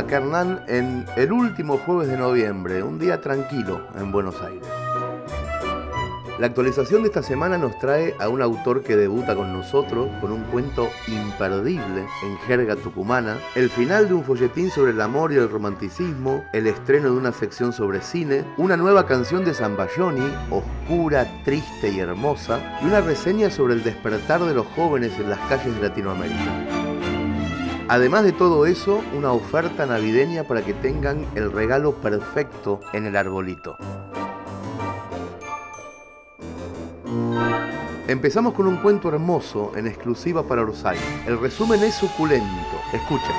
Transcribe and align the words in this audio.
Hernán, 0.00 0.64
en 0.68 1.04
el 1.16 1.32
último 1.32 1.76
jueves 1.76 2.08
de 2.08 2.16
noviembre, 2.16 2.82
un 2.82 2.98
día 2.98 3.20
tranquilo 3.20 3.86
en 3.94 4.10
Buenos 4.10 4.40
Aires. 4.40 4.66
La 6.38 6.46
actualización 6.46 7.02
de 7.02 7.08
esta 7.08 7.22
semana 7.22 7.58
nos 7.58 7.78
trae 7.78 8.14
a 8.18 8.28
un 8.30 8.40
autor 8.40 8.82
que 8.82 8.96
debuta 8.96 9.36
con 9.36 9.52
nosotros 9.52 10.08
con 10.22 10.32
un 10.32 10.44
cuento 10.44 10.88
imperdible 11.06 12.06
en 12.24 12.38
jerga 12.46 12.74
tucumana, 12.74 13.36
el 13.54 13.68
final 13.68 14.08
de 14.08 14.14
un 14.14 14.24
folletín 14.24 14.70
sobre 14.70 14.92
el 14.92 15.00
amor 15.02 15.30
y 15.32 15.36
el 15.36 15.50
romanticismo, 15.50 16.42
el 16.54 16.66
estreno 16.68 17.10
de 17.10 17.18
una 17.18 17.32
sección 17.32 17.74
sobre 17.74 18.00
cine, 18.00 18.46
una 18.56 18.78
nueva 18.78 19.06
canción 19.06 19.44
de 19.44 19.52
Zambayoni, 19.52 20.32
oscura, 20.50 21.26
triste 21.44 21.90
y 21.90 22.00
hermosa, 22.00 22.78
y 22.82 22.86
una 22.86 23.02
reseña 23.02 23.50
sobre 23.50 23.74
el 23.74 23.84
despertar 23.84 24.42
de 24.42 24.54
los 24.54 24.66
jóvenes 24.68 25.12
en 25.18 25.28
las 25.28 25.38
calles 25.50 25.74
de 25.76 25.88
Latinoamérica. 25.88 26.81
Además 27.92 28.24
de 28.24 28.32
todo 28.32 28.64
eso, 28.64 29.02
una 29.14 29.32
oferta 29.32 29.84
navideña 29.84 30.44
para 30.44 30.64
que 30.64 30.72
tengan 30.72 31.26
el 31.34 31.52
regalo 31.52 31.92
perfecto 31.96 32.80
en 32.94 33.04
el 33.04 33.14
arbolito. 33.14 33.76
Empezamos 38.08 38.54
con 38.54 38.66
un 38.66 38.78
cuento 38.78 39.10
hermoso 39.10 39.72
en 39.76 39.86
exclusiva 39.86 40.42
para 40.42 40.62
Orsay. 40.62 40.96
El 41.26 41.38
resumen 41.38 41.82
es 41.82 41.94
suculento. 41.94 42.80
Escuchen. 42.94 43.36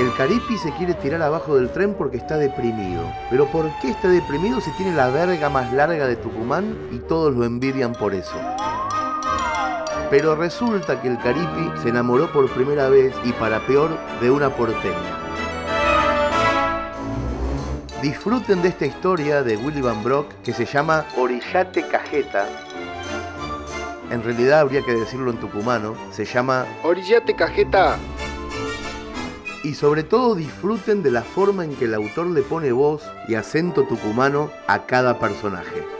El 0.00 0.12
Caripi 0.14 0.58
se 0.58 0.72
quiere 0.72 0.94
tirar 0.94 1.22
abajo 1.22 1.54
del 1.54 1.70
tren 1.70 1.94
porque 1.94 2.16
está 2.16 2.38
deprimido. 2.38 3.04
Pero 3.30 3.46
¿por 3.46 3.70
qué 3.78 3.90
está 3.90 4.08
deprimido 4.08 4.60
si 4.60 4.72
tiene 4.72 4.96
la 4.96 5.10
verga 5.10 5.48
más 5.48 5.72
larga 5.72 6.08
de 6.08 6.16
Tucumán 6.16 6.76
y 6.90 6.98
todos 6.98 7.36
lo 7.36 7.44
envidian 7.44 7.92
por 7.92 8.14
eso? 8.14 8.34
Pero 10.10 10.34
resulta 10.34 11.00
que 11.00 11.08
el 11.08 11.18
Caripi 11.18 11.80
se 11.82 11.90
enamoró 11.90 12.32
por 12.32 12.48
primera 12.50 12.88
vez 12.88 13.14
y 13.24 13.32
para 13.32 13.66
peor 13.66 13.90
de 14.20 14.30
una 14.30 14.50
porteña. 14.54 15.18
Disfruten 18.02 18.62
de 18.62 18.68
esta 18.68 18.86
historia 18.86 19.42
de 19.42 19.56
Willy 19.56 19.80
Van 19.80 20.02
Brock 20.02 20.32
que 20.44 20.52
se 20.52 20.64
llama 20.64 21.04
Orillate 21.16 21.86
Cajeta 21.88 22.46
en 24.10 24.22
realidad 24.22 24.60
habría 24.60 24.82
que 24.82 24.94
decirlo 24.94 25.30
en 25.30 25.38
tucumano, 25.38 25.94
se 26.12 26.24
llama 26.24 26.66
Orillate 26.82 27.34
Cajeta. 27.34 27.98
Y 29.62 29.74
sobre 29.74 30.02
todo 30.02 30.34
disfruten 30.34 31.02
de 31.02 31.10
la 31.10 31.22
forma 31.22 31.64
en 31.64 31.74
que 31.74 31.84
el 31.84 31.94
autor 31.94 32.28
le 32.28 32.42
pone 32.42 32.72
voz 32.72 33.02
y 33.26 33.34
acento 33.34 33.82
tucumano 33.84 34.50
a 34.66 34.86
cada 34.86 35.18
personaje. 35.18 35.97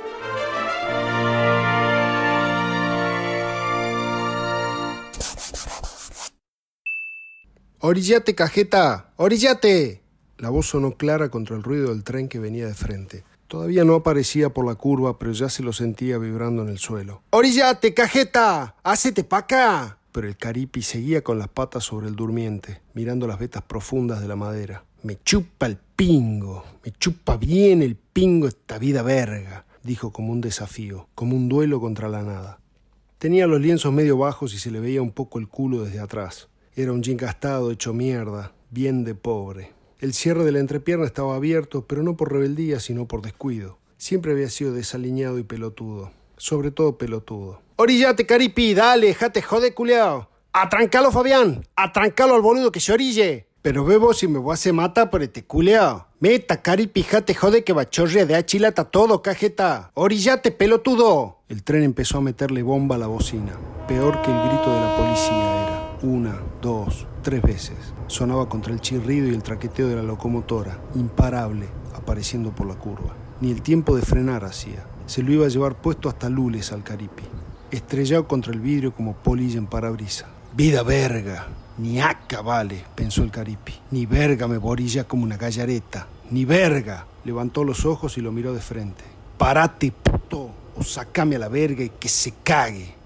Orillate 7.80 8.34
Cajeta, 8.34 9.12
orillate. 9.14 10.02
La 10.36 10.50
voz 10.50 10.66
sonó 10.66 10.96
clara 10.96 11.28
contra 11.28 11.54
el 11.54 11.62
ruido 11.62 11.90
del 11.90 12.02
tren 12.02 12.26
que 12.26 12.40
venía 12.40 12.66
de 12.66 12.74
frente. 12.74 13.22
Todavía 13.46 13.84
no 13.84 13.94
aparecía 13.94 14.52
por 14.52 14.66
la 14.66 14.74
curva, 14.74 15.16
pero 15.16 15.30
ya 15.30 15.48
se 15.48 15.62
lo 15.62 15.72
sentía 15.72 16.18
vibrando 16.18 16.62
en 16.62 16.70
el 16.70 16.78
suelo. 16.78 17.22
¡Orillate, 17.30 17.94
cajeta! 17.94 18.74
¡Hacete 18.82 19.22
pa' 19.22 19.38
acá! 19.38 19.98
Pero 20.10 20.26
el 20.26 20.36
caripi 20.36 20.82
seguía 20.82 21.22
con 21.22 21.38
las 21.38 21.46
patas 21.46 21.84
sobre 21.84 22.08
el 22.08 22.16
durmiente, 22.16 22.80
mirando 22.94 23.28
las 23.28 23.38
vetas 23.38 23.62
profundas 23.62 24.20
de 24.20 24.26
la 24.26 24.34
madera. 24.34 24.82
Me 25.04 25.16
chupa 25.22 25.66
el 25.66 25.76
pingo, 25.76 26.64
me 26.84 26.90
chupa 26.90 27.36
bien 27.36 27.82
el 27.82 27.94
pingo 27.94 28.48
esta 28.48 28.78
vida 28.78 29.02
verga, 29.02 29.66
dijo 29.84 30.10
como 30.12 30.32
un 30.32 30.40
desafío, 30.40 31.06
como 31.14 31.36
un 31.36 31.48
duelo 31.48 31.80
contra 31.80 32.08
la 32.08 32.24
nada. 32.24 32.58
Tenía 33.18 33.46
los 33.46 33.60
lienzos 33.60 33.92
medio 33.92 34.18
bajos 34.18 34.52
y 34.52 34.58
se 34.58 34.72
le 34.72 34.80
veía 34.80 35.00
un 35.00 35.12
poco 35.12 35.38
el 35.38 35.46
culo 35.46 35.84
desde 35.84 36.00
atrás. 36.00 36.48
Era 36.78 36.92
un 36.92 37.02
jean 37.02 37.16
gastado, 37.16 37.72
hecho 37.72 37.92
mierda, 37.92 38.52
bien 38.70 39.02
de 39.02 39.16
pobre. 39.16 39.72
El 39.98 40.14
cierre 40.14 40.44
de 40.44 40.52
la 40.52 40.60
entrepierna 40.60 41.06
estaba 41.06 41.34
abierto, 41.34 41.88
pero 41.88 42.04
no 42.04 42.16
por 42.16 42.32
rebeldía, 42.32 42.78
sino 42.78 43.08
por 43.08 43.20
descuido. 43.20 43.78
Siempre 43.96 44.30
había 44.30 44.48
sido 44.48 44.72
desaliñado 44.72 45.40
y 45.40 45.42
pelotudo. 45.42 46.12
Sobre 46.36 46.70
todo 46.70 46.96
pelotudo. 46.96 47.60
Orillate, 47.74 48.26
caripi, 48.26 48.74
dale, 48.74 49.12
jate 49.12 49.42
jode, 49.42 49.74
culeao. 49.74 50.28
Atrancalo, 50.52 51.10
Fabián. 51.10 51.66
Atrancalo 51.74 52.36
al 52.36 52.42
boludo 52.42 52.70
que 52.70 52.78
se 52.78 52.92
orille. 52.92 53.48
Pero 53.60 53.84
bebo 53.84 54.14
si 54.14 54.28
me 54.28 54.38
voy 54.38 54.52
a 54.52 54.54
hacer 54.54 54.72
mata 54.72 55.10
por 55.10 55.24
este 55.24 55.42
culeao. 55.42 56.06
Meta, 56.20 56.62
caripi, 56.62 57.02
jate 57.02 57.34
jode 57.34 57.64
que 57.64 57.72
bachorria 57.72 58.24
de 58.24 58.36
achilata 58.36 58.84
todo, 58.84 59.20
cajeta. 59.20 59.90
Orillate, 59.94 60.52
pelotudo. 60.52 61.38
El 61.48 61.64
tren 61.64 61.82
empezó 61.82 62.18
a 62.18 62.20
meterle 62.20 62.62
bomba 62.62 62.94
a 62.94 62.98
la 62.98 63.08
bocina. 63.08 63.58
Peor 63.88 64.22
que 64.22 64.30
el 64.30 64.38
grito 64.48 64.72
de 64.72 64.80
la 64.80 64.96
policía 64.96 65.64
era. 65.64 65.77
Una, 66.02 66.38
dos, 66.62 67.08
tres 67.22 67.42
veces. 67.42 67.76
Sonaba 68.06 68.48
contra 68.48 68.72
el 68.72 68.80
chirrido 68.80 69.26
y 69.26 69.34
el 69.34 69.42
traqueteo 69.42 69.88
de 69.88 69.96
la 69.96 70.02
locomotora, 70.02 70.78
imparable, 70.94 71.66
apareciendo 71.94 72.52
por 72.52 72.68
la 72.68 72.76
curva. 72.76 73.14
Ni 73.40 73.50
el 73.50 73.62
tiempo 73.62 73.96
de 73.96 74.02
frenar 74.02 74.44
hacía. 74.44 74.86
Se 75.06 75.22
lo 75.22 75.32
iba 75.32 75.46
a 75.46 75.48
llevar 75.48 75.74
puesto 75.74 76.08
hasta 76.08 76.28
Lules 76.28 76.70
al 76.70 76.84
Caripi, 76.84 77.24
estrellado 77.72 78.28
contra 78.28 78.52
el 78.52 78.60
vidrio 78.60 78.92
como 78.92 79.14
polilla 79.14 79.58
en 79.58 79.66
parabrisa. 79.66 80.26
Vida 80.54 80.84
verga. 80.84 81.48
Ni 81.78 82.00
acá 82.00 82.42
vale, 82.42 82.84
pensó 82.94 83.24
el 83.24 83.30
Caripi. 83.30 83.74
Ni 83.90 84.06
verga 84.06 84.46
me 84.46 84.58
borilla 84.58 85.04
como 85.04 85.24
una 85.24 85.36
gallareta. 85.36 86.06
Ni 86.30 86.44
verga. 86.44 87.06
Levantó 87.24 87.64
los 87.64 87.84
ojos 87.84 88.18
y 88.18 88.20
lo 88.20 88.30
miró 88.30 88.52
de 88.52 88.60
frente. 88.60 89.04
Parate, 89.36 89.92
puto, 89.92 90.50
o 90.76 90.82
sacame 90.82 91.36
a 91.36 91.40
la 91.40 91.48
verga 91.48 91.82
y 91.82 91.90
que 91.90 92.08
se 92.08 92.34
cague. 92.44 92.97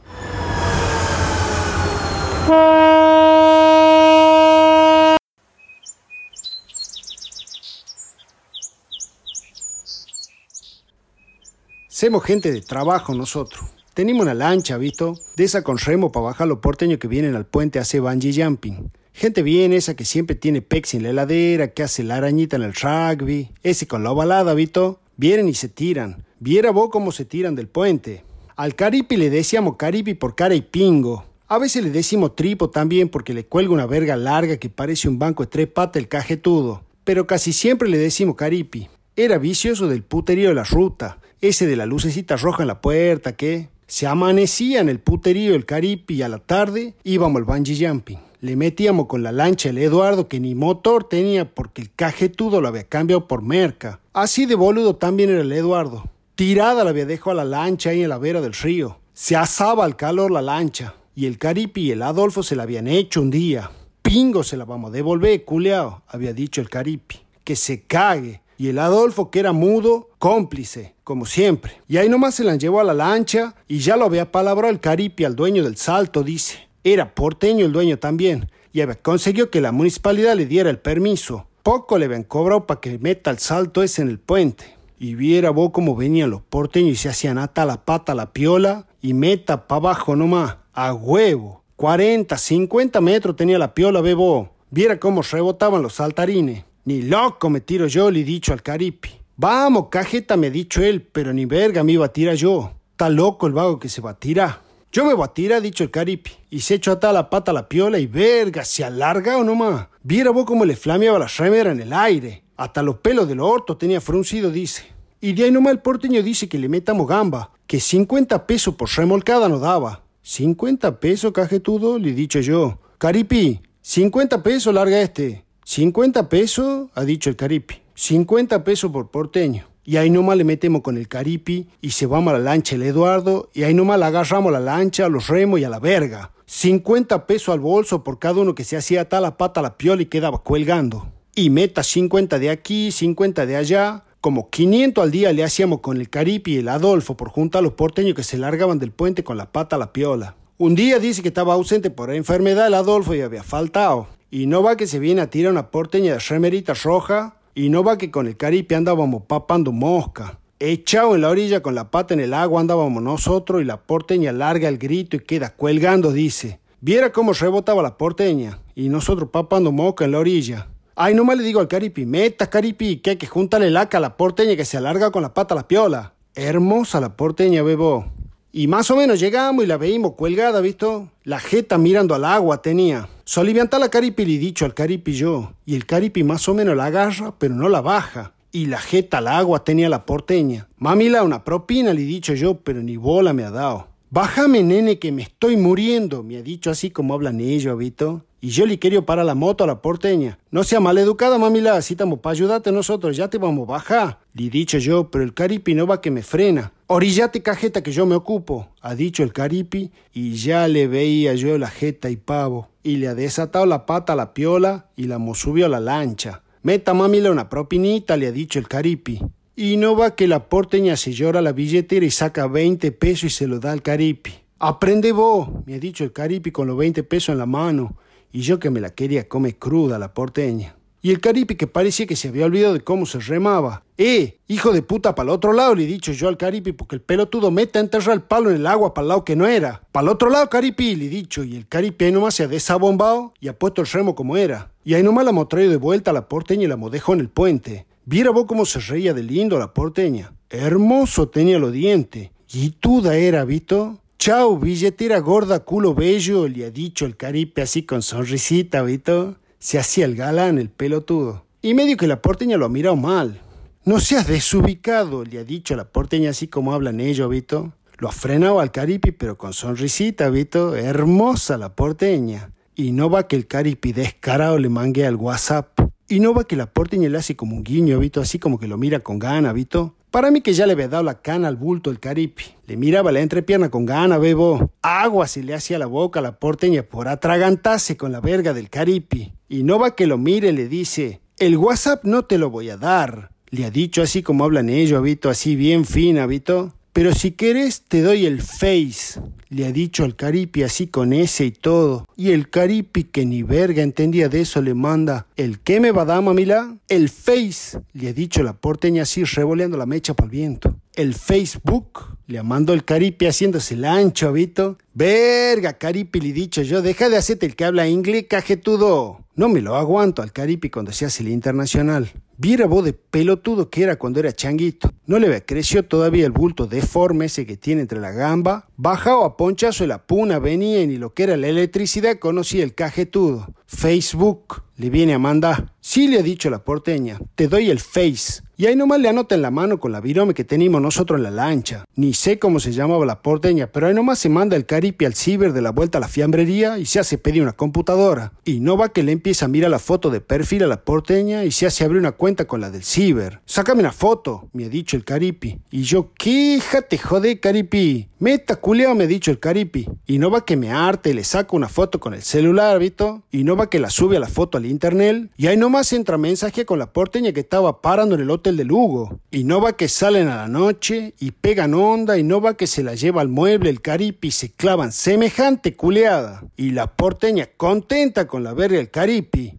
Somos 12.02 12.24
gente 12.24 12.50
de 12.50 12.62
trabajo 12.62 13.14
nosotros. 13.14 13.64
Tenemos 13.94 14.22
una 14.22 14.34
lancha, 14.34 14.76
¿visto? 14.76 15.14
De 15.36 15.44
esa 15.44 15.62
con 15.62 15.78
remo 15.78 16.10
para 16.10 16.24
bajar 16.24 16.48
los 16.48 16.58
porteños 16.58 16.98
que 16.98 17.06
vienen 17.06 17.36
al 17.36 17.46
puente 17.46 17.78
a 17.78 17.82
hacer 17.82 18.00
bungee 18.00 18.32
jumping. 18.42 18.90
Gente 19.12 19.42
bien 19.42 19.72
esa 19.72 19.94
que 19.94 20.04
siempre 20.04 20.34
tiene 20.34 20.62
pex 20.62 20.94
en 20.94 21.04
la 21.04 21.10
heladera, 21.10 21.68
que 21.68 21.84
hace 21.84 22.02
la 22.02 22.16
arañita 22.16 22.56
en 22.56 22.62
el 22.62 22.74
rugby. 22.74 23.50
Ese 23.62 23.86
con 23.86 24.02
la 24.02 24.10
ovalada, 24.10 24.52
¿visto? 24.52 24.98
Vienen 25.16 25.48
y 25.48 25.54
se 25.54 25.68
tiran. 25.68 26.24
Viera 26.40 26.72
vos 26.72 26.90
cómo 26.90 27.12
se 27.12 27.24
tiran 27.24 27.54
del 27.54 27.68
puente. 27.68 28.24
Al 28.56 28.74
caripi 28.74 29.16
le 29.16 29.30
decíamos 29.30 29.76
caripi 29.76 30.14
por 30.14 30.34
cara 30.34 30.56
y 30.56 30.62
pingo. 30.62 31.24
A 31.52 31.58
veces 31.58 31.84
le 31.84 31.90
decimos 31.90 32.34
tripo 32.34 32.70
también 32.70 33.10
porque 33.10 33.34
le 33.34 33.44
cuelga 33.44 33.74
una 33.74 33.84
verga 33.84 34.16
larga 34.16 34.56
que 34.56 34.70
parece 34.70 35.06
un 35.06 35.18
banco 35.18 35.42
de 35.42 35.50
tres 35.50 35.66
patas 35.66 36.00
el 36.00 36.08
cajetudo. 36.08 36.82
Pero 37.04 37.26
casi 37.26 37.52
siempre 37.52 37.90
le 37.90 37.98
decimos 37.98 38.36
caripi. 38.36 38.88
Era 39.16 39.36
vicioso 39.36 39.86
del 39.86 40.02
puterío 40.02 40.48
de 40.48 40.54
la 40.54 40.64
ruta. 40.64 41.18
Ese 41.42 41.66
de 41.66 41.76
la 41.76 41.84
lucecita 41.84 42.38
roja 42.38 42.62
en 42.62 42.68
la 42.68 42.80
puerta, 42.80 43.36
que 43.36 43.68
se 43.86 44.06
amanecía 44.06 44.80
en 44.80 44.88
el 44.88 44.98
puterío 44.98 45.54
el 45.54 45.66
caripi 45.66 46.14
y 46.14 46.22
a 46.22 46.30
la 46.30 46.38
tarde 46.38 46.94
íbamos 47.04 47.40
al 47.40 47.44
bungee 47.44 47.86
jumping. 47.86 48.20
Le 48.40 48.56
metíamos 48.56 49.04
con 49.04 49.22
la 49.22 49.30
lancha 49.30 49.68
el 49.68 49.76
Eduardo 49.76 50.28
que 50.28 50.40
ni 50.40 50.54
motor 50.54 51.04
tenía 51.04 51.54
porque 51.54 51.82
el 51.82 51.92
cajetudo 51.92 52.62
lo 52.62 52.68
había 52.68 52.84
cambiado 52.84 53.28
por 53.28 53.42
merca. 53.42 54.00
Así 54.14 54.46
de 54.46 54.54
boludo 54.54 54.96
también 54.96 55.28
era 55.28 55.42
el 55.42 55.52
Eduardo. 55.52 56.04
Tirada 56.34 56.82
la 56.82 56.88
había 56.88 57.04
dejado 57.04 57.32
a 57.32 57.44
la 57.44 57.44
lancha 57.44 57.90
ahí 57.90 58.02
en 58.02 58.08
la 58.08 58.16
vera 58.16 58.40
del 58.40 58.54
río. 58.54 59.00
Se 59.12 59.36
asaba 59.36 59.84
al 59.84 59.96
calor 59.96 60.30
la 60.30 60.40
lancha. 60.40 60.94
Y 61.14 61.26
el 61.26 61.38
Caripi 61.38 61.82
y 61.82 61.90
el 61.90 62.02
Adolfo 62.02 62.42
se 62.42 62.56
la 62.56 62.62
habían 62.62 62.86
hecho 62.86 63.20
un 63.20 63.30
día. 63.30 63.70
Pingo 64.00 64.42
se 64.42 64.56
la 64.56 64.64
vamos 64.64 64.90
a 64.90 64.92
devolver, 64.92 65.44
culeao, 65.44 66.02
había 66.08 66.32
dicho 66.32 66.60
el 66.60 66.70
Caripi. 66.70 67.20
Que 67.44 67.54
se 67.54 67.82
cague. 67.82 68.40
Y 68.56 68.68
el 68.68 68.78
Adolfo, 68.78 69.30
que 69.30 69.40
era 69.40 69.52
mudo, 69.52 70.10
cómplice, 70.18 70.94
como 71.04 71.26
siempre. 71.26 71.80
Y 71.88 71.98
ahí 71.98 72.08
nomás 72.08 72.36
se 72.36 72.44
la 72.44 72.56
llevó 72.56 72.80
a 72.80 72.84
la 72.84 72.94
lancha 72.94 73.54
y 73.68 73.80
ya 73.80 73.96
lo 73.96 74.04
había 74.04 74.32
palabrado 74.32 74.72
el 74.72 74.80
Caripi 74.80 75.24
al 75.24 75.36
dueño 75.36 75.64
del 75.64 75.76
salto, 75.76 76.22
dice. 76.22 76.68
Era 76.84 77.14
porteño 77.14 77.66
el 77.66 77.72
dueño 77.72 77.98
también. 77.98 78.50
Y 78.72 78.80
había 78.80 78.94
conseguido 78.94 79.50
que 79.50 79.60
la 79.60 79.72
municipalidad 79.72 80.34
le 80.34 80.46
diera 80.46 80.70
el 80.70 80.78
permiso. 80.78 81.46
Poco 81.62 81.98
le 81.98 82.06
habían 82.06 82.24
cobrado 82.24 82.66
para 82.66 82.80
que 82.80 82.98
meta 82.98 83.30
el 83.30 83.38
salto 83.38 83.82
ese 83.82 84.00
en 84.00 84.08
el 84.08 84.18
puente. 84.18 84.76
Y 84.98 85.14
viera 85.14 85.50
vos 85.50 85.72
cómo 85.72 85.94
venían 85.94 86.30
los 86.30 86.42
porteños 86.42 86.92
y 86.92 86.96
se 86.96 87.08
hacían 87.10 87.36
ata 87.36 87.66
la 87.66 87.84
pata 87.84 88.12
a 88.12 88.14
la 88.14 88.32
piola 88.32 88.86
y 89.02 89.14
meta 89.14 89.66
pa' 89.66 89.76
abajo 89.76 90.16
nomás. 90.16 90.61
A 90.74 90.94
huevo. 90.94 91.62
40, 91.76 92.38
50 92.38 93.00
metros 93.02 93.36
tenía 93.36 93.58
la 93.58 93.74
piola, 93.74 94.00
bebo. 94.00 94.50
Viera 94.70 94.98
cómo 94.98 95.20
rebotaban 95.20 95.82
los 95.82 95.94
saltarines. 95.94 96.64
Ni 96.86 97.02
loco 97.02 97.50
me 97.50 97.60
tiro 97.60 97.86
yo, 97.88 98.10
le 98.10 98.20
he 98.20 98.24
dicho 98.24 98.54
al 98.54 98.62
caripi. 98.62 99.10
Vamos, 99.36 99.88
cajeta, 99.90 100.36
me 100.38 100.46
ha 100.46 100.50
dicho 100.50 100.82
él, 100.82 101.02
pero 101.02 101.34
ni 101.34 101.44
verga 101.44 101.84
me 101.84 101.92
iba 101.92 102.06
a 102.06 102.12
tirar 102.12 102.36
yo. 102.36 102.72
Está 102.92 103.10
loco 103.10 103.46
el 103.46 103.52
vago 103.52 103.78
que 103.78 103.90
se 103.90 104.00
va 104.00 104.12
a 104.12 104.18
tirar. 104.18 104.60
Yo 104.90 105.04
me 105.04 105.12
voy 105.12 105.24
a 105.24 105.34
tirar, 105.34 105.60
dicho 105.60 105.84
el 105.84 105.90
caripi. 105.90 106.30
Y 106.48 106.60
se 106.60 106.74
echó 106.74 106.92
atar 106.92 107.12
la 107.12 107.28
pata 107.28 107.50
a 107.50 107.54
la 107.54 107.68
piola 107.68 107.98
y 107.98 108.06
verga, 108.06 108.64
se 108.64 108.82
alarga 108.82 109.36
o 109.36 109.44
no 109.44 109.54
más. 109.54 109.88
Viera 110.02 110.30
vos 110.30 110.46
cómo 110.46 110.64
le 110.64 110.76
flameaba 110.76 111.18
la 111.18 111.26
remera 111.26 111.72
en 111.72 111.80
el 111.80 111.92
aire. 111.92 112.44
Hasta 112.56 112.82
los 112.82 112.96
pelos 112.96 113.28
del 113.28 113.40
orto 113.40 113.76
tenía 113.76 114.00
fruncido, 114.00 114.50
dice. 114.50 114.84
Y 115.20 115.34
de 115.34 115.44
ahí 115.44 115.50
nomás 115.50 115.72
el 115.72 115.80
porteño 115.80 116.22
dice 116.22 116.48
que 116.48 116.58
le 116.58 116.68
metamos 116.68 117.06
gamba, 117.06 117.50
que 117.66 117.78
50 117.78 118.46
pesos 118.46 118.74
por 118.74 118.88
remolcada 118.88 119.48
nos 119.48 119.60
daba. 119.60 120.01
¿50 120.24 120.98
pesos, 120.98 121.32
cajetudo? 121.32 121.98
Le 121.98 122.10
he 122.10 122.14
dicho 122.14 122.40
yo. 122.40 122.78
Caripi, 122.98 123.60
50 123.80 124.42
pesos 124.42 124.72
larga 124.72 125.00
este. 125.00 125.44
50 125.64 126.28
pesos, 126.28 126.90
ha 126.94 127.04
dicho 127.04 127.28
el 127.28 127.36
caripi. 127.36 127.76
50 127.94 128.62
pesos 128.62 128.90
por 128.92 129.10
porteño. 129.10 129.66
Y 129.84 129.96
ahí 129.96 130.10
nomás 130.10 130.36
le 130.36 130.44
metemos 130.44 130.82
con 130.82 130.96
el 130.96 131.08
caripi 131.08 131.68
y 131.80 131.90
se 131.90 132.06
vamos 132.06 132.32
a 132.32 132.38
la 132.38 132.44
lancha 132.44 132.76
el 132.76 132.84
Eduardo 132.84 133.50
y 133.52 133.64
ahí 133.64 133.74
nomás 133.74 133.98
le 133.98 134.04
agarramos 134.04 134.52
la 134.52 134.60
lancha, 134.60 135.08
los 135.08 135.26
remos 135.26 135.58
y 135.58 135.64
a 135.64 135.68
la 135.68 135.80
verga. 135.80 136.30
50 136.46 137.26
pesos 137.26 137.52
al 137.52 137.58
bolso 137.58 138.04
por 138.04 138.20
cada 138.20 138.40
uno 138.40 138.54
que 138.54 138.62
se 138.62 138.76
hacía 138.76 139.08
tal 139.08 139.22
la 139.22 139.36
pata 139.36 139.58
a 139.58 139.62
la 139.64 139.76
piola 139.76 140.02
y 140.02 140.06
quedaba 140.06 140.38
cuelgando. 140.38 141.08
Y 141.34 141.50
meta 141.50 141.82
50 141.82 142.38
de 142.38 142.50
aquí, 142.50 142.92
50 142.92 143.46
de 143.46 143.56
allá. 143.56 144.04
Como 144.22 144.50
500 144.50 145.02
al 145.02 145.10
día 145.10 145.32
le 145.32 145.42
hacíamos 145.42 145.80
con 145.80 145.96
el 145.96 146.08
caripi 146.08 146.52
y 146.52 146.58
el 146.58 146.68
Adolfo 146.68 147.16
por 147.16 147.28
juntar 147.28 147.58
a 147.58 147.62
los 147.62 147.72
porteños 147.72 148.14
que 148.14 148.22
se 148.22 148.38
largaban 148.38 148.78
del 148.78 148.92
puente 148.92 149.24
con 149.24 149.36
la 149.36 149.50
pata 149.50 149.74
a 149.74 149.80
la 149.80 149.92
piola. 149.92 150.36
Un 150.58 150.76
día 150.76 151.00
dice 151.00 151.22
que 151.22 151.28
estaba 151.28 151.54
ausente 151.54 151.90
por 151.90 152.14
enfermedad 152.14 152.68
el 152.68 152.74
Adolfo 152.74 153.16
y 153.16 153.20
había 153.20 153.42
faltado. 153.42 154.06
Y 154.30 154.46
no 154.46 154.62
va 154.62 154.76
que 154.76 154.86
se 154.86 155.00
viene 155.00 155.22
a 155.22 155.26
tirar 155.28 155.50
una 155.50 155.72
porteña 155.72 156.12
de 156.12 156.20
remerita 156.20 156.72
roja 156.72 157.34
y 157.56 157.68
no 157.68 157.82
va 157.82 157.98
que 157.98 158.12
con 158.12 158.28
el 158.28 158.36
caripe 158.36 158.76
andábamos 158.76 159.24
papando 159.24 159.72
mosca. 159.72 160.38
Echado 160.60 161.16
en 161.16 161.22
la 161.22 161.28
orilla 161.28 161.60
con 161.60 161.74
la 161.74 161.90
pata 161.90 162.14
en 162.14 162.20
el 162.20 162.32
agua 162.32 162.60
andábamos 162.60 163.02
nosotros 163.02 163.60
y 163.60 163.64
la 163.64 163.82
porteña 163.82 164.30
larga 164.30 164.68
el 164.68 164.78
grito 164.78 165.16
y 165.16 165.20
queda 165.24 165.52
cuelgando, 165.52 166.12
dice. 166.12 166.60
Viera 166.80 167.10
cómo 167.10 167.32
rebotaba 167.32 167.82
la 167.82 167.98
porteña 167.98 168.60
y 168.76 168.88
nosotros 168.88 169.30
papando 169.32 169.72
mosca 169.72 170.04
en 170.04 170.12
la 170.12 170.20
orilla. 170.20 170.68
Ay, 170.94 171.14
nomás 171.14 171.38
le 171.38 171.44
digo 171.44 171.60
al 171.60 171.68
caripi, 171.68 172.04
meta 172.04 172.50
caripi, 172.50 172.96
que 172.96 173.16
que 173.16 173.26
juntarle 173.26 173.70
laca 173.70 173.96
a 173.96 174.00
la 174.00 174.16
porteña 174.16 174.56
que 174.56 174.66
se 174.66 174.76
alarga 174.76 175.10
con 175.10 175.22
la 175.22 175.32
pata 175.32 175.54
a 175.54 175.56
la 175.56 175.68
piola. 175.68 176.12
Hermosa 176.34 177.00
la 177.00 177.16
porteña, 177.16 177.62
bebo. 177.62 178.06
Y 178.52 178.66
más 178.66 178.90
o 178.90 178.96
menos 178.96 179.18
llegamos 179.18 179.64
y 179.64 179.66
la 179.66 179.78
veíamos 179.78 180.12
cuelgada, 180.12 180.60
¿visto? 180.60 181.08
La 181.24 181.38
jeta 181.38 181.78
mirando 181.78 182.14
al 182.14 182.26
agua 182.26 182.60
tenía. 182.60 183.08
Solivianta 183.24 183.78
la 183.78 183.88
caripi 183.88 184.26
le 184.26 184.36
dicho 184.36 184.66
al 184.66 184.74
caripi 184.74 185.14
yo. 185.14 185.54
Y 185.64 185.74
el 185.74 185.86
caripi 185.86 186.22
más 186.22 186.46
o 186.50 186.54
menos 186.54 186.76
la 186.76 186.86
agarra, 186.86 187.34
pero 187.38 187.54
no 187.54 187.70
la 187.70 187.80
baja. 187.80 188.34
Y 188.52 188.66
la 188.66 188.78
jeta 188.78 189.18
al 189.18 189.28
agua 189.28 189.64
tenía 189.64 189.88
la 189.88 190.04
porteña. 190.04 190.68
Mamila, 190.76 191.22
una 191.22 191.42
propina 191.42 191.94
le 191.94 192.02
dicho 192.02 192.34
yo, 192.34 192.56
pero 192.56 192.82
ni 192.82 192.98
bola 192.98 193.32
me 193.32 193.44
ha 193.44 193.50
dado. 193.50 193.88
Bájame, 194.10 194.62
nene, 194.62 194.98
que 194.98 195.10
me 195.10 195.22
estoy 195.22 195.56
muriendo, 195.56 196.22
me 196.22 196.36
ha 196.36 196.42
dicho 196.42 196.70
así 196.70 196.90
como 196.90 197.14
hablan 197.14 197.40
ellos, 197.40 197.78
¿visto? 197.78 198.26
Y 198.44 198.48
yo 198.48 198.66
le 198.66 198.76
quería 198.76 199.06
parar 199.06 199.24
la 199.24 199.36
moto 199.36 199.62
a 199.62 199.68
la 199.68 199.80
porteña. 199.80 200.36
No 200.50 200.64
sea 200.64 200.80
maleducada, 200.80 201.38
mamila, 201.38 201.76
así 201.76 201.94
estamos 201.94 202.18
para 202.18 202.32
ayudarte 202.32 202.72
nosotros, 202.72 203.16
ya 203.16 203.30
te 203.30 203.38
vamos 203.38 203.68
a 203.68 203.70
bajar. 203.70 204.18
Le 204.34 204.50
dicho 204.50 204.78
yo, 204.78 205.12
pero 205.12 205.22
el 205.22 205.32
caripi 205.32 205.76
no 205.76 205.86
va 205.86 206.00
que 206.00 206.10
me 206.10 206.24
frena. 206.24 206.72
Orillate 206.88 207.40
cajeta 207.40 207.84
que 207.84 207.92
yo 207.92 208.04
me 208.04 208.16
ocupo, 208.16 208.70
ha 208.80 208.96
dicho 208.96 209.22
el 209.22 209.32
caripi, 209.32 209.92
y 210.12 210.34
ya 210.34 210.66
le 210.66 210.88
veía 210.88 211.34
yo 211.34 211.56
la 211.56 211.68
jeta 211.68 212.10
y 212.10 212.16
pavo. 212.16 212.68
Y 212.82 212.96
le 212.96 213.06
ha 213.06 213.14
desatado 213.14 213.64
la 213.64 213.86
pata 213.86 214.14
a 214.14 214.16
la 214.16 214.34
piola 214.34 214.86
y 214.96 215.04
la 215.04 215.20
subió 215.34 215.66
a 215.66 215.68
la 215.68 215.78
lancha. 215.78 216.42
Meta 216.64 216.94
mamila 216.94 217.30
una 217.30 217.48
propinita, 217.48 218.16
le 218.16 218.26
ha 218.26 218.32
dicho 218.32 218.58
el 218.58 218.66
caripi. 218.66 219.20
Y 219.54 219.76
no 219.76 219.94
va 219.94 220.16
que 220.16 220.26
la 220.26 220.48
porteña 220.48 220.96
se 220.96 221.12
llora 221.12 221.42
la 221.42 221.52
billetera 221.52 222.04
y 222.04 222.10
saca 222.10 222.48
20 222.48 222.90
pesos 222.90 223.22
y 223.22 223.30
se 223.30 223.46
lo 223.46 223.60
da 223.60 223.70
al 223.70 223.82
caripi. 223.82 224.32
Aprende 224.58 225.12
vos, 225.12 225.48
me 225.64 225.74
ha 225.74 225.78
dicho 225.78 226.02
el 226.02 226.12
caripi 226.12 226.50
con 226.50 226.66
los 226.66 226.76
20 226.76 227.04
pesos 227.04 227.28
en 227.28 227.38
la 227.38 227.46
mano 227.46 228.01
y 228.32 228.40
yo 228.40 228.58
que 228.58 228.70
me 228.70 228.80
la 228.80 228.90
quería 228.90 229.28
comer 229.28 229.56
cruda 229.58 229.98
la 229.98 230.14
porteña. 230.14 230.76
Y 231.04 231.10
el 231.10 231.20
caripi 231.20 231.56
que 231.56 231.66
parecía 231.66 232.06
que 232.06 232.14
se 232.14 232.28
había 232.28 232.46
olvidado 232.46 232.74
de 232.74 232.80
cómo 232.80 233.06
se 233.06 233.18
remaba. 233.18 233.82
¡Eh! 233.98 234.38
Hijo 234.46 234.70
de 234.70 234.82
puta, 234.82 235.16
para 235.16 235.30
el 235.30 235.34
otro 235.34 235.52
lado, 235.52 235.74
le 235.74 235.82
he 235.82 235.86
dicho 235.86 236.12
yo 236.12 236.28
al 236.28 236.36
caripi, 236.36 236.70
porque 236.70 236.94
el 236.94 237.02
pelotudo 237.02 237.50
mete 237.50 237.78
a 237.78 237.82
enterrar 237.82 238.14
el 238.14 238.22
palo 238.22 238.50
en 238.50 238.56
el 238.56 238.66
agua 238.68 238.94
para 238.94 239.02
el 239.02 239.08
lado 239.08 239.24
que 239.24 239.34
no 239.34 239.48
era. 239.48 239.82
Para 239.90 240.04
el 240.04 240.08
otro 240.10 240.30
lado, 240.30 240.48
caripi, 240.48 240.94
le 240.94 241.06
he 241.06 241.08
dicho, 241.08 241.42
y 241.42 241.56
el 241.56 241.66
caripi 241.66 242.04
ahí 242.04 242.12
nomás 242.12 242.36
se 242.36 242.44
ha 242.44 242.48
desabombado 242.48 243.34
y 243.40 243.48
ha 243.48 243.58
puesto 243.58 243.80
el 243.80 243.88
remo 243.88 244.14
como 244.14 244.36
era. 244.36 244.70
Y 244.84 244.94
ahí 244.94 245.02
nomás 245.02 245.24
la 245.24 245.30
hemos 245.30 245.48
traído 245.48 245.72
de 245.72 245.76
vuelta 245.76 246.12
a 246.12 246.14
la 246.14 246.28
porteña 246.28 246.64
y 246.64 246.68
la 246.68 246.74
hemos 246.74 246.92
dejado 246.92 247.14
en 247.14 247.20
el 247.20 247.28
puente. 247.28 247.86
Viera 248.04 248.30
vos 248.30 248.46
cómo 248.46 248.64
se 248.64 248.78
reía 248.78 249.12
de 249.12 249.24
lindo 249.24 249.58
la 249.58 249.74
porteña. 249.74 250.32
Hermoso 250.50 251.28
tenía 251.28 251.58
los 251.58 251.72
dientes. 251.72 252.30
Y 252.52 252.70
tuda 252.70 253.16
era, 253.16 253.44
¿visto? 253.44 253.98
Chao, 254.24 254.56
billetera 254.56 255.18
gorda, 255.18 255.64
culo 255.64 255.96
bello, 255.96 256.46
le 256.46 256.64
ha 256.64 256.70
dicho 256.70 257.06
el 257.06 257.16
caripe 257.16 257.60
así 257.60 257.82
con 257.82 258.02
sonrisita, 258.02 258.80
¿vito? 258.82 259.34
Se 259.58 259.80
hacía 259.80 260.04
el 260.04 260.14
galán, 260.14 260.58
el 260.58 260.70
pelotudo. 260.70 261.44
Y 261.60 261.74
medio 261.74 261.96
que 261.96 262.06
la 262.06 262.22
porteña 262.22 262.56
lo 262.56 262.66
ha 262.66 262.68
mirado 262.68 262.94
mal. 262.94 263.40
No 263.84 263.98
seas 263.98 264.28
desubicado, 264.28 265.24
le 265.24 265.40
ha 265.40 265.44
dicho 265.44 265.74
la 265.74 265.86
porteña 265.90 266.30
así 266.30 266.46
como 266.46 266.72
hablan 266.72 267.00
ellos, 267.00 267.28
¿vito? 267.28 267.72
Lo 267.98 268.08
ha 268.08 268.12
frenado 268.12 268.60
al 268.60 268.70
caripi, 268.70 269.10
pero 269.10 269.36
con 269.36 269.52
sonrisita, 269.52 270.30
¿vito? 270.30 270.76
Hermosa 270.76 271.58
la 271.58 271.74
porteña. 271.74 272.52
Y 272.76 272.92
no 272.92 273.10
va 273.10 273.26
que 273.26 273.34
el 273.34 273.48
caripi 273.48 273.92
descarado 273.92 274.56
le 274.56 274.68
mangue 274.68 275.04
al 275.04 275.16
WhatsApp. 275.16 275.80
Y 276.08 276.20
no 276.20 276.32
va 276.32 276.44
que 276.44 276.54
la 276.54 276.72
porteña 276.72 277.08
le 277.08 277.18
hace 277.18 277.34
como 277.34 277.56
un 277.56 277.64
guiño, 277.64 277.98
¿vito? 277.98 278.20
Así 278.20 278.38
como 278.38 278.60
que 278.60 278.68
lo 278.68 278.78
mira 278.78 279.00
con 279.00 279.18
gana, 279.18 279.52
¿vito? 279.52 279.96
Para 280.12 280.30
mí 280.30 280.42
que 280.42 280.52
ya 280.52 280.66
le 280.66 280.74
había 280.74 280.88
dado 280.88 281.04
la 281.04 281.22
cana 281.22 281.48
al 281.48 281.56
bulto 281.56 281.90
el 281.90 281.98
caripi. 281.98 282.44
Le 282.66 282.76
miraba 282.76 283.12
la 283.12 283.20
entrepierna 283.20 283.70
con 283.70 283.86
gana, 283.86 284.18
bebo. 284.18 284.70
Agua 284.82 285.26
se 285.26 285.42
le 285.42 285.54
hacía 285.54 285.78
la 285.78 285.86
boca 285.86 286.20
a 286.20 286.22
la 286.22 286.38
porteña 286.38 286.82
por 286.82 287.08
atragantarse 287.08 287.96
con 287.96 288.12
la 288.12 288.20
verga 288.20 288.52
del 288.52 288.68
caripi. 288.68 289.32
Y 289.48 289.62
no 289.62 289.78
va 289.78 289.96
que 289.96 290.06
lo 290.06 290.18
mire, 290.18 290.52
le 290.52 290.68
dice, 290.68 291.22
el 291.38 291.56
WhatsApp 291.56 292.04
no 292.04 292.26
te 292.26 292.36
lo 292.36 292.50
voy 292.50 292.68
a 292.68 292.76
dar. 292.76 293.30
Le 293.48 293.64
ha 293.64 293.70
dicho 293.70 294.02
así 294.02 294.22
como 294.22 294.44
hablan 294.44 294.68
ellos, 294.68 294.98
habito, 294.98 295.30
así 295.30 295.56
bien 295.56 295.86
fina, 295.86 296.24
habito. 296.24 296.74
Pero 296.92 297.14
si 297.14 297.30
querés 297.30 297.82
te 297.88 298.02
doy 298.02 298.26
el 298.26 298.42
face, 298.42 299.18
le 299.48 299.64
ha 299.64 299.72
dicho 299.72 300.04
al 300.04 300.14
caripi 300.14 300.62
así 300.62 300.88
con 300.88 301.14
ese 301.14 301.46
y 301.46 301.50
todo. 301.50 302.06
Y 302.16 302.32
el 302.32 302.50
caripi 302.50 303.04
que 303.04 303.24
ni 303.24 303.42
verga 303.42 303.82
entendía 303.82 304.28
de 304.28 304.42
eso 304.42 304.60
le 304.60 304.74
manda, 304.74 305.26
¿el 305.36 305.60
qué 305.60 305.80
me 305.80 305.90
va 305.90 306.02
a 306.02 306.06
dar, 306.06 306.22
mamila? 306.22 306.76
El 306.88 307.08
face, 307.08 307.80
le 307.94 308.10
ha 308.10 308.12
dicho 308.12 308.42
la 308.42 308.52
porteña 308.52 309.04
así 309.04 309.24
revoleando 309.24 309.78
la 309.78 309.86
mecha 309.86 310.12
para 310.12 310.26
el 310.26 310.32
viento. 310.32 310.76
El 310.94 311.14
Facebook, 311.14 312.18
le 312.26 312.42
mandado 312.42 312.74
el 312.74 312.84
caripi 312.84 313.26
haciéndose 313.26 313.74
el 313.74 313.86
ancho, 313.86 314.30
¿vito? 314.32 314.76
Verga, 314.92 315.78
caripi, 315.78 316.20
le 316.20 316.28
he 316.28 316.32
dicho 316.34 316.60
yo, 316.60 316.82
deja 316.82 317.08
de 317.08 317.16
hacerte 317.16 317.46
el 317.46 317.56
que 317.56 317.64
habla 317.64 317.88
inglés, 317.88 318.26
cajetudo. 318.28 319.21
No 319.34 319.48
me 319.48 319.62
lo 319.62 319.76
aguanto 319.76 320.20
al 320.20 320.30
caripi 320.30 320.68
cuando 320.68 320.92
se 320.92 321.06
hace 321.06 321.22
el 321.22 321.30
internacional. 321.30 322.10
Viera 322.36 322.66
vos 322.66 322.84
de 322.84 322.92
pelotudo 322.92 323.70
que 323.70 323.82
era 323.82 323.96
cuando 323.96 324.20
era 324.20 324.32
changuito. 324.32 324.92
No 325.06 325.18
le 325.18 325.42
creció 325.44 325.84
todavía 325.84 326.26
el 326.26 326.32
bulto 326.32 326.66
deforme 326.66 327.26
ese 327.26 327.46
que 327.46 327.56
tiene 327.56 327.80
entre 327.80 327.98
la 327.98 328.10
gamba. 328.10 328.68
Bajado 328.76 329.24
a 329.24 329.38
ponchazo 329.38 329.84
de 329.84 329.88
la 329.88 330.06
puna 330.06 330.38
venía 330.38 330.82
y 330.82 330.86
ni 330.86 330.96
lo 330.98 331.14
que 331.14 331.22
era 331.22 331.38
la 331.38 331.48
electricidad 331.48 332.18
conocía 332.18 332.62
el 332.62 332.74
cajetudo. 332.74 333.54
Facebook 333.66 334.64
le 334.76 334.90
viene 334.90 335.14
a 335.14 335.18
mandar. 335.18 335.72
Sí 335.80 336.08
le 336.08 336.18
ha 336.18 336.22
dicho 336.22 336.50
la 336.50 336.64
porteña, 336.64 337.18
te 337.34 337.48
doy 337.48 337.70
el 337.70 337.80
face. 337.80 338.42
Y 338.56 338.66
ahí 338.66 338.76
nomás 338.76 339.00
le 339.00 339.08
anota 339.08 339.34
en 339.34 339.42
la 339.42 339.50
mano 339.50 339.80
con 339.80 339.92
la 339.92 340.00
virome 340.00 340.34
que 340.34 340.44
teníamos 340.44 340.80
nosotros 340.82 341.18
en 341.18 341.24
la 341.24 341.30
lancha. 341.30 341.84
Ni 341.96 342.14
sé 342.14 342.38
cómo 342.38 342.60
se 342.60 342.72
llamaba 342.72 343.04
la 343.06 343.22
porteña, 343.22 343.66
pero 343.66 343.86
ahí 343.86 343.94
nomás 343.94 344.18
se 344.18 344.28
manda 344.28 344.56
el 344.56 344.66
caripi 344.66 345.04
al 345.04 345.14
ciber 345.14 345.52
de 345.52 345.62
la 345.62 345.70
vuelta 345.70 345.98
a 345.98 346.00
la 346.00 346.08
fiambrería 346.08 346.78
y 346.78 346.86
se 346.86 347.00
hace 347.00 347.18
pedir 347.18 347.42
una 347.42 347.54
computadora. 347.54 348.32
Y 348.44 348.60
no 348.60 348.76
va 348.76 348.90
que 348.90 349.02
le 349.02 349.12
empieza 349.22 349.44
a 349.44 349.48
mirar 349.48 349.70
la 349.70 349.78
foto 349.78 350.10
de 350.10 350.20
perfil 350.20 350.64
a 350.64 350.66
la 350.66 350.82
porteña 350.82 351.44
y 351.44 351.52
se 351.52 351.64
hace 351.64 351.84
abrir 351.84 352.00
una 352.00 352.10
cuenta 352.10 352.44
con 352.44 352.60
la 352.60 352.70
del 352.70 352.82
ciber. 352.82 353.40
Sácame 353.46 353.78
una 353.78 353.92
foto, 353.92 354.48
me 354.52 354.64
ha 354.64 354.68
dicho 354.68 354.96
el 354.96 355.04
caripi. 355.04 355.60
Y 355.70 355.84
yo, 355.84 356.10
¿qué 356.18 356.56
hija 356.56 356.82
te 356.82 356.98
jode, 356.98 357.38
caripi? 357.38 358.08
Meta 358.18 358.56
culeo, 358.56 358.96
me 358.96 359.04
ha 359.04 359.06
dicho 359.06 359.30
el 359.30 359.38
caripi. 359.38 359.88
Y 360.06 360.18
no 360.18 360.28
va 360.30 360.44
que 360.44 360.56
me 360.56 360.72
arte 360.72 361.14
le 361.14 361.22
saco 361.22 361.56
una 361.56 361.68
foto 361.68 362.00
con 362.00 362.14
el 362.14 362.22
celular, 362.22 362.80
¿vito? 362.80 363.22
Y 363.30 363.44
no 363.44 363.54
va 363.56 363.70
que 363.70 363.78
la 363.78 363.90
sube 363.90 364.16
a 364.16 364.20
la 364.20 364.28
foto 364.28 364.58
al 364.58 364.66
internet. 364.66 365.30
Y 365.36 365.46
ahí 365.46 365.56
nomás 365.56 365.92
entra 365.92 366.18
mensaje 366.18 366.64
con 366.64 366.80
la 366.80 366.92
porteña 366.92 367.32
que 367.32 367.40
estaba 367.40 367.80
parando 367.80 368.16
en 368.16 368.22
el 368.22 368.30
hotel 368.30 368.56
de 368.56 368.64
Lugo. 368.64 369.20
Y 369.30 369.44
no 369.44 369.60
va 369.60 369.76
que 369.76 369.88
salen 369.88 370.28
a 370.28 370.36
la 370.36 370.48
noche 370.48 371.14
y 371.20 371.30
pegan 371.30 371.74
onda 371.74 372.18
y 372.18 372.24
no 372.24 372.40
va 372.40 372.56
que 372.56 372.66
se 372.66 372.82
la 372.82 372.94
lleva 372.94 373.20
al 373.20 373.28
mueble 373.28 373.70
el 373.70 373.80
caripi 373.80 374.28
y 374.28 374.32
se 374.32 374.52
clavan 374.52 374.90
semejante 374.90 375.76
culeada. 375.76 376.42
Y 376.56 376.70
la 376.70 376.94
porteña 376.94 377.48
contenta 377.56 378.26
con 378.26 378.42
la 378.42 378.52
verga 378.52 378.78
del 378.78 378.90
caripi. 378.90 379.11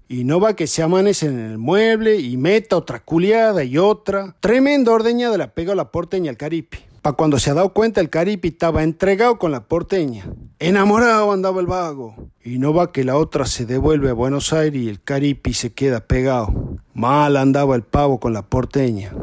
Y 0.08 0.24
no 0.24 0.40
va 0.40 0.56
que 0.56 0.68
se 0.68 0.82
amanecen 0.82 1.40
en 1.40 1.52
el 1.52 1.58
mueble 1.58 2.18
y 2.18 2.38
meta 2.38 2.78
otra 2.78 3.00
culeada 3.00 3.64
y 3.64 3.78
otra. 3.78 4.36
Tremenda 4.40 4.92
ordeñada 4.92 5.38
la 5.38 5.54
pega 5.54 5.76
la 5.76 5.92
porteña 5.92 6.32
al 6.32 6.38
caripi. 6.38 6.80
Pa' 7.04 7.12
cuando 7.12 7.38
se 7.38 7.52
ha 7.52 7.54
dado 7.54 7.74
cuenta 7.74 8.00
el 8.00 8.10
caripi 8.10 8.48
estaba 8.48 8.82
entregado 8.82 9.38
con 9.38 9.52
la 9.52 9.68
porteña. 9.68 10.26
Enamorado 10.58 11.34
andaba 11.34 11.60
el 11.60 11.68
vago. 11.68 12.16
Y 12.42 12.60
no 12.60 12.74
va 12.74 12.94
que 12.94 13.04
la 13.04 13.18
otra 13.18 13.46
se 13.46 13.66
devuelve 13.66 14.10
a 14.10 14.14
Buenos 14.14 14.54
Aires 14.54 14.82
y 14.82 14.88
el 14.88 15.04
caripi 15.04 15.54
se 15.54 15.74
queda 15.74 16.08
pegado. 16.08 16.78
Mal 16.94 17.36
andaba 17.36 17.76
el 17.76 17.84
pavo 17.84 18.22
con 18.22 18.32
la 18.32 18.44
porteña. 18.44 19.14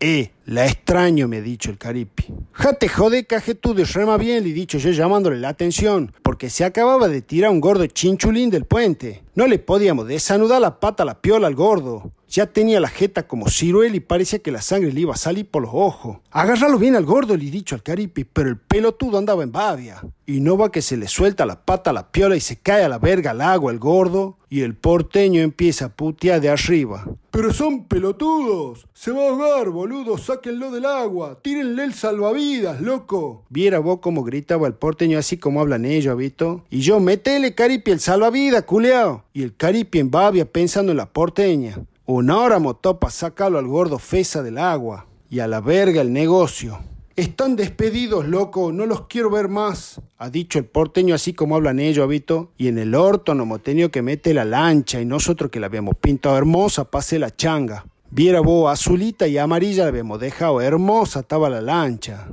Eh, 0.00 0.30
la 0.46 0.64
extraño, 0.64 1.28
me 1.28 1.36
ha 1.36 1.42
dicho 1.42 1.70
el 1.70 1.76
caripi. 1.76 2.24
Jate 2.52 2.88
jode 2.88 3.26
caje 3.26 3.54
tú 3.54 3.74
de 3.74 3.84
rema 3.84 4.16
bien, 4.16 4.42
le 4.42 4.50
he 4.50 4.54
dicho 4.54 4.78
yo 4.78 4.90
llamándole 4.90 5.38
la 5.38 5.50
atención, 5.50 6.12
porque 6.22 6.48
se 6.48 6.64
acababa 6.64 7.08
de 7.08 7.20
tirar 7.20 7.50
un 7.50 7.60
gordo 7.60 7.86
chinchulín 7.86 8.48
del 8.48 8.64
puente. 8.64 9.24
No 9.34 9.46
le 9.46 9.58
podíamos 9.58 10.06
desanudar 10.06 10.62
la 10.62 10.80
pata 10.80 11.02
a 11.02 11.06
la 11.06 11.20
piola 11.20 11.48
al 11.48 11.54
gordo. 11.54 12.12
Ya 12.28 12.46
tenía 12.46 12.80
la 12.80 12.88
jeta 12.88 13.26
como 13.26 13.48
ciruel 13.48 13.94
y 13.94 14.00
parecía 14.00 14.40
que 14.40 14.50
la 14.50 14.60
sangre 14.60 14.92
le 14.92 15.00
iba 15.00 15.14
a 15.14 15.16
salir 15.16 15.48
por 15.48 15.62
los 15.62 15.70
ojos. 15.72 16.18
Agarralo 16.30 16.78
bien 16.78 16.96
al 16.96 17.04
gordo, 17.04 17.36
le 17.36 17.46
he 17.46 17.50
dicho 17.50 17.74
al 17.74 17.82
caripi, 17.82 18.24
pero 18.24 18.48
el 18.48 18.58
pelotudo 18.58 19.18
andaba 19.18 19.42
en 19.42 19.52
babia. 19.52 20.02
Y 20.26 20.40
no 20.40 20.58
va 20.58 20.72
que 20.72 20.82
se 20.82 20.96
le 20.96 21.06
suelta 21.06 21.46
la 21.46 21.64
pata 21.64 21.90
a 21.90 21.92
la 21.92 22.10
piola 22.10 22.36
y 22.36 22.40
se 22.40 22.56
cae 22.56 22.82
a 22.82 22.88
la 22.88 22.98
verga 22.98 23.30
al 23.30 23.40
agua 23.40 23.70
el 23.70 23.78
gordo, 23.78 24.38
y 24.48 24.62
el 24.62 24.74
porteño 24.74 25.40
empieza 25.40 25.86
a 25.86 25.88
putear 25.90 26.40
de 26.40 26.48
arriba. 26.48 27.04
Pero 27.30 27.52
son 27.52 27.84
pelotudos. 27.84 28.86
Se 28.92 29.10
va 29.10 29.22
a 29.22 29.28
ahogar, 29.28 29.70
boludo. 29.70 30.18
Sáquenlo 30.18 30.70
del 30.70 30.84
agua. 30.84 31.38
Tírenle 31.42 31.84
el 31.84 31.94
salvavidas, 31.94 32.80
loco. 32.80 33.44
Viera 33.48 33.78
vos 33.78 34.00
cómo 34.00 34.24
gritaba 34.24 34.66
el 34.66 34.74
porteño 34.74 35.18
así 35.18 35.36
como 35.36 35.60
hablan 35.60 35.84
ellos, 35.84 36.16
¿visto? 36.16 36.64
Y 36.70 36.80
yo, 36.80 37.00
metele, 37.00 37.54
caripi, 37.54 37.90
el 37.90 38.00
salvavidas, 38.00 38.64
culeao. 38.64 39.24
Y 39.32 39.42
el 39.42 39.54
caripi 39.54 39.98
en 39.98 40.10
babia 40.10 40.50
pensando 40.50 40.92
en 40.92 40.98
la 40.98 41.06
porteña. 41.06 41.76
Una 42.08 42.38
hora 42.38 42.60
motó 42.60 43.00
para 43.00 43.10
sacarlo 43.10 43.58
al 43.58 43.66
gordo 43.66 43.98
fesa 43.98 44.40
del 44.44 44.58
agua. 44.58 45.06
Y 45.28 45.40
a 45.40 45.48
la 45.48 45.60
verga 45.60 46.02
el 46.02 46.12
negocio. 46.12 46.78
Están 47.16 47.56
despedidos, 47.56 48.28
loco, 48.28 48.70
no 48.70 48.86
los 48.86 49.08
quiero 49.08 49.28
ver 49.28 49.48
más, 49.48 50.00
ha 50.18 50.30
dicho 50.30 50.58
el 50.60 50.66
porteño 50.66 51.14
así 51.16 51.32
como 51.32 51.56
hablan 51.56 51.80
ellos, 51.80 52.04
habito. 52.04 52.52
Y 52.58 52.68
en 52.68 52.78
el 52.78 52.94
orto 52.94 53.34
no 53.34 53.42
hemos 53.42 53.62
tenido 53.64 53.90
que 53.90 54.02
meter 54.02 54.36
la 54.36 54.44
lancha 54.44 55.00
y 55.00 55.04
nosotros 55.04 55.50
que 55.50 55.58
la 55.58 55.66
habíamos 55.66 55.96
pintado 55.96 56.36
hermosa, 56.38 56.88
pase 56.88 57.18
la 57.18 57.34
changa. 57.34 57.86
Viera 58.10 58.40
vos, 58.40 58.70
azulita 58.70 59.26
y 59.26 59.36
amarilla 59.36 59.82
la 59.82 59.88
habíamos 59.88 60.20
dejado 60.20 60.60
hermosa, 60.60 61.20
estaba 61.20 61.50
la 61.50 61.60
lancha. 61.60 62.28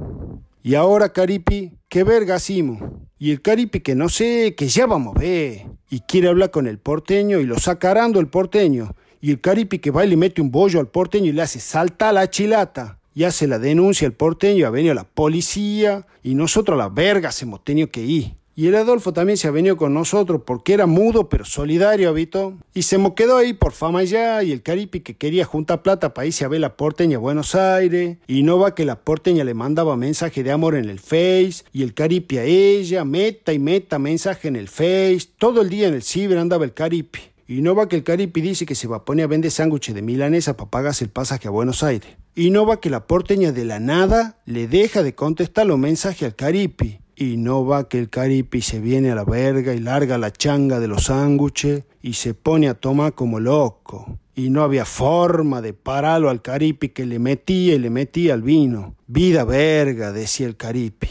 Y 0.61 0.75
ahora, 0.75 1.09
Caripi, 1.13 1.71
¿qué 1.89 2.03
verga 2.03 2.35
hacemos? 2.35 2.79
Y 3.17 3.31
el 3.31 3.41
Caripi 3.41 3.79
que 3.79 3.95
no 3.95 4.07
sé, 4.07 4.53
que 4.53 4.67
ya 4.67 4.85
vamos 4.85 5.15
a 5.15 5.19
ver. 5.19 5.65
Y 5.89 6.01
quiere 6.01 6.27
hablar 6.27 6.51
con 6.51 6.67
el 6.67 6.77
porteño 6.77 7.39
y 7.39 7.45
lo 7.45 7.57
sacarando 7.57 8.19
el 8.19 8.27
porteño 8.27 8.93
y 9.23 9.31
el 9.31 9.39
caripi 9.39 9.79
que 9.79 9.89
va 9.89 10.05
y 10.05 10.09
le 10.09 10.17
mete 10.17 10.41
un 10.41 10.51
bollo 10.51 10.81
al 10.81 10.89
porteño 10.89 11.27
y 11.27 11.31
le 11.31 11.41
hace 11.41 11.61
salta 11.61 12.11
la 12.11 12.29
chilata. 12.29 12.99
Y 13.15 13.23
hace 13.23 13.47
la 13.47 13.57
denuncia 13.57 14.05
el 14.05 14.11
porteño, 14.11 14.67
ha 14.67 14.69
venido 14.69 14.93
la 14.93 15.05
policía 15.05 16.05
y 16.23 16.35
nosotros 16.35 16.75
a 16.75 16.77
la 16.77 16.89
verga 16.89 17.29
hemos 17.41 17.63
tenido 17.63 17.89
que 17.89 18.01
ir. 18.01 18.33
Y 18.53 18.67
el 18.67 18.75
Adolfo 18.75 19.13
también 19.13 19.37
se 19.37 19.47
ha 19.47 19.51
venido 19.51 19.77
con 19.77 19.93
nosotros 19.93 20.41
porque 20.45 20.73
era 20.73 20.87
mudo 20.87 21.29
pero 21.29 21.45
solidario, 21.45 22.09
habito. 22.09 22.55
Y 22.73 22.81
se 22.81 22.97
me 22.97 23.15
quedó 23.15 23.37
ahí 23.37 23.53
por 23.53 23.71
fama 23.71 24.03
ya 24.03 24.43
y 24.43 24.51
el 24.51 24.61
caripi 24.61 24.99
que 24.99 25.15
quería 25.15 25.45
juntar 25.45 25.83
plata 25.83 26.13
para 26.13 26.27
irse 26.27 26.43
a 26.43 26.49
ver 26.49 26.59
la 26.59 26.75
porteña 26.75 27.15
a 27.15 27.21
Buenos 27.21 27.55
Aires. 27.55 28.17
Y 28.27 28.43
no 28.43 28.59
va 28.59 28.75
que 28.75 28.83
la 28.83 28.99
porteña 28.99 29.45
le 29.45 29.53
mandaba 29.53 29.95
mensaje 29.95 30.43
de 30.43 30.51
amor 30.51 30.75
en 30.75 30.89
el 30.89 30.99
Face 30.99 31.63
y 31.71 31.83
el 31.83 31.93
caripi 31.93 32.39
a 32.39 32.43
ella, 32.43 33.05
meta 33.05 33.53
y 33.53 33.59
meta 33.59 33.99
mensaje 33.99 34.49
en 34.49 34.57
el 34.57 34.67
Face. 34.67 35.29
Todo 35.37 35.61
el 35.61 35.69
día 35.69 35.87
en 35.87 35.93
el 35.93 36.03
ciber 36.03 36.37
andaba 36.37 36.65
el 36.65 36.73
caripi. 36.73 37.32
Y 37.53 37.61
no 37.61 37.75
va 37.75 37.87
que 37.87 37.95
el 37.95 38.03
caripi 38.03 38.41
dice 38.41 38.65
que 38.65 38.73
se 38.73 38.87
va 38.87 38.97
a 38.97 39.05
poner 39.05 39.25
a 39.25 39.27
vender 39.27 39.51
sándwiches 39.51 39.93
de 39.93 40.01
milanesa 40.01 40.57
para 40.57 40.71
pagarse 40.71 41.03
el 41.03 41.11
pasaje 41.11 41.47
a 41.47 41.51
Buenos 41.51 41.83
Aires. 41.83 42.17
Y 42.33 42.49
no 42.49 42.65
va 42.65 42.79
que 42.79 42.89
la 42.89 43.05
porteña 43.05 43.51
de 43.51 43.63
la 43.63 43.79
nada 43.79 44.39
le 44.47 44.67
deja 44.67 45.03
de 45.03 45.13
contestar 45.13 45.67
los 45.67 45.77
mensajes 45.77 46.23
al 46.23 46.35
caripi. 46.35 46.99
Y 47.15 47.37
no 47.37 47.63
va 47.63 47.87
que 47.87 47.99
el 47.99 48.09
caripi 48.09 48.61
se 48.61 48.79
viene 48.79 49.11
a 49.11 49.15
la 49.15 49.23
verga 49.23 49.75
y 49.75 49.79
larga 49.79 50.17
la 50.17 50.33
changa 50.33 50.79
de 50.79 50.87
los 50.87 51.03
sándwiches 51.03 51.83
y 52.01 52.13
se 52.13 52.33
pone 52.33 52.69
a 52.69 52.73
tomar 52.73 53.13
como 53.13 53.39
loco. 53.39 54.17
Y 54.33 54.49
no 54.49 54.63
había 54.63 54.83
forma 54.83 55.61
de 55.61 55.73
pararlo 55.73 56.31
al 56.31 56.41
caripi 56.41 56.89
que 56.89 57.05
le 57.05 57.19
metía 57.19 57.75
y 57.75 57.77
le 57.77 57.91
metía 57.91 58.33
al 58.33 58.41
vino. 58.41 58.95
Vida 59.05 59.43
verga, 59.43 60.11
decía 60.11 60.47
el 60.47 60.57
caripi. 60.57 61.09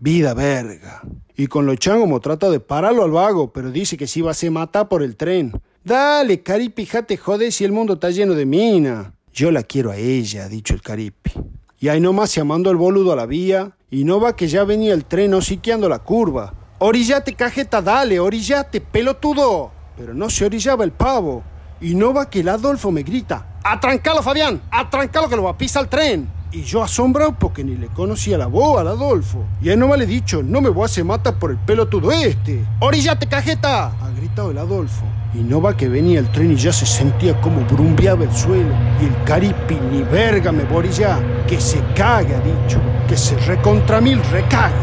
Vida 0.00 0.32
verga. 0.32 1.02
Y 1.36 1.48
con 1.48 1.66
los 1.66 1.76
changos 1.76 2.18
trata 2.22 2.48
de 2.48 2.60
pararlo 2.60 3.04
al 3.04 3.10
vago, 3.10 3.52
pero 3.52 3.70
dice 3.70 3.98
que 3.98 4.06
si 4.06 4.22
va 4.22 4.30
a 4.30 4.34
se 4.34 4.48
matar 4.48 4.88
por 4.88 5.02
el 5.02 5.16
tren. 5.16 5.52
Dale, 5.84 6.42
Caripi, 6.42 6.86
jate 6.86 7.16
jode 7.16 7.50
si 7.50 7.64
el 7.64 7.72
mundo 7.72 7.94
está 7.94 8.10
lleno 8.10 8.34
de 8.34 8.46
mina. 8.46 9.14
Yo 9.32 9.50
la 9.50 9.64
quiero 9.64 9.90
a 9.90 9.96
ella, 9.96 10.44
ha 10.44 10.48
dicho 10.48 10.74
el 10.74 10.80
Caripi. 10.80 11.32
Y 11.80 11.88
ahí 11.88 12.00
nomás 12.00 12.30
se 12.30 12.40
amando 12.40 12.70
el 12.70 12.76
boludo 12.76 13.12
a 13.12 13.16
la 13.16 13.26
vía, 13.26 13.72
y 13.90 14.04
no 14.04 14.20
va 14.20 14.36
que 14.36 14.46
ya 14.46 14.62
venía 14.62 14.94
el 14.94 15.04
tren 15.06 15.34
osiqueando 15.34 15.88
la 15.88 15.98
curva. 15.98 16.54
Orillate, 16.78 17.34
cajeta, 17.34 17.82
dale, 17.82 18.20
orillate, 18.20 18.80
pelotudo. 18.80 19.72
Pero 19.96 20.14
no 20.14 20.30
se 20.30 20.44
orillaba 20.44 20.84
el 20.84 20.92
pavo. 20.92 21.42
Y 21.80 21.96
no 21.96 22.14
va 22.14 22.30
que 22.30 22.40
el 22.40 22.48
Adolfo 22.48 22.92
me 22.92 23.02
grita, 23.02 23.58
¡atrancalo, 23.64 24.22
Fabián! 24.22 24.62
¡atrancalo 24.70 25.28
que 25.28 25.34
lo 25.34 25.42
va 25.42 25.50
a 25.50 25.58
pisar 25.58 25.82
el 25.82 25.88
tren! 25.88 26.30
Y 26.52 26.62
yo 26.62 26.80
asombrado 26.80 27.36
porque 27.36 27.64
ni 27.64 27.74
le 27.74 27.88
conocía 27.88 28.38
la 28.38 28.46
voz 28.46 28.78
al 28.78 28.86
Adolfo. 28.86 29.44
Y 29.60 29.70
él 29.70 29.80
no 29.80 29.88
me 29.88 29.96
le 29.96 30.06
dicho, 30.06 30.44
no 30.44 30.60
me 30.60 30.68
voy 30.68 30.82
a 30.82 30.86
hacer 30.86 31.04
mata 31.04 31.36
por 31.40 31.50
el 31.50 31.58
pelotudo 31.58 32.12
este. 32.12 32.64
¡Orillate, 32.78 33.26
cajeta! 33.26 33.86
Ha 33.86 34.10
gritado 34.10 34.52
el 34.52 34.58
Adolfo. 34.58 35.04
Y 35.34 35.38
no 35.38 35.62
va 35.62 35.76
que 35.76 35.88
venía 35.88 36.18
el 36.18 36.28
tren 36.30 36.52
y 36.52 36.56
ya 36.56 36.72
se 36.72 36.84
sentía 36.84 37.40
como 37.40 37.62
brumbeaba 37.62 38.24
el 38.24 38.32
suelo. 38.32 38.74
Y 39.00 39.06
el 39.06 39.24
caripi 39.24 39.76
ni 39.90 40.02
verga 40.02 40.52
me 40.52 40.64
borilla. 40.64 41.18
Que 41.46 41.58
se 41.58 41.80
cague, 41.94 42.34
ha 42.34 42.40
dicho. 42.40 42.78
Que 43.08 43.16
se 43.16 43.36
recontra 43.38 44.00
mil 44.00 44.22
recague. 44.30 44.74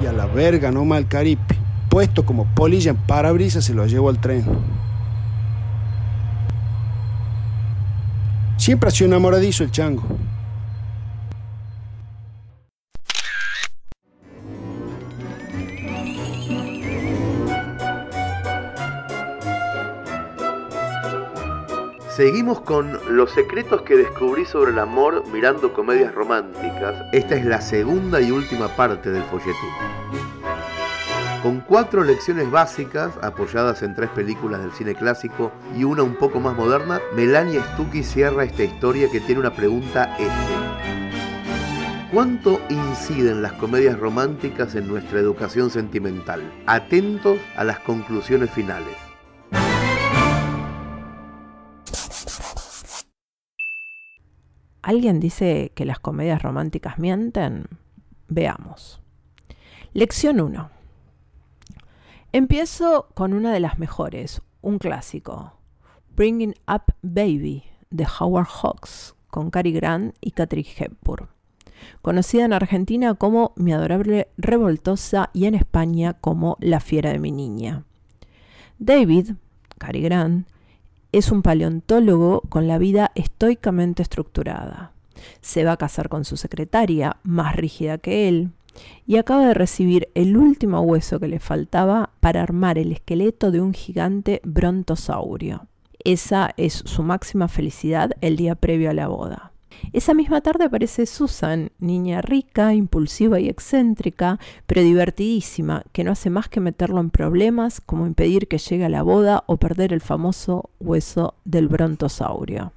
Y 0.00 0.06
a 0.06 0.12
la 0.12 0.26
verga 0.26 0.70
nomás 0.70 1.00
el 1.00 1.08
caripi. 1.08 1.56
Puesto 1.88 2.24
como 2.24 2.44
polilla 2.54 2.90
en 2.92 2.96
parabrisas 2.98 3.64
se 3.64 3.74
lo 3.74 3.84
llevó 3.86 4.10
al 4.10 4.20
tren. 4.20 4.44
Siempre 8.56 8.88
ha 8.88 8.90
sido 8.92 9.08
enamoradizo 9.08 9.64
el 9.64 9.72
chango. 9.72 10.04
Seguimos 22.18 22.60
con 22.62 22.98
los 23.16 23.30
secretos 23.30 23.82
que 23.82 23.94
descubrí 23.94 24.44
sobre 24.44 24.72
el 24.72 24.80
amor 24.80 25.22
mirando 25.32 25.72
comedias 25.72 26.12
románticas. 26.12 27.06
Esta 27.12 27.36
es 27.36 27.44
la 27.44 27.60
segunda 27.60 28.20
y 28.20 28.32
última 28.32 28.66
parte 28.74 29.12
del 29.12 29.22
folletín. 29.22 29.54
Con 31.44 31.60
cuatro 31.60 32.02
lecciones 32.02 32.50
básicas, 32.50 33.12
apoyadas 33.22 33.84
en 33.84 33.94
tres 33.94 34.10
películas 34.10 34.62
del 34.62 34.72
cine 34.72 34.96
clásico 34.96 35.52
y 35.76 35.84
una 35.84 36.02
un 36.02 36.16
poco 36.16 36.40
más 36.40 36.56
moderna, 36.56 37.00
Melania 37.14 37.62
Stucky 37.74 38.02
cierra 38.02 38.42
esta 38.42 38.64
historia 38.64 39.08
que 39.08 39.20
tiene 39.20 39.42
una 39.42 39.54
pregunta 39.54 40.16
este. 40.18 40.32
¿Cuánto 42.12 42.60
inciden 42.68 43.42
las 43.42 43.52
comedias 43.52 43.96
románticas 43.96 44.74
en 44.74 44.88
nuestra 44.88 45.20
educación 45.20 45.70
sentimental? 45.70 46.42
Atentos 46.66 47.38
a 47.54 47.62
las 47.62 47.78
conclusiones 47.78 48.50
finales. 48.50 49.07
¿Alguien 54.88 55.20
dice 55.20 55.70
que 55.74 55.84
las 55.84 55.98
comedias 55.98 56.40
románticas 56.40 56.98
mienten? 56.98 57.66
Veamos. 58.28 59.02
Lección 59.92 60.40
1. 60.40 60.70
Empiezo 62.32 63.10
con 63.12 63.34
una 63.34 63.52
de 63.52 63.60
las 63.60 63.78
mejores, 63.78 64.40
un 64.62 64.78
clásico, 64.78 65.52
Bringing 66.16 66.54
Up 66.66 66.94
Baby, 67.02 67.64
de 67.90 68.06
Howard 68.18 68.46
Hawks, 68.46 69.14
con 69.28 69.50
Cary 69.50 69.72
Grant 69.72 70.16
y 70.22 70.30
Catherine 70.30 70.70
Hepburn, 70.78 71.28
conocida 72.00 72.46
en 72.46 72.54
Argentina 72.54 73.12
como 73.12 73.52
Mi 73.56 73.74
adorable 73.74 74.28
revoltosa 74.38 75.28
y 75.34 75.44
en 75.44 75.54
España 75.54 76.14
como 76.14 76.56
La 76.60 76.80
fiera 76.80 77.12
de 77.12 77.18
mi 77.18 77.30
niña. 77.30 77.84
David, 78.78 79.32
Cary 79.76 80.00
Grant, 80.00 80.48
es 81.12 81.30
un 81.30 81.42
paleontólogo 81.42 82.42
con 82.48 82.68
la 82.68 82.78
vida 82.78 83.12
estoicamente 83.14 84.02
estructurada. 84.02 84.92
Se 85.40 85.64
va 85.64 85.72
a 85.72 85.76
casar 85.76 86.08
con 86.08 86.24
su 86.24 86.36
secretaria, 86.36 87.16
más 87.22 87.56
rígida 87.56 87.98
que 87.98 88.28
él, 88.28 88.50
y 89.06 89.16
acaba 89.16 89.46
de 89.46 89.54
recibir 89.54 90.08
el 90.14 90.36
último 90.36 90.80
hueso 90.80 91.18
que 91.18 91.28
le 91.28 91.40
faltaba 91.40 92.10
para 92.20 92.42
armar 92.42 92.78
el 92.78 92.92
esqueleto 92.92 93.50
de 93.50 93.60
un 93.60 93.72
gigante 93.72 94.40
brontosaurio. 94.44 95.66
Esa 96.04 96.50
es 96.56 96.74
su 96.84 97.02
máxima 97.02 97.48
felicidad 97.48 98.12
el 98.20 98.36
día 98.36 98.54
previo 98.54 98.90
a 98.90 98.94
la 98.94 99.08
boda. 99.08 99.52
Esa 99.92 100.14
misma 100.14 100.40
tarde 100.40 100.64
aparece 100.64 101.06
Susan, 101.06 101.70
niña 101.78 102.20
rica, 102.20 102.74
impulsiva 102.74 103.40
y 103.40 103.48
excéntrica, 103.48 104.38
pero 104.66 104.82
divertidísima, 104.82 105.84
que 105.92 106.04
no 106.04 106.12
hace 106.12 106.30
más 106.30 106.48
que 106.48 106.60
meterlo 106.60 107.00
en 107.00 107.10
problemas 107.10 107.80
como 107.80 108.06
impedir 108.06 108.48
que 108.48 108.58
llegue 108.58 108.84
a 108.84 108.90
la 108.90 109.02
boda 109.02 109.44
o 109.46 109.56
perder 109.56 109.92
el 109.92 110.00
famoso 110.00 110.70
hueso 110.80 111.34
del 111.44 111.68
brontosaurio. 111.68 112.72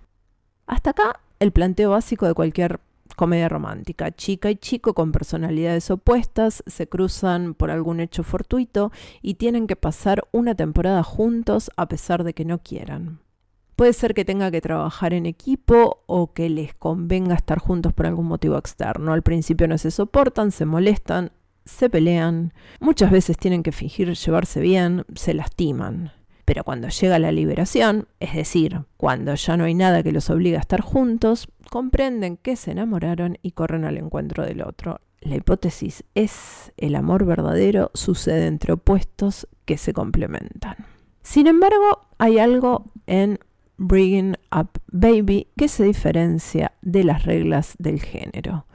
Hasta 0.68 0.92
acá 0.92 1.20
el 1.40 1.52
planteo 1.52 1.92
básico 1.92 2.28
de 2.28 2.34
cualquier 2.34 2.80
comedia 3.16 3.50
romántica. 3.50 4.12
Chica 4.12 4.50
y 4.50 4.56
chico 4.56 4.94
con 4.94 5.12
personalidades 5.12 5.92
opuestas 5.92 6.64
se 6.66 6.88
cruzan 6.88 7.54
por 7.54 7.72
algún 7.72 8.00
hecho 8.00 8.24
fortuito 8.24 8.92
y 9.22 9.36
tienen 9.36 9.68
que 9.68 9.76
pasar 9.76 10.24
una 10.32 10.56
temporada 10.56 11.04
juntos 11.04 11.72
a 11.78 11.88
pesar 11.88 12.24
de 12.24 12.34
que 12.34 12.46
no 12.46 12.60
quieran. 12.60 13.20
Puede 13.76 13.94
ser 13.94 14.14
que 14.14 14.26
tenga 14.26 14.52
que 14.52 14.62
trabajar 14.62 15.14
en 15.14 15.26
equipo 15.26 16.04
o 16.06 16.34
que 16.34 16.50
les 16.50 16.74
convenga 16.76 17.36
estar 17.36 17.60
juntos 17.60 17.94
por 17.94 18.06
algún 18.06 18.28
motivo 18.28 18.58
externo. 18.58 19.14
Al 19.14 19.24
principio 19.24 19.68
no 19.68 19.78
se 19.78 19.92
soportan, 19.92 20.52
se 20.52 20.66
molestan, 20.66 21.32
se 21.66 21.90
pelean, 21.90 22.54
muchas 22.80 23.12
veces 23.12 23.38
tienen 23.38 23.64
que 23.64 23.72
fingir 23.72 24.14
llevarse 24.14 24.60
bien, 24.60 25.06
se 25.16 25.34
lastiman. 25.34 26.12
Pero 26.46 26.64
cuando 26.64 26.90
llega 26.90 27.20
la 27.20 27.32
liberación, 27.32 28.08
es 28.20 28.34
decir, 28.34 28.82
cuando 28.98 29.36
ya 29.36 29.58
no 29.58 29.64
hay 29.64 29.74
nada 29.74 30.04
que 30.04 30.12
los 30.12 30.30
obligue 30.30 30.58
a 30.58 30.62
estar 30.62 30.82
juntos, 30.82 31.48
comprenden 31.70 32.38
que 32.38 32.56
se 32.56 32.72
enamoraron 32.72 33.38
y 33.42 33.52
corren 33.52 33.86
al 33.86 33.98
encuentro 33.98 34.44
del 34.46 34.62
otro. 34.62 35.00
La 35.22 35.36
hipótesis 35.36 36.04
es 36.16 36.74
el 36.78 36.96
amor 36.96 37.26
verdadero 37.26 37.92
sucede 37.94 38.48
entre 38.48 38.74
opuestos 38.74 39.48
que 39.66 39.78
se 39.78 39.94
complementan. 39.94 40.76
Sin 41.22 41.48
embargo, 41.48 42.08
hay 42.18 42.40
algo 42.40 42.92
en 43.06 43.40
Bringing 43.82 44.38
Up 44.56 44.80
Baby 44.92 45.48
que 45.58 45.68
se 45.68 45.84
diferencia 45.84 46.74
de 46.84 47.04
las 47.04 47.26
reglas 47.26 47.74
del 47.80 48.00
género. 48.00 48.68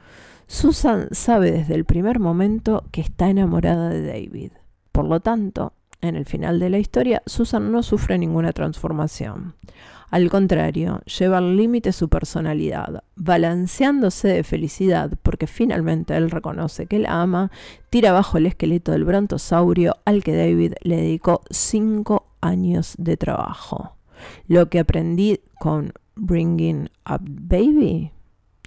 Susan 0.47 1.07
sabe 1.11 1.51
desde 1.51 1.75
el 1.75 1.85
primer 1.85 2.19
momento 2.19 2.83
que 2.91 2.99
está 3.01 3.29
enamorada 3.29 3.89
de 3.89 4.05
David. 4.05 4.51
Por 4.91 5.05
lo 5.05 5.21
tanto, 5.21 5.71
en 6.01 6.17
el 6.17 6.25
final 6.25 6.59
de 6.59 6.69
la 6.69 6.77
historia, 6.77 7.23
Susan 7.25 7.71
no 7.71 7.83
sufre 7.83 8.17
ninguna 8.17 8.51
transformación. 8.51 9.55
Al 10.09 10.29
contrario, 10.29 11.01
lleva 11.05 11.37
al 11.37 11.55
límite 11.55 11.93
su 11.93 12.09
personalidad, 12.09 13.03
balanceándose 13.15 14.27
de 14.27 14.43
felicidad 14.43 15.11
porque 15.23 15.47
finalmente 15.47 16.17
él 16.17 16.31
reconoce 16.31 16.85
que 16.85 16.99
la 16.99 17.21
ama, 17.21 17.49
tira 17.89 18.11
bajo 18.11 18.37
el 18.37 18.45
esqueleto 18.45 18.91
del 18.91 19.05
brontosaurio 19.05 19.95
al 20.03 20.23
que 20.23 20.35
David 20.35 20.73
le 20.81 20.97
dedicó 20.97 21.41
cinco 21.49 22.27
años 22.41 22.95
de 22.97 23.17
trabajo. 23.17 23.96
Lo 24.47 24.69
que 24.69 24.79
aprendí 24.79 25.39
con 25.59 25.93
Bringing 26.15 26.89
Up 27.09 27.21
Baby, 27.21 28.11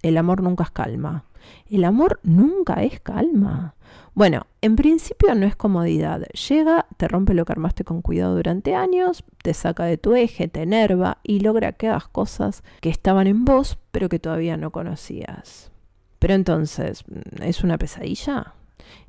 el 0.02 0.16
amor 0.16 0.42
nunca 0.42 0.64
es 0.64 0.70
calma. 0.70 1.24
El 1.68 1.84
amor 1.84 2.20
nunca 2.22 2.82
es 2.82 3.00
calma. 3.00 3.74
Bueno, 4.14 4.46
en 4.60 4.76
principio 4.76 5.34
no 5.34 5.46
es 5.46 5.56
comodidad. 5.56 6.22
Llega, 6.48 6.86
te 6.96 7.08
rompe 7.08 7.34
lo 7.34 7.44
que 7.44 7.52
armaste 7.52 7.84
con 7.84 8.02
cuidado 8.02 8.36
durante 8.36 8.74
años, 8.74 9.24
te 9.42 9.54
saca 9.54 9.84
de 9.84 9.98
tu 9.98 10.14
eje, 10.14 10.48
te 10.48 10.62
enerva 10.62 11.18
y 11.22 11.40
logra 11.40 11.72
que 11.72 11.88
hagas 11.88 12.08
cosas 12.08 12.62
que 12.80 12.90
estaban 12.90 13.26
en 13.26 13.44
vos, 13.44 13.78
pero 13.92 14.08
que 14.08 14.18
todavía 14.18 14.56
no 14.56 14.70
conocías. 14.70 15.70
Pero 16.18 16.34
entonces, 16.34 17.04
¿es 17.40 17.64
una 17.64 17.78
pesadilla? 17.78 18.54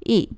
Y 0.03 0.29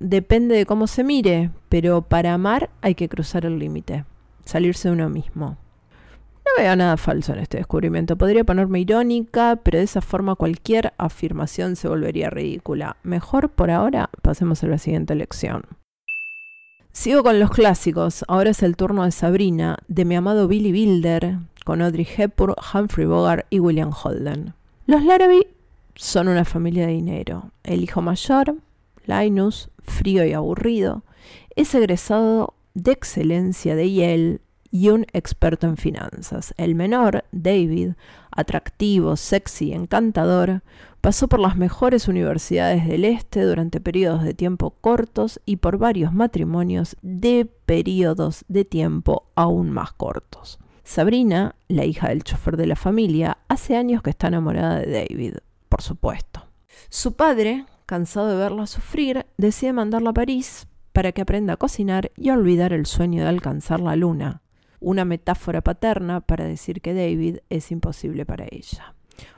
depende 0.00 0.56
de 0.56 0.66
cómo 0.66 0.86
se 0.86 1.04
mire, 1.04 1.50
pero 1.68 2.02
para 2.02 2.34
amar 2.34 2.70
hay 2.82 2.94
que 2.94 3.08
cruzar 3.08 3.46
el 3.46 3.58
límite, 3.58 4.04
salirse 4.44 4.88
de 4.88 4.94
uno 4.94 5.08
mismo. 5.08 5.56
No 6.44 6.62
veo 6.62 6.74
nada 6.74 6.96
falso 6.96 7.32
en 7.32 7.40
este 7.40 7.58
descubrimiento. 7.58 8.16
Podría 8.16 8.44
ponerme 8.44 8.80
irónica, 8.80 9.60
pero 9.62 9.78
de 9.78 9.84
esa 9.84 10.00
forma 10.00 10.34
cualquier 10.34 10.94
afirmación 10.98 11.76
se 11.76 11.88
volvería 11.88 12.30
ridícula. 12.30 12.96
Mejor 13.02 13.50
por 13.50 13.70
ahora 13.70 14.10
pasemos 14.22 14.64
a 14.64 14.66
la 14.66 14.78
siguiente 14.78 15.14
lección. 15.14 15.62
Sigo 16.92 17.22
con 17.22 17.38
los 17.38 17.50
clásicos. 17.50 18.24
Ahora 18.26 18.50
es 18.50 18.62
el 18.62 18.76
turno 18.76 19.04
de 19.04 19.12
Sabrina, 19.12 19.76
de 19.86 20.04
mi 20.04 20.16
amado 20.16 20.48
Billy 20.48 20.72
Wilder, 20.72 21.38
con 21.64 21.82
Audrey 21.82 22.06
Hepburn, 22.16 22.54
Humphrey 22.74 23.06
Bogart 23.06 23.46
y 23.50 23.60
William 23.60 23.92
Holden. 23.92 24.54
Los 24.86 25.04
Larrabee 25.04 25.46
son 25.94 26.26
una 26.26 26.44
familia 26.44 26.86
de 26.86 26.94
dinero. 26.94 27.52
El 27.62 27.84
hijo 27.84 28.02
mayor, 28.02 28.56
Linus, 29.06 29.70
frío 29.82 30.24
y 30.24 30.32
aburrido, 30.32 31.04
es 31.54 31.74
egresado 31.74 32.54
de 32.74 32.92
excelencia 32.92 33.74
de 33.74 33.92
Yale 33.92 34.40
y 34.70 34.90
un 34.90 35.06
experto 35.12 35.66
en 35.66 35.76
finanzas. 35.76 36.54
El 36.56 36.74
menor, 36.74 37.24
David, 37.32 37.92
atractivo, 38.30 39.16
sexy, 39.16 39.72
encantador, 39.72 40.62
pasó 41.00 41.28
por 41.28 41.40
las 41.40 41.56
mejores 41.56 42.08
universidades 42.08 42.86
del 42.86 43.04
Este 43.04 43.42
durante 43.42 43.80
periodos 43.80 44.22
de 44.22 44.34
tiempo 44.34 44.70
cortos 44.80 45.40
y 45.44 45.56
por 45.56 45.78
varios 45.78 46.12
matrimonios 46.12 46.96
de 47.02 47.48
periodos 47.66 48.44
de 48.48 48.64
tiempo 48.64 49.26
aún 49.34 49.70
más 49.70 49.92
cortos. 49.92 50.58
Sabrina, 50.84 51.54
la 51.68 51.84
hija 51.84 52.08
del 52.08 52.24
chofer 52.24 52.56
de 52.56 52.66
la 52.66 52.76
familia, 52.76 53.38
hace 53.48 53.76
años 53.76 54.02
que 54.02 54.10
está 54.10 54.28
enamorada 54.28 54.80
de 54.80 54.90
David, 54.90 55.34
por 55.68 55.82
supuesto. 55.82 56.46
Su 56.88 57.12
padre, 57.12 57.66
cansado 57.86 58.28
de 58.28 58.36
verla 58.36 58.66
sufrir, 58.66 59.26
decide 59.36 59.72
mandarla 59.72 60.10
a 60.10 60.14
París 60.14 60.66
para 61.00 61.12
que 61.12 61.22
aprenda 61.22 61.54
a 61.54 61.56
cocinar 61.56 62.12
y 62.14 62.28
a 62.28 62.34
olvidar 62.34 62.74
el 62.74 62.84
sueño 62.84 63.22
de 63.22 63.30
alcanzar 63.30 63.80
la 63.80 63.96
luna, 63.96 64.42
una 64.80 65.06
metáfora 65.06 65.62
paterna 65.62 66.20
para 66.20 66.44
decir 66.44 66.82
que 66.82 66.92
David 66.92 67.38
es 67.48 67.70
imposible 67.70 68.26
para 68.26 68.44
ella. 68.50 68.94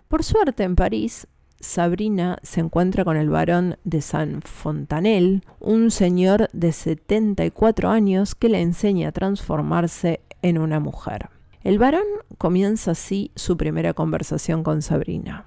Por 0.09 0.25
suerte 0.25 0.65
en 0.65 0.75
París, 0.75 1.29
Sabrina 1.61 2.39
se 2.43 2.59
encuentra 2.59 3.05
con 3.05 3.17
el 3.17 3.31
barón 3.31 3.77
de 3.85 4.01
San 4.01 4.43
Fontanel, 4.43 5.45
un 5.61 5.93
señor 5.93 6.49
de 6.53 6.73
74 6.73 7.91
años 7.91 8.35
que 8.35 8.49
le 8.49 8.61
enseña 8.61 9.11
a 9.11 9.13
transformarse 9.13 10.19
en 10.43 10.59
una 10.59 10.81
mujer. 10.81 11.29
El 11.63 11.79
varón 11.79 12.07
comienza 12.39 12.91
así 12.91 13.31
su 13.37 13.57
primera 13.57 13.95
conversación 13.95 14.65
con 14.65 14.83
Sabrina. 14.83 15.45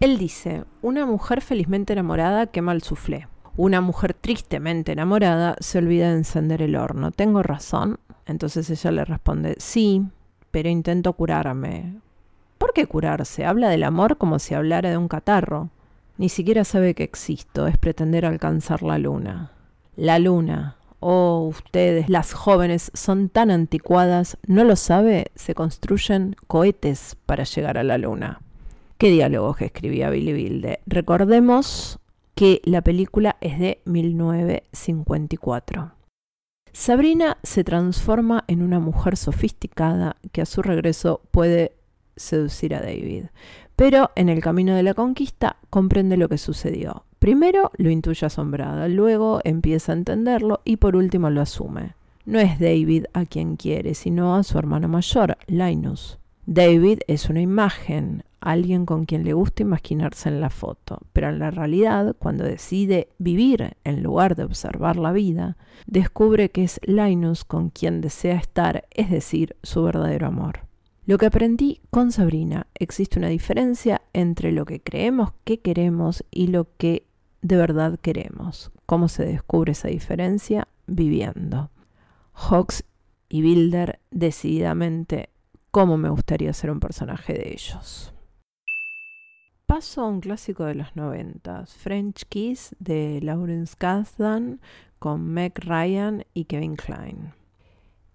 Él 0.00 0.16
dice, 0.16 0.64
una 0.80 1.04
mujer 1.04 1.42
felizmente 1.42 1.92
enamorada 1.92 2.46
quema 2.46 2.72
el 2.72 2.80
suflé. 2.80 3.28
Una 3.58 3.80
mujer 3.80 4.14
tristemente 4.14 4.92
enamorada 4.92 5.56
se 5.58 5.78
olvida 5.78 6.10
de 6.10 6.18
encender 6.18 6.62
el 6.62 6.76
horno. 6.76 7.10
¿Tengo 7.10 7.42
razón? 7.42 7.98
Entonces 8.24 8.70
ella 8.70 8.92
le 8.92 9.04
responde, 9.04 9.56
sí, 9.58 10.06
pero 10.52 10.68
intento 10.68 11.12
curarme. 11.14 11.96
¿Por 12.56 12.72
qué 12.72 12.86
curarse? 12.86 13.44
Habla 13.44 13.68
del 13.68 13.82
amor 13.82 14.16
como 14.16 14.38
si 14.38 14.54
hablara 14.54 14.90
de 14.90 14.96
un 14.96 15.08
catarro. 15.08 15.70
Ni 16.18 16.28
siquiera 16.28 16.62
sabe 16.62 16.94
que 16.94 17.02
existo, 17.02 17.66
es 17.66 17.76
pretender 17.76 18.26
alcanzar 18.26 18.84
la 18.84 18.96
luna. 18.96 19.50
La 19.96 20.20
luna. 20.20 20.76
Oh, 21.00 21.48
ustedes, 21.48 22.08
las 22.08 22.34
jóvenes, 22.34 22.92
son 22.94 23.28
tan 23.28 23.50
anticuadas, 23.50 24.38
¿no 24.46 24.62
lo 24.62 24.76
sabe? 24.76 25.32
Se 25.34 25.56
construyen 25.56 26.36
cohetes 26.46 27.16
para 27.26 27.42
llegar 27.42 27.76
a 27.76 27.82
la 27.82 27.98
luna. 27.98 28.40
¿Qué 28.98 29.10
diálogos 29.10 29.56
que 29.56 29.64
escribía 29.64 30.10
Billy 30.10 30.32
Bilde? 30.32 30.78
Recordemos 30.86 31.98
que 32.38 32.62
la 32.62 32.82
película 32.82 33.36
es 33.40 33.58
de 33.58 33.80
1954. 33.84 35.90
Sabrina 36.72 37.36
se 37.42 37.64
transforma 37.64 38.44
en 38.46 38.62
una 38.62 38.78
mujer 38.78 39.16
sofisticada 39.16 40.14
que 40.30 40.42
a 40.42 40.46
su 40.46 40.62
regreso 40.62 41.20
puede 41.32 41.72
seducir 42.14 42.76
a 42.76 42.80
David. 42.80 43.24
Pero 43.74 44.12
en 44.14 44.28
el 44.28 44.40
camino 44.40 44.76
de 44.76 44.84
la 44.84 44.94
conquista 44.94 45.56
comprende 45.68 46.16
lo 46.16 46.28
que 46.28 46.38
sucedió. 46.38 47.06
Primero 47.18 47.72
lo 47.76 47.90
intuye 47.90 48.24
asombrada, 48.24 48.86
luego 48.86 49.40
empieza 49.42 49.90
a 49.90 49.96
entenderlo 49.96 50.60
y 50.64 50.76
por 50.76 50.94
último 50.94 51.30
lo 51.30 51.40
asume. 51.40 51.96
No 52.24 52.38
es 52.38 52.60
David 52.60 53.06
a 53.14 53.26
quien 53.26 53.56
quiere, 53.56 53.94
sino 53.94 54.36
a 54.36 54.44
su 54.44 54.56
hermano 54.60 54.86
mayor, 54.86 55.38
Linus. 55.48 56.20
David 56.46 57.00
es 57.08 57.30
una 57.30 57.40
imagen, 57.40 58.22
alguien 58.40 58.86
con 58.86 59.04
quien 59.04 59.24
le 59.24 59.32
gusta 59.32 59.62
imaginarse 59.62 60.28
en 60.28 60.40
la 60.40 60.50
foto, 60.50 61.00
pero 61.12 61.28
en 61.28 61.38
la 61.38 61.50
realidad, 61.50 62.16
cuando 62.18 62.44
decide 62.44 63.08
vivir 63.18 63.76
en 63.84 64.02
lugar 64.02 64.36
de 64.36 64.44
observar 64.44 64.96
la 64.96 65.12
vida, 65.12 65.56
descubre 65.86 66.50
que 66.50 66.64
es 66.64 66.80
Linus 66.84 67.44
con 67.44 67.70
quien 67.70 68.00
desea 68.00 68.36
estar, 68.36 68.86
es 68.90 69.10
decir, 69.10 69.56
su 69.62 69.82
verdadero 69.82 70.26
amor. 70.26 70.60
Lo 71.06 71.16
que 71.16 71.26
aprendí 71.26 71.80
con 71.90 72.12
Sabrina, 72.12 72.66
existe 72.74 73.18
una 73.18 73.28
diferencia 73.28 74.02
entre 74.12 74.52
lo 74.52 74.66
que 74.66 74.80
creemos 74.80 75.30
que 75.44 75.60
queremos 75.60 76.22
y 76.30 76.48
lo 76.48 76.68
que 76.76 77.06
de 77.40 77.56
verdad 77.56 77.98
queremos. 77.98 78.70
¿Cómo 78.84 79.08
se 79.08 79.24
descubre 79.24 79.72
esa 79.72 79.88
diferencia? 79.88 80.68
Viviendo. 80.86 81.70
Hawks 82.34 82.84
y 83.28 83.42
Bilder 83.42 84.00
decididamente 84.10 85.30
cómo 85.70 85.96
me 85.96 86.08
gustaría 86.08 86.52
ser 86.52 86.70
un 86.70 86.80
personaje 86.80 87.32
de 87.32 87.52
ellos. 87.52 88.12
Paso 89.68 90.00
a 90.00 90.08
un 90.08 90.20
clásico 90.20 90.64
de 90.64 90.74
los 90.74 90.96
noventas, 90.96 91.74
French 91.74 92.24
Kiss 92.30 92.74
de 92.78 93.20
Lawrence 93.20 93.74
Kasdan 93.76 94.62
con 94.98 95.28
Meg 95.28 95.58
Ryan 95.58 96.24
y 96.32 96.46
Kevin 96.46 96.74
Klein. 96.74 97.34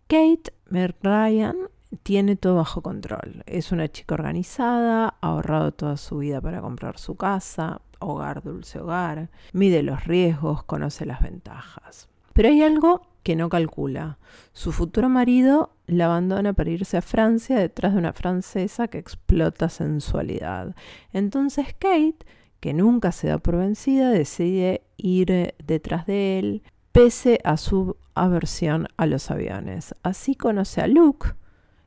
Kate 0.07 0.51
Meg 0.69 0.95
Ryan 1.03 1.55
tiene 2.01 2.37
todo 2.37 2.55
bajo 2.55 2.81
control. 2.81 3.43
Es 3.45 3.71
una 3.71 3.87
chica 3.87 4.15
organizada, 4.15 5.09
ha 5.21 5.27
ahorrado 5.27 5.71
toda 5.71 5.97
su 5.97 6.17
vida 6.17 6.41
para 6.41 6.59
comprar 6.59 6.97
su 6.97 7.17
casa, 7.17 7.81
hogar, 7.99 8.41
dulce 8.41 8.79
hogar, 8.79 9.29
mide 9.51 9.83
los 9.83 10.05
riesgos, 10.05 10.63
conoce 10.63 11.05
las 11.05 11.21
ventajas. 11.21 12.09
Pero 12.33 12.49
hay 12.49 12.63
algo 12.63 13.12
que 13.23 13.35
no 13.35 13.49
calcula. 13.49 14.19
Su 14.51 14.71
futuro 14.71 15.09
marido 15.09 15.71
la 15.87 16.05
abandona 16.05 16.53
para 16.53 16.69
irse 16.69 16.97
a 16.97 17.01
Francia 17.01 17.57
detrás 17.57 17.93
de 17.93 17.99
una 17.99 18.13
francesa 18.13 18.87
que 18.87 18.97
explota 18.99 19.69
sensualidad. 19.69 20.75
Entonces 21.11 21.67
Kate, 21.73 22.17
que 22.59 22.73
nunca 22.73 23.11
se 23.11 23.27
da 23.27 23.37
por 23.37 23.57
vencida, 23.57 24.11
decide 24.11 24.83
ir 24.97 25.55
detrás 25.65 26.05
de 26.05 26.39
él, 26.39 26.63
pese 26.91 27.39
a 27.43 27.57
su 27.57 27.97
aversión 28.13 28.87
a 28.97 29.05
los 29.05 29.31
aviones. 29.31 29.95
Así 30.03 30.35
conoce 30.35 30.81
a 30.81 30.87
Luke, 30.87 31.29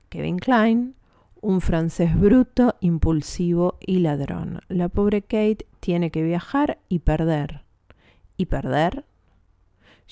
Kevin 0.08 0.38
Klein, 0.38 0.94
un 1.40 1.60
francés 1.60 2.18
bruto, 2.18 2.74
impulsivo 2.80 3.78
y 3.80 4.00
ladrón. 4.00 4.60
La 4.68 4.88
pobre 4.88 5.22
Kate 5.22 5.66
tiene 5.80 6.10
que 6.10 6.22
viajar 6.22 6.78
y 6.88 7.00
perder. 7.00 7.62
¿Y 8.36 8.46
perder? 8.46 9.04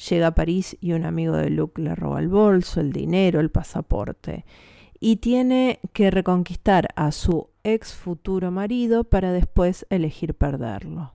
Llega 0.08 0.28
a 0.28 0.34
París 0.34 0.76
y 0.80 0.92
un 0.92 1.04
amigo 1.04 1.36
de 1.36 1.50
Luke 1.50 1.80
le 1.80 1.94
roba 1.94 2.20
el 2.20 2.28
bolso, 2.28 2.80
el 2.80 2.92
dinero, 2.92 3.40
el 3.40 3.50
pasaporte. 3.50 4.44
Y 4.98 5.16
tiene 5.16 5.80
que 5.92 6.10
reconquistar 6.10 6.88
a 6.96 7.12
su 7.12 7.48
ex 7.62 7.94
futuro 7.94 8.50
marido 8.50 9.04
para 9.04 9.32
después 9.32 9.86
elegir 9.90 10.34
perderlo. 10.34 11.14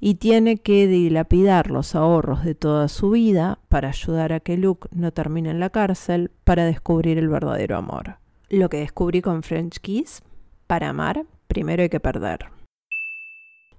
Y 0.00 0.14
tiene 0.14 0.56
que 0.56 0.86
dilapidar 0.86 1.70
los 1.70 1.94
ahorros 1.94 2.44
de 2.44 2.54
toda 2.54 2.88
su 2.88 3.10
vida 3.10 3.58
para 3.68 3.88
ayudar 3.88 4.32
a 4.32 4.40
que 4.40 4.56
Luke 4.56 4.88
no 4.92 5.12
termine 5.12 5.50
en 5.50 5.60
la 5.60 5.70
cárcel 5.70 6.30
para 6.44 6.64
descubrir 6.64 7.18
el 7.18 7.28
verdadero 7.28 7.76
amor. 7.76 8.16
Lo 8.48 8.70
que 8.70 8.78
descubrí 8.78 9.20
con 9.20 9.42
French 9.42 9.80
Kiss, 9.80 10.22
para 10.66 10.88
amar, 10.88 11.26
primero 11.48 11.82
hay 11.82 11.88
que 11.88 12.00
perder. 12.00 12.55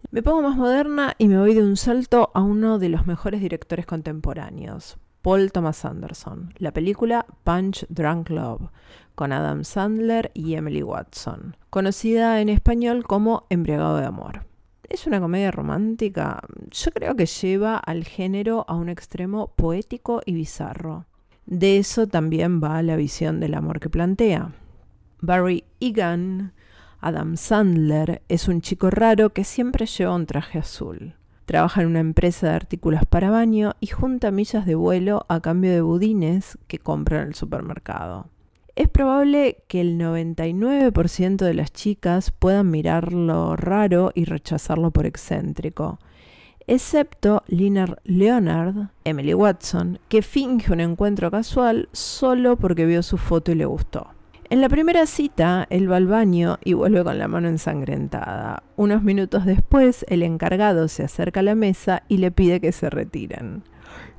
Me 0.10 0.24
pongo 0.24 0.42
más 0.42 0.56
moderna 0.56 1.16
y 1.18 1.28
me 1.28 1.38
voy 1.38 1.54
de 1.54 1.62
un 1.62 1.76
salto 1.76 2.32
a 2.34 2.42
uno 2.42 2.80
de 2.80 2.88
los 2.88 3.06
mejores 3.08 3.42
directores 3.42 3.86
contemporáneos, 3.86 4.98
Paul 5.22 5.52
Thomas 5.52 5.84
Anderson, 5.84 6.54
la 6.60 6.72
película 6.72 7.26
Punch 7.44 7.86
Drunk 7.90 8.30
Love, 8.30 8.70
con 9.16 9.34
Adam 9.34 9.66
Sandler 9.66 10.32
y 10.34 10.54
Emily 10.54 10.82
Watson, 10.82 11.58
conocida 11.70 12.40
en 12.40 12.48
español 12.48 13.04
como 13.04 13.48
Embriagado 13.50 13.98
de 13.98 14.06
Amor. 14.06 14.46
Es 14.88 15.08
una 15.08 15.20
comedia 15.20 15.52
romántica, 15.52 16.40
yo 16.72 16.92
creo 16.92 17.18
que 17.18 17.26
lleva 17.26 17.76
al 17.76 18.06
género 18.06 18.64
a 18.70 18.76
un 18.76 18.88
extremo 18.88 19.52
poético 19.58 20.22
y 20.26 20.36
bizarro. 20.36 21.06
De 21.46 21.80
eso 21.80 22.08
también 22.08 22.64
va 22.64 22.82
la 22.82 22.96
visión 22.96 23.42
del 23.42 23.56
amor 23.56 23.82
que 23.82 23.90
plantea. 23.90 24.54
Barry 25.20 25.66
Egan 25.82 26.54
Adam 27.08 27.38
Sandler 27.38 28.22
es 28.28 28.50
un 28.50 28.60
chico 28.60 28.90
raro 28.90 29.30
que 29.30 29.46
siempre 29.46 29.86
lleva 29.86 30.14
un 30.14 30.26
traje 30.26 30.60
azul. 30.60 31.14
Trabaja 31.46 31.82
en 31.82 31.88
una 31.88 32.02
empresa 32.02 32.50
de 32.50 32.56
artículos 32.56 33.06
para 33.10 33.30
baño 33.30 33.76
y 33.80 33.88
junta 33.88 34.30
millas 34.30 34.66
de 34.66 34.76
vuelo 34.76 35.26
a 35.30 35.40
cambio 35.40 35.72
de 35.72 35.80
budines 35.80 36.58
que 36.68 36.80
compra 36.80 37.22
en 37.22 37.30
el 37.30 37.36
supermercado. 37.36 38.28
Es 38.76 38.90
probable 38.90 39.64
que 39.70 39.80
el 39.80 39.98
99% 39.98 41.38
de 41.38 41.54
las 41.54 41.72
chicas 41.72 42.32
puedan 42.32 42.72
mirarlo 42.72 43.56
raro 43.56 44.12
y 44.14 44.26
rechazarlo 44.26 44.92
por 44.92 45.06
excéntrico, 45.06 46.00
excepto 46.68 47.42
Lina 47.48 47.86
Leonard, 48.04 48.90
Emily 49.06 49.34
Watson, 49.34 50.00
que 50.10 50.22
finge 50.22 50.74
un 50.74 50.82
encuentro 50.82 51.32
casual 51.32 51.88
solo 51.94 52.58
porque 52.58 52.86
vio 52.86 53.02
su 53.02 53.16
foto 53.18 53.54
y 53.54 53.56
le 53.56 53.66
gustó. 53.66 54.17
En 54.50 54.62
la 54.62 54.70
primera 54.70 55.06
cita, 55.08 55.68
él 55.70 55.92
va 55.92 55.98
al 55.98 56.08
baño 56.08 56.58
y 56.64 56.72
vuelve 56.72 57.04
con 57.04 57.18
la 57.20 57.28
mano 57.28 57.50
ensangrentada. 57.50 58.64
Unos 58.78 59.04
minutos 59.04 59.46
después, 59.46 60.06
el 60.08 60.24
encargado 60.24 60.88
se 60.88 61.04
acerca 61.04 61.42
a 61.42 61.44
la 61.44 61.54
mesa 61.54 62.04
y 62.08 62.20
le 62.20 62.32
pide 62.32 62.62
que 62.62 62.72
se 62.72 62.90
retiren. 62.90 63.64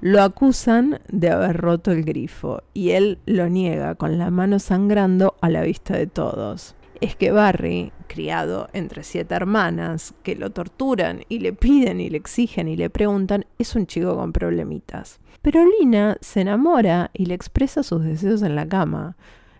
Lo 0.02 0.22
acusan 0.22 1.00
de 1.08 1.30
haber 1.30 1.56
roto 1.56 1.92
el 1.92 2.04
grifo 2.04 2.62
y 2.74 2.90
él 2.90 3.20
lo 3.24 3.48
niega 3.48 3.94
con 3.94 4.18
la 4.18 4.30
mano 4.30 4.58
sangrando 4.58 5.34
a 5.40 5.48
la 5.48 5.62
vista 5.62 5.96
de 5.96 6.06
todos. 6.06 6.76
Es 7.00 7.16
que 7.16 7.30
Barry, 7.30 7.92
criado 8.06 8.68
entre 8.74 9.04
siete 9.04 9.34
hermanas 9.34 10.12
que 10.22 10.36
lo 10.36 10.50
torturan 10.50 11.22
y 11.30 11.38
le 11.38 11.54
piden 11.54 12.02
y 12.02 12.10
le 12.10 12.18
exigen 12.18 12.68
y 12.68 12.76
le 12.76 12.90
preguntan, 12.90 13.46
es 13.58 13.74
un 13.74 13.86
chico 13.86 14.14
con 14.14 14.34
problemitas. 14.34 15.20
Pero 15.40 15.64
Lina 15.64 16.18
se 16.20 16.42
enamora 16.42 17.10
y 17.14 17.24
le 17.26 17.34
expresa 17.34 17.82
sus 17.82 18.04
deseos 18.04 18.42
en 18.42 18.56
la 18.56 18.68
cama 18.68 19.16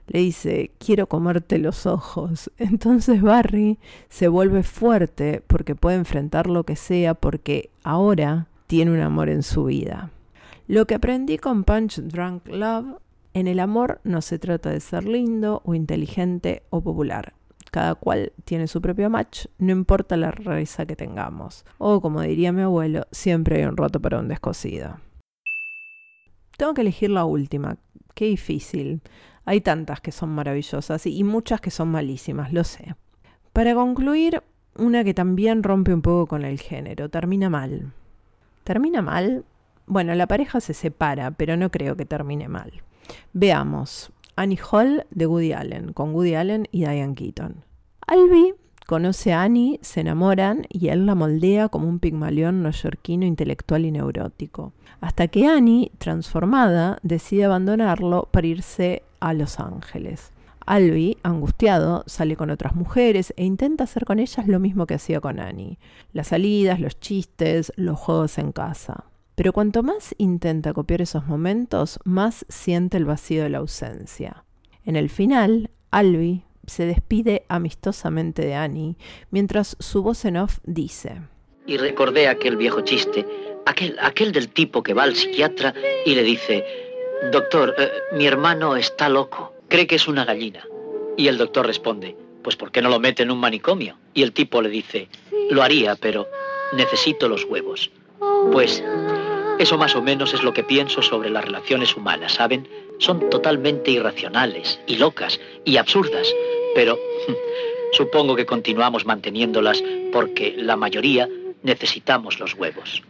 le 0.09 0.21
dice, 0.21 0.73
quiero 0.79 1.07
comerte 1.07 1.59
los 1.59 1.87
ojos. 1.87 2.51
Entonces 2.59 3.23
Barry 3.23 3.79
se 4.09 4.29
vuelve 4.29 4.63
fuerte 4.63 5.43
porque 5.47 5.75
puede 5.75 5.97
enfrentar 5.97 6.49
lo 6.49 6.65
que 6.65 6.77
sea 6.77 7.15
porque 7.15 7.71
ahora 7.85 8.49
tiene 8.67 8.91
un 8.91 9.01
amor 9.01 9.29
en 9.29 9.43
su 9.43 9.65
vida. 9.65 10.11
Lo 10.67 10.87
que 10.87 10.95
aprendí 10.95 11.39
con 11.39 11.65
Punch 11.65 11.99
Drunk 12.01 12.49
Love, 12.49 12.99
en 13.35 13.47
el 13.47 13.61
amor 13.61 14.01
no 14.05 14.21
se 14.21 14.39
trata 14.39 14.71
de 14.71 14.81
ser 14.81 15.05
lindo 15.05 15.63
o 15.65 15.75
inteligente 15.75 16.63
o 16.71 16.83
popular. 16.83 17.35
Cada 17.71 17.95
cual 17.95 18.33
tiene 18.45 18.67
su 18.67 18.81
propio 18.81 19.11
match, 19.11 19.47
no 19.59 19.73
importa 19.73 20.17
la 20.17 20.31
rareza 20.31 20.87
que 20.87 20.97
tengamos. 20.97 21.65
O 21.77 22.01
como 22.01 22.23
diría 22.23 22.53
mi 22.53 22.63
abuelo, 22.63 23.07
siempre 23.11 23.57
hay 23.57 23.65
un 23.65 23.77
roto 23.77 24.01
para 24.01 24.19
un 24.19 24.29
descosido. 24.29 24.99
Tengo 26.57 26.75
que 26.75 26.81
elegir 26.81 27.11
la 27.11 27.25
última. 27.25 27.77
Qué 28.15 28.25
difícil. 28.25 29.01
Hay 29.49 29.63
tantas 29.63 30.03
que 30.03 30.13
son 30.13 30.29
maravillosas 30.29 31.07
y 31.07 31.25
muchas 31.25 31.63
que 31.63 31.71
son 31.71 31.89
malísimas, 31.89 32.53
lo 32.53 32.65
sé. 32.65 32.95
Para 33.55 33.75
concluir, 33.75 34.43
una 34.77 35.05
que 35.05 35.15
también 35.15 35.63
rompe 35.63 35.95
un 35.95 36.03
poco 36.03 36.27
con 36.27 36.45
el 36.45 36.61
género, 36.61 37.09
termina 37.09 37.49
mal. 37.49 37.95
¿Termina 38.63 39.01
mal? 39.01 39.47
Bueno, 39.87 40.15
la 40.15 40.27
pareja 40.27 40.61
se 40.61 40.75
separa, 40.75 41.31
pero 41.31 41.57
no 41.57 41.71
creo 41.71 41.97
que 41.97 42.05
termine 42.05 42.47
mal. 42.47 42.83
Veamos. 43.33 44.13
Annie 44.37 44.61
Hall 44.71 45.07
de 45.13 45.27
Woody 45.27 45.55
Allen, 45.55 45.95
con 45.95 46.15
Woody 46.15 46.35
Allen 46.35 46.69
y 46.71 46.81
Diane 46.81 47.15
Keaton. 47.15 47.65
Albi 48.07 48.53
conoce 48.87 49.33
a 49.33 49.45
Annie, 49.45 49.79
se 49.81 50.01
enamoran 50.01 50.67
y 50.69 50.89
él 50.89 51.07
la 51.07 51.15
moldea 51.15 51.71
como 51.71 51.89
un 51.89 52.01
pigmalión 52.01 52.63
neoyorquino 52.63 53.25
intelectual 53.25 53.87
y 53.87 53.93
neurótico. 53.93 54.75
Hasta 55.01 55.29
que 55.29 55.47
Annie, 55.47 55.91
transformada, 55.97 56.99
decide 57.03 57.47
abandonarlo 57.47 58.29
para 58.31 58.47
irse 58.47 59.05
a 59.21 59.35
Los 59.35 59.61
Ángeles. 59.61 60.33
Albi, 60.69 61.17
angustiado, 61.23 62.05
sale 62.07 62.37
con 62.37 62.51
otras 62.51 62.75
mujeres 62.75 63.33
e 63.37 63.45
intenta 63.45 63.85
hacer 63.85 64.05
con 64.05 64.19
ellas 64.19 64.47
lo 64.47 64.61
mismo 64.61 64.87
que 64.87 64.95
hacía 64.95 65.21
con 65.21 65.41
Annie. 65.41 65.79
Las 66.13 66.29
salidas, 66.29 66.79
los 66.79 67.01
chistes, 67.01 67.73
los 67.77 67.99
juegos 67.99 68.37
en 68.37 68.53
casa. 68.53 69.05
Pero 69.35 69.55
cuanto 69.55 69.83
más 69.83 70.15
intenta 70.19 70.75
copiar 70.75 71.01
esos 71.01 71.27
momentos, 71.27 71.99
más 72.05 72.45
siente 72.51 72.99
el 72.99 73.07
vacío 73.07 73.45
de 73.45 73.49
la 73.49 73.59
ausencia. 73.59 74.45
En 74.85 74.97
el 74.97 75.09
final, 75.09 75.71
Albi 75.91 76.45
se 76.67 76.85
despide 76.85 77.45
amistosamente 77.49 78.45
de 78.45 78.55
Annie, 78.55 78.97
mientras 79.31 79.77
su 79.81 80.03
voz 80.03 80.25
en 80.25 80.37
off 80.37 80.59
dice... 80.65 81.23
Y 81.67 81.77
recordé 81.77 82.29
aquel 82.29 82.57
viejo 82.57 82.81
chiste, 82.81 83.27
aquel, 83.65 83.97
aquel 84.01 84.33
del 84.33 84.49
tipo 84.49 84.83
que 84.83 84.95
va 84.95 85.05
al 85.05 85.15
psiquiatra 85.15 85.75
y 86.05 86.15
le 86.15 86.23
dice, 86.23 86.65
Doctor, 87.33 87.75
eh, 87.79 87.91
mi 88.13 88.27
hermano 88.27 88.77
está 88.77 89.09
loco. 89.09 89.53
Cree 89.69 89.87
que 89.87 89.97
es 89.97 90.09
una 90.09 90.25
gallina. 90.25 90.65
Y 91.17 91.29
el 91.29 91.37
doctor 91.37 91.67
responde, 91.67 92.17
pues 92.43 92.57
¿por 92.57 92.71
qué 92.71 92.81
no 92.81 92.89
lo 92.89 93.01
mete 93.01 93.23
en 93.23 93.31
un 93.31 93.39
manicomio? 93.39 93.97
Y 94.15 94.23
el 94.23 94.33
tipo 94.33 94.63
le 94.63 94.69
dice, 94.69 95.09
lo 95.51 95.63
haría, 95.63 95.97
pero 95.97 96.29
necesito 96.73 97.29
los 97.29 97.45
huevos. 97.45 97.91
Pues 98.53 98.83
eso 99.59 99.77
más 99.77 99.97
o 99.97 100.03
menos 100.03 100.33
es 100.33 100.43
lo 100.43 100.53
que 100.53 100.63
pienso 100.63 101.03
sobre 101.03 101.31
las 101.31 101.45
relaciones 101.45 101.97
humanas, 101.97 102.35
¿saben? 102.35 102.69
Son 102.99 103.29
totalmente 103.31 103.91
irracionales 103.91 104.81
y 104.87 104.97
locas 104.97 105.41
y 105.65 105.77
absurdas, 105.77 106.33
pero 106.75 106.99
supongo 107.93 108.37
que 108.37 108.47
continuamos 108.47 109.05
manteniéndolas 109.05 109.83
porque 110.13 110.55
la 110.57 110.77
mayoría 110.77 111.29
necesitamos 111.63 112.39
los 112.39 112.55
huevos. 112.55 113.03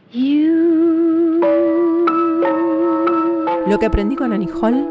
Lo 3.69 3.79
que 3.79 3.85
aprendí 3.85 4.17
con 4.17 4.33
Annie 4.33 4.49
Hall, 4.63 4.89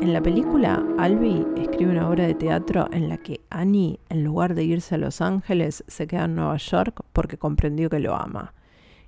en 0.00 0.14
la 0.14 0.22
película, 0.22 0.82
Albi 0.96 1.46
escribe 1.58 1.90
una 1.90 2.08
obra 2.08 2.26
de 2.26 2.34
teatro 2.34 2.88
en 2.90 3.10
la 3.10 3.18
que 3.18 3.42
Annie, 3.50 4.00
en 4.08 4.24
lugar 4.24 4.54
de 4.54 4.64
irse 4.64 4.94
a 4.94 4.98
Los 4.98 5.20
Ángeles, 5.20 5.84
se 5.86 6.06
queda 6.06 6.24
en 6.24 6.34
Nueva 6.34 6.56
York 6.56 7.02
porque 7.12 7.36
comprendió 7.36 7.90
que 7.90 8.00
lo 8.00 8.14
ama. 8.14 8.54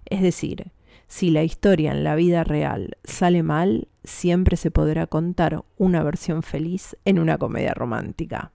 Es 0.04 0.20
decir, 0.20 0.72
si 1.06 1.30
la 1.30 1.42
historia 1.42 1.92
en 1.92 2.04
la 2.04 2.16
vida 2.16 2.44
real 2.44 2.98
sale 3.02 3.42
mal, 3.42 3.88
siempre 4.04 4.58
se 4.58 4.70
podrá 4.70 5.06
contar 5.06 5.64
una 5.78 6.02
versión 6.02 6.42
feliz 6.42 6.94
en 7.06 7.18
una 7.18 7.38
comedia 7.38 7.72
romántica. 7.72 8.52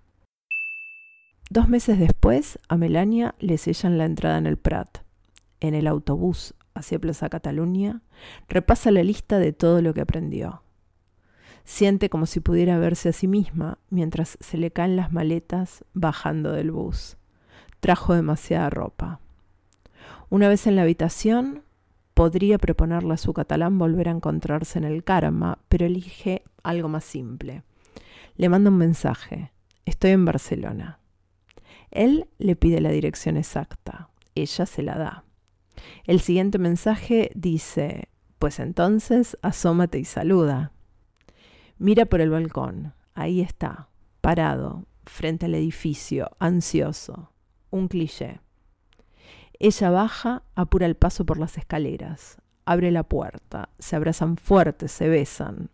Dos 1.49 1.67
meses 1.67 1.97
después, 1.97 2.59
a 2.69 2.77
Melania 2.77 3.33
le 3.39 3.57
sellan 3.57 3.97
la 3.97 4.05
entrada 4.05 4.37
en 4.37 4.45
el 4.45 4.57
Prat. 4.57 4.99
En 5.61 5.73
el 5.73 5.87
autobús 5.87 6.53
hacia 6.83 6.99
Plaza 6.99 7.29
Cataluña, 7.29 8.01
repasa 8.47 8.91
la 8.91 9.03
lista 9.03 9.39
de 9.39 9.53
todo 9.53 9.81
lo 9.81 9.93
que 9.93 10.01
aprendió. 10.01 10.63
Siente 11.63 12.09
como 12.09 12.25
si 12.25 12.41
pudiera 12.41 12.77
verse 12.77 13.09
a 13.09 13.13
sí 13.13 13.27
misma 13.27 13.77
mientras 13.89 14.37
se 14.41 14.57
le 14.57 14.71
caen 14.71 14.97
las 14.97 15.13
maletas 15.13 15.85
bajando 15.93 16.51
del 16.51 16.71
bus. 16.71 17.17
Trajo 17.79 18.13
demasiada 18.13 18.69
ropa. 18.69 19.19
Una 20.29 20.49
vez 20.49 20.67
en 20.67 20.75
la 20.75 20.81
habitación, 20.81 21.63
podría 22.13 22.57
proponerle 22.57 23.13
a 23.13 23.17
su 23.17 23.33
catalán 23.33 23.77
volver 23.77 24.09
a 24.09 24.11
encontrarse 24.11 24.77
en 24.77 24.85
el 24.85 25.03
karma, 25.03 25.59
pero 25.69 25.85
elige 25.85 26.43
algo 26.63 26.89
más 26.89 27.05
simple. 27.05 27.63
Le 28.35 28.49
manda 28.49 28.69
un 28.69 28.77
mensaje. 28.77 29.51
Estoy 29.85 30.11
en 30.11 30.25
Barcelona. 30.25 30.99
Él 31.91 32.27
le 32.39 32.55
pide 32.55 32.81
la 32.81 32.89
dirección 32.89 33.37
exacta. 33.37 34.09
Ella 34.35 34.65
se 34.65 34.81
la 34.81 34.97
da. 34.97 35.23
El 36.05 36.19
siguiente 36.19 36.57
mensaje 36.57 37.31
dice, 37.35 38.09
pues 38.39 38.59
entonces 38.59 39.37
asómate 39.41 39.99
y 39.99 40.05
saluda. 40.05 40.71
Mira 41.77 42.05
por 42.05 42.21
el 42.21 42.29
balcón, 42.29 42.93
ahí 43.13 43.41
está, 43.41 43.89
parado, 44.21 44.85
frente 45.05 45.45
al 45.47 45.55
edificio, 45.55 46.29
ansioso, 46.39 47.31
un 47.69 47.87
cliché. 47.87 48.39
Ella 49.59 49.89
baja, 49.91 50.43
apura 50.55 50.85
el 50.85 50.95
paso 50.95 51.25
por 51.25 51.37
las 51.37 51.57
escaleras. 51.57 52.37
abre 52.65 52.91
la 52.91 53.03
puerta, 53.03 53.69
se 53.79 53.95
abrazan 53.95 54.37
fuertes, 54.37 54.91
se 54.91 55.09
besan. 55.09 55.69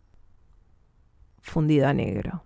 Fundida 1.39 1.89
a 1.89 1.93
negro. 1.93 2.43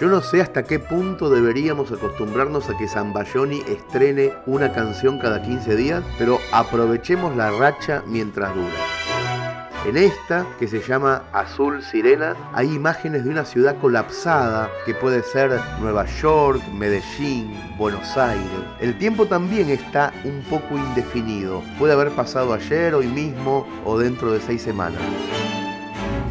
Yo 0.00 0.08
no 0.08 0.20
sé 0.20 0.40
hasta 0.40 0.64
qué 0.64 0.80
punto 0.80 1.30
deberíamos 1.30 1.92
acostumbrarnos 1.92 2.68
a 2.68 2.76
que 2.76 2.88
Zambayoni 2.88 3.60
estrene 3.68 4.32
una 4.44 4.72
canción 4.72 5.20
cada 5.20 5.40
15 5.40 5.76
días, 5.76 6.02
pero 6.18 6.40
aprovechemos 6.50 7.36
la 7.36 7.52
racha 7.52 8.02
mientras 8.04 8.52
dura. 8.56 8.74
En 9.86 9.96
esta, 9.96 10.46
que 10.58 10.66
se 10.66 10.80
llama 10.80 11.22
Azul 11.32 11.80
Sirena, 11.80 12.34
hay 12.52 12.74
imágenes 12.74 13.22
de 13.22 13.30
una 13.30 13.44
ciudad 13.44 13.76
colapsada, 13.78 14.68
que 14.84 14.94
puede 14.94 15.22
ser 15.22 15.60
Nueva 15.78 16.06
York, 16.06 16.60
Medellín, 16.72 17.54
Buenos 17.78 18.16
Aires. 18.16 18.48
El 18.80 18.98
tiempo 18.98 19.26
también 19.26 19.68
está 19.70 20.12
un 20.24 20.42
poco 20.50 20.76
indefinido. 20.76 21.62
Puede 21.78 21.92
haber 21.92 22.10
pasado 22.10 22.52
ayer, 22.52 22.94
hoy 22.94 23.06
mismo 23.06 23.68
o 23.84 23.96
dentro 23.96 24.32
de 24.32 24.40
seis 24.40 24.62
semanas. 24.62 25.00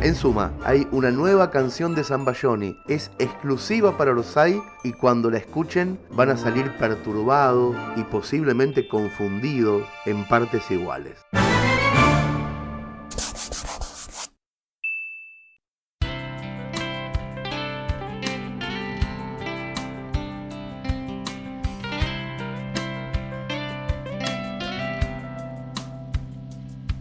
En 0.03 0.15
suma, 0.15 0.51
hay 0.65 0.85
una 0.91 1.11
nueva 1.11 1.49
canción 1.49 1.95
de 1.95 2.03
Zambayoni, 2.03 2.77
es 2.89 3.09
exclusiva 3.19 3.97
para 3.97 4.11
Orosai 4.11 4.61
y 4.83 4.91
cuando 4.91 5.31
la 5.31 5.37
escuchen 5.37 5.97
van 6.11 6.29
a 6.29 6.35
salir 6.35 6.77
perturbados 6.77 7.73
y 7.95 8.03
posiblemente 8.03 8.89
confundidos 8.89 9.83
en 10.05 10.27
partes 10.27 10.69
iguales. 10.69 11.19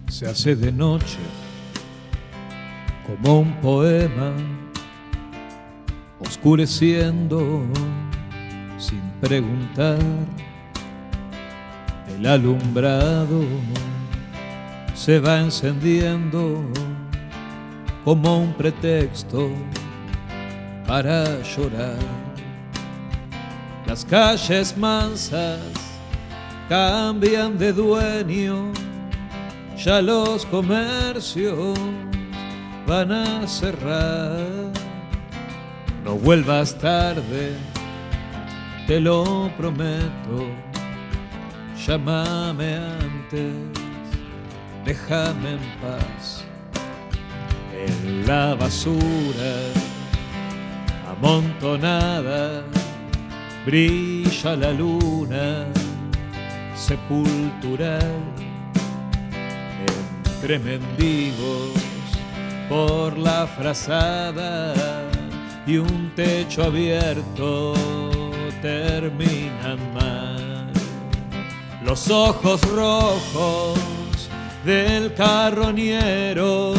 Se 0.08 0.28
hace 0.28 0.54
de 0.54 0.70
noche 0.70 1.18
como 3.12 3.40
un 3.40 3.53
poema, 3.61 4.33
oscureciendo 6.18 7.62
sin 8.79 9.03
preguntar. 9.20 9.98
El 12.09 12.27
alumbrado 12.27 13.44
se 14.94 15.18
va 15.18 15.40
encendiendo 15.40 16.64
como 18.05 18.38
un 18.38 18.53
pretexto 18.55 19.51
para 20.87 21.42
llorar. 21.42 21.98
Las 23.87 24.05
calles 24.05 24.77
mansas 24.77 25.61
cambian 26.68 27.59
de 27.59 27.72
dueño, 27.72 28.72
ya 29.77 30.01
los 30.01 30.46
comercios 30.46 31.79
van 32.92 33.11
a 33.11 33.46
cerrar. 33.46 34.70
No 36.05 36.12
vuelvas 36.26 36.68
tarde, 36.78 37.44
te 38.87 39.00
lo 39.00 39.50
prometo. 39.57 40.38
Llámame 41.85 42.68
antes, 43.05 43.55
déjame 44.85 45.48
en 45.59 45.64
paz. 45.83 46.44
En 47.85 48.26
la 48.26 48.55
basura 48.55 49.55
amontonada 51.14 52.62
brilla 53.66 54.50
la 54.64 54.72
luna 54.72 55.46
sepultural 56.74 58.12
entre 59.87 60.59
mendigos 60.59 61.82
por 62.72 63.18
la 63.18 63.46
frazada 63.46 64.72
y 65.66 65.76
un 65.76 66.11
techo 66.16 66.64
abierto 66.64 67.74
terminan 68.62 69.78
mal. 69.92 70.72
Los 71.85 72.11
ojos 72.11 72.62
rojos 72.62 73.78
del 74.64 75.12
carroñero 75.12 76.72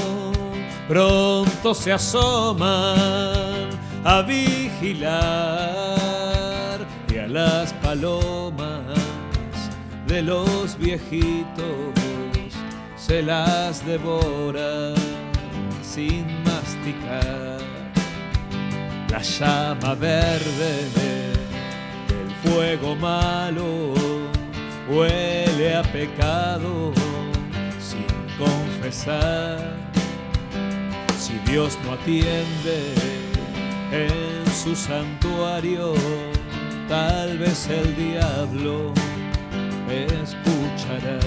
pronto 0.87 1.75
se 1.75 1.93
asoman 1.93 3.69
a 4.03 4.23
vigilar 4.23 5.13
y 7.07 7.17
a 7.19 7.27
las 7.27 7.71
palomas 7.73 8.97
de 10.07 10.23
los 10.23 10.75
viejitos 10.75 11.93
se 12.97 13.21
las 13.21 13.85
devoran 13.85 15.02
sin 15.93 16.25
masticar. 16.43 17.59
La 19.11 19.21
llama 19.21 19.93
verde 19.93 20.89
del 22.09 22.31
fuego 22.43 22.95
malo 22.95 23.93
huele 24.89 25.75
a 25.75 25.83
pecado 25.83 26.93
sin 27.79 28.07
confesar. 28.39 29.59
Si 31.19 31.33
Dios 31.51 31.77
no 31.85 31.93
atiende 31.93 32.95
en 33.91 34.51
su 34.51 34.75
santuario, 34.75 35.93
tal 36.89 37.37
vez 37.37 37.67
el 37.67 37.95
diablo 37.95 38.91
escuchará. 39.87 41.19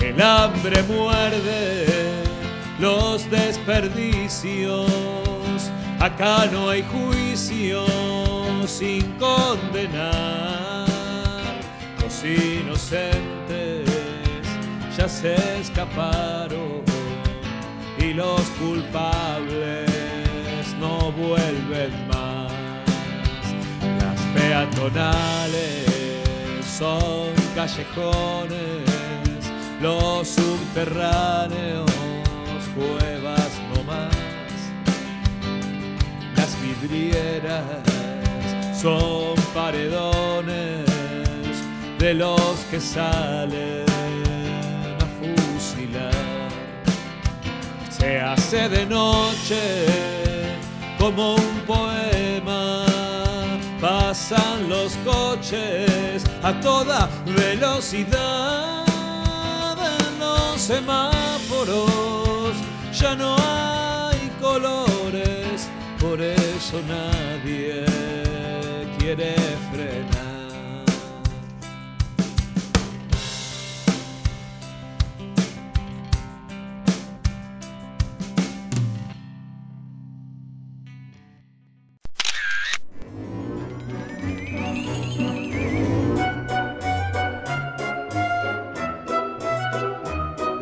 El 0.00 0.20
hambre 0.20 0.82
muerde 0.82 2.23
los 2.78 3.30
desperdicios. 3.30 4.90
Acá 6.00 6.46
no 6.52 6.70
hay 6.70 6.82
juicio 6.82 7.86
sin 8.66 9.12
condenar. 9.12 10.86
Los 12.02 12.24
inocentes 12.24 13.88
ya 14.96 15.08
se 15.08 15.34
escaparon 15.60 16.82
y 17.98 18.12
los 18.12 18.42
culpables 18.60 19.90
no 20.80 21.12
vuelven 21.12 21.92
más. 22.08 22.52
Las 24.00 24.20
peatonales 24.34 25.86
son 26.78 27.32
callejones, 27.54 28.82
los 29.80 30.28
subterráneos 30.28 31.93
cuevas 32.74 33.50
no 33.74 33.82
más. 33.84 34.14
Las 36.36 36.50
vidrieras 36.60 37.62
son 38.80 39.34
paredones 39.54 40.84
de 41.98 42.14
los 42.14 42.56
que 42.70 42.80
salen 42.80 43.84
a 45.00 45.06
fusilar. 45.18 46.12
Se 47.90 48.20
hace 48.20 48.68
de 48.68 48.86
noche 48.86 49.86
como 50.98 51.36
un 51.36 51.60
poema. 51.66 52.84
Pasan 53.80 54.68
los 54.68 54.92
coches 55.04 56.24
a 56.42 56.52
toda 56.60 57.08
velocidad 57.26 58.84
en 59.78 60.18
los 60.18 60.60
semáforos 60.60 62.23
ya 63.04 63.14
no 63.14 63.36
hay 63.36 64.30
colores, 64.40 65.68
por 66.00 66.18
eso 66.22 66.80
nadie 66.88 67.84
quiere 68.98 69.34
frenar. 69.70 70.13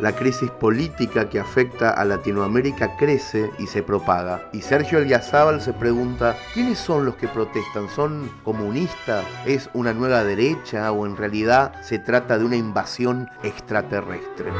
La 0.03 0.11
crisis 0.11 0.51
política 0.51 1.29
que 1.29 1.39
afecta 1.39 1.91
a 1.91 2.03
Latinoamérica 2.03 2.97
crece 2.97 3.49
y 3.57 3.67
se 3.67 3.83
propaga. 3.83 4.49
Y 4.51 4.61
Sergio 4.61 4.99
Eliazábal 4.99 5.61
se 5.61 5.71
pregunta, 5.71 6.35
¿quiénes 6.53 6.77
son 6.77 7.05
los 7.05 7.15
que 7.15 7.29
protestan? 7.29 7.87
¿Son 7.87 8.29
comunistas? 8.43 9.23
¿Es 9.45 9.69
una 9.73 9.93
nueva 9.93 10.25
derecha? 10.25 10.91
¿O 10.91 11.05
en 11.05 11.15
realidad 11.15 11.71
se 11.81 11.99
trata 11.99 12.37
de 12.37 12.43
una 12.43 12.57
invasión 12.57 13.29
extraterrestre? 13.43 14.51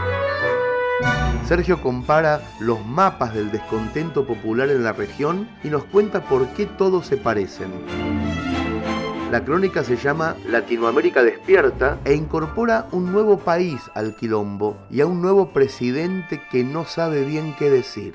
Sergio 1.45 1.81
compara 1.81 2.41
los 2.61 2.85
mapas 2.85 3.33
del 3.33 3.51
descontento 3.51 4.25
popular 4.25 4.69
en 4.69 4.85
la 4.85 4.93
región 4.93 5.49
y 5.61 5.67
nos 5.67 5.83
cuenta 5.83 6.21
por 6.21 6.47
qué 6.53 6.67
todos 6.67 7.05
se 7.05 7.17
parecen. 7.17 8.32
La 9.33 9.43
crónica 9.43 9.83
se 9.83 9.97
llama 9.97 10.37
Latinoamérica 10.45 11.23
despierta 11.23 11.97
e 12.05 12.13
incorpora 12.13 12.87
un 12.91 13.11
nuevo 13.11 13.39
país 13.39 13.81
al 13.95 14.15
quilombo 14.15 14.77
y 14.91 15.01
a 15.01 15.07
un 15.07 15.23
nuevo 15.23 15.51
presidente 15.51 16.39
que 16.51 16.63
no 16.63 16.85
sabe 16.85 17.23
bien 17.23 17.55
qué 17.57 17.71
decir. 17.71 18.13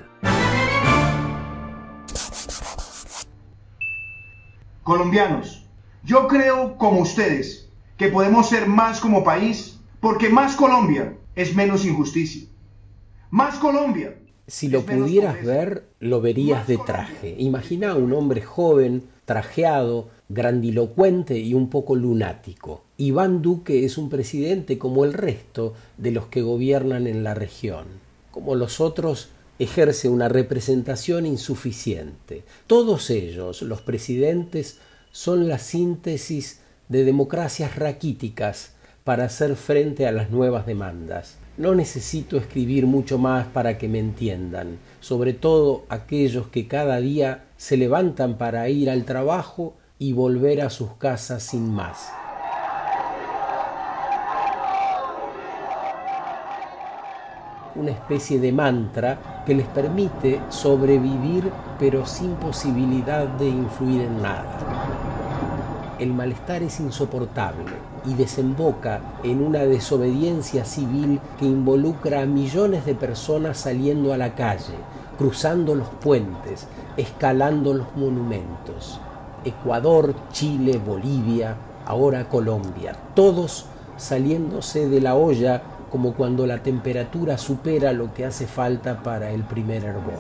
Colombianos, 4.85 5.67
yo 6.05 6.29
creo 6.29 6.79
como 6.79 7.01
ustedes 7.01 7.69
que 7.97 8.07
podemos 8.07 8.49
ser 8.49 8.69
más 8.69 9.01
como 9.01 9.25
país 9.25 9.81
porque 9.99 10.29
más 10.29 10.55
Colombia 10.55 11.17
es 11.35 11.53
menos 11.57 11.85
injusticia. 11.85 12.47
Más 13.31 13.57
Colombia. 13.57 14.17
Si 14.47 14.69
lo 14.69 14.83
pudieras 14.83 15.45
ver, 15.45 15.89
lo 15.99 16.21
verías 16.21 16.69
de 16.69 16.79
traje. 16.79 17.35
Imagina 17.39 17.91
a 17.91 17.97
un 17.97 18.13
hombre 18.13 18.41
joven, 18.41 19.03
trajeado, 19.25 20.11
grandilocuente 20.29 21.39
y 21.39 21.55
un 21.55 21.71
poco 21.71 21.97
lunático. 21.97 22.83
Iván 22.97 23.43
Duque 23.43 23.85
es 23.85 23.97
un 23.97 24.11
presidente 24.11 24.79
como 24.79 25.05
el 25.05 25.13
resto 25.15 25.75
de 25.97 26.11
los 26.11 26.27
que 26.27 26.43
gobiernan 26.43 27.07
en 27.07 27.25
la 27.25 27.35
región. 27.35 27.87
Como 28.31 28.55
los 28.55 28.81
otros, 28.81 29.31
ejerce 29.59 30.09
una 30.09 30.29
representación 30.29 31.27
insuficiente. 31.27 32.45
Todos 32.67 33.11
ellos, 33.11 33.63
los 33.63 33.81
presidentes, 33.81 34.79
son 35.11 35.49
la 35.49 35.59
síntesis 35.59 36.61
de 36.89 37.05
democracias 37.05 37.77
raquíticas 37.77 38.73
para 39.05 39.25
hacer 39.25 39.57
frente 39.57 40.07
a 40.07 40.13
las 40.13 40.31
nuevas 40.31 40.67
demandas. 40.67 41.39
No 41.57 41.75
necesito 41.75 42.37
escribir 42.37 42.87
mucho 42.87 43.19
más 43.19 43.47
para 43.47 43.79
que 43.79 43.89
me 43.89 43.99
entiendan, 43.99 44.79
sobre 45.01 45.33
todo 45.33 45.85
aquellos 45.89 46.49
que 46.49 46.69
cada 46.69 47.01
día 47.01 47.47
se 47.57 47.77
levantan 47.77 48.39
para 48.39 48.69
ir 48.69 48.91
al 48.91 49.05
trabajo 49.05 49.75
y 49.99 50.13
volver 50.13 50.61
a 50.61 50.71
sus 50.71 50.93
casas 50.95 51.43
sin 51.43 51.73
más. 51.73 52.11
Una 57.75 57.91
especie 57.91 58.41
de 58.41 58.53
mantra 58.53 59.43
que 59.47 59.55
les 59.55 59.67
permite 59.67 60.41
sobrevivir 60.49 61.51
pero 61.79 62.07
sin 62.07 62.35
posibilidad 62.35 63.27
de 63.27 63.49
influir 63.49 64.03
en 64.03 64.23
nada 64.23 64.99
el 65.99 66.13
malestar 66.13 66.63
es 66.63 66.79
insoportable 66.81 67.73
y 68.07 68.15
desemboca 68.15 69.01
en 69.25 69.45
una 69.45 69.61
desobediencia 69.61 70.65
civil 70.65 71.21
que 71.39 71.45
involucra 71.45 72.23
a 72.23 72.27
millones 72.27 72.87
de 72.87 72.95
personas 72.95 73.59
saliendo 73.59 74.13
a 74.13 74.17
la 74.17 74.35
calle, 74.35 74.75
cruzando 75.19 75.75
los 75.75 75.89
puentes, 75.89 76.67
escalando 76.97 77.75
los 77.75 77.97
monumentos. 77.97 79.01
Ecuador, 79.45 80.15
Chile, 80.33 80.81
Bolivia, 80.85 81.57
ahora 81.87 82.29
Colombia, 82.29 82.97
todos 83.15 83.67
saliéndose 83.97 84.89
de 84.89 85.01
la 85.01 85.15
olla 85.15 85.63
como 85.91 86.15
cuando 86.15 86.47
la 86.47 86.63
temperatura 86.63 87.39
supera 87.39 87.93
lo 87.93 88.13
que 88.13 88.25
hace 88.25 88.47
falta 88.47 89.03
para 89.03 89.31
el 89.31 89.43
primer 89.43 89.85
hervor. 89.85 90.19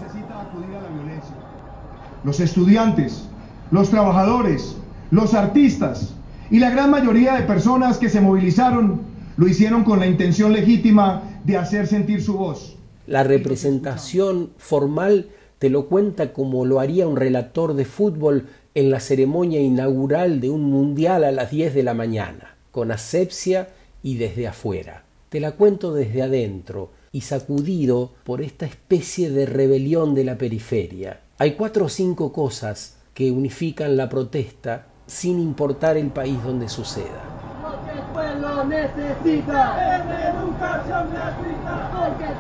Los 2.25 2.41
estudiantes, 2.41 3.29
los 3.71 3.91
trabajadores, 3.91 4.77
los 5.11 5.35
artistas 5.35 6.15
y 6.51 6.59
la 6.59 6.71
gran 6.71 6.91
mayoría 6.91 7.35
de 7.35 7.43
personas 7.43 7.99
que 7.99 8.09
se 8.09 8.21
movilizaron 8.21 9.03
lo 9.37 9.47
hicieron 9.47 9.85
con 9.85 10.01
la 10.01 10.07
intención 10.07 10.53
legítima 10.53 11.23
de 11.45 11.57
hacer 11.57 11.87
sentir 11.87 12.23
su 12.23 12.37
voz. 12.37 12.77
La 13.07 13.23
representación 13.23 14.51
formal 14.59 15.29
te 15.59 15.71
lo 15.71 15.87
cuenta 15.87 16.33
como 16.33 16.65
lo 16.65 16.81
haría 16.81 17.07
un 17.07 17.17
relator 17.17 17.75
de 17.75 17.85
fútbol 17.85 18.47
en 18.75 18.91
la 18.91 19.01
ceremonia 19.01 19.61
inaugural 19.61 20.41
de 20.41 20.51
un 20.51 20.65
mundial 20.65 21.25
a 21.25 21.33
las 21.33 21.51
10 21.51 21.75
de 21.75 21.83
la 21.83 21.95
mañana, 21.95 22.57
con 22.71 22.93
asepsia 22.93 23.69
y 24.03 24.17
desde 24.17 24.47
afuera. 24.47 25.05
Te 25.29 25.41
la 25.41 25.53
cuento 25.53 25.93
desde 25.93 26.23
adentro 26.23 26.91
y 27.13 27.23
sacudido 27.23 28.13
por 28.25 28.43
esta 28.43 28.67
especie 28.67 29.31
de 29.31 29.47
rebelión 29.47 30.15
de 30.15 30.25
la 30.25 30.39
periferia. 30.39 31.21
Hay 31.39 31.53
cuatro 31.53 31.87
o 31.87 31.89
cinco 31.89 32.33
cosas 32.33 32.99
que 33.15 33.31
unifican 33.31 33.97
la 33.97 34.09
protesta 34.09 34.87
sin 35.07 35.41
importar 35.41 35.97
el 35.97 36.09
país 36.09 36.43
donde 36.43 36.69
suceda. 36.69 37.39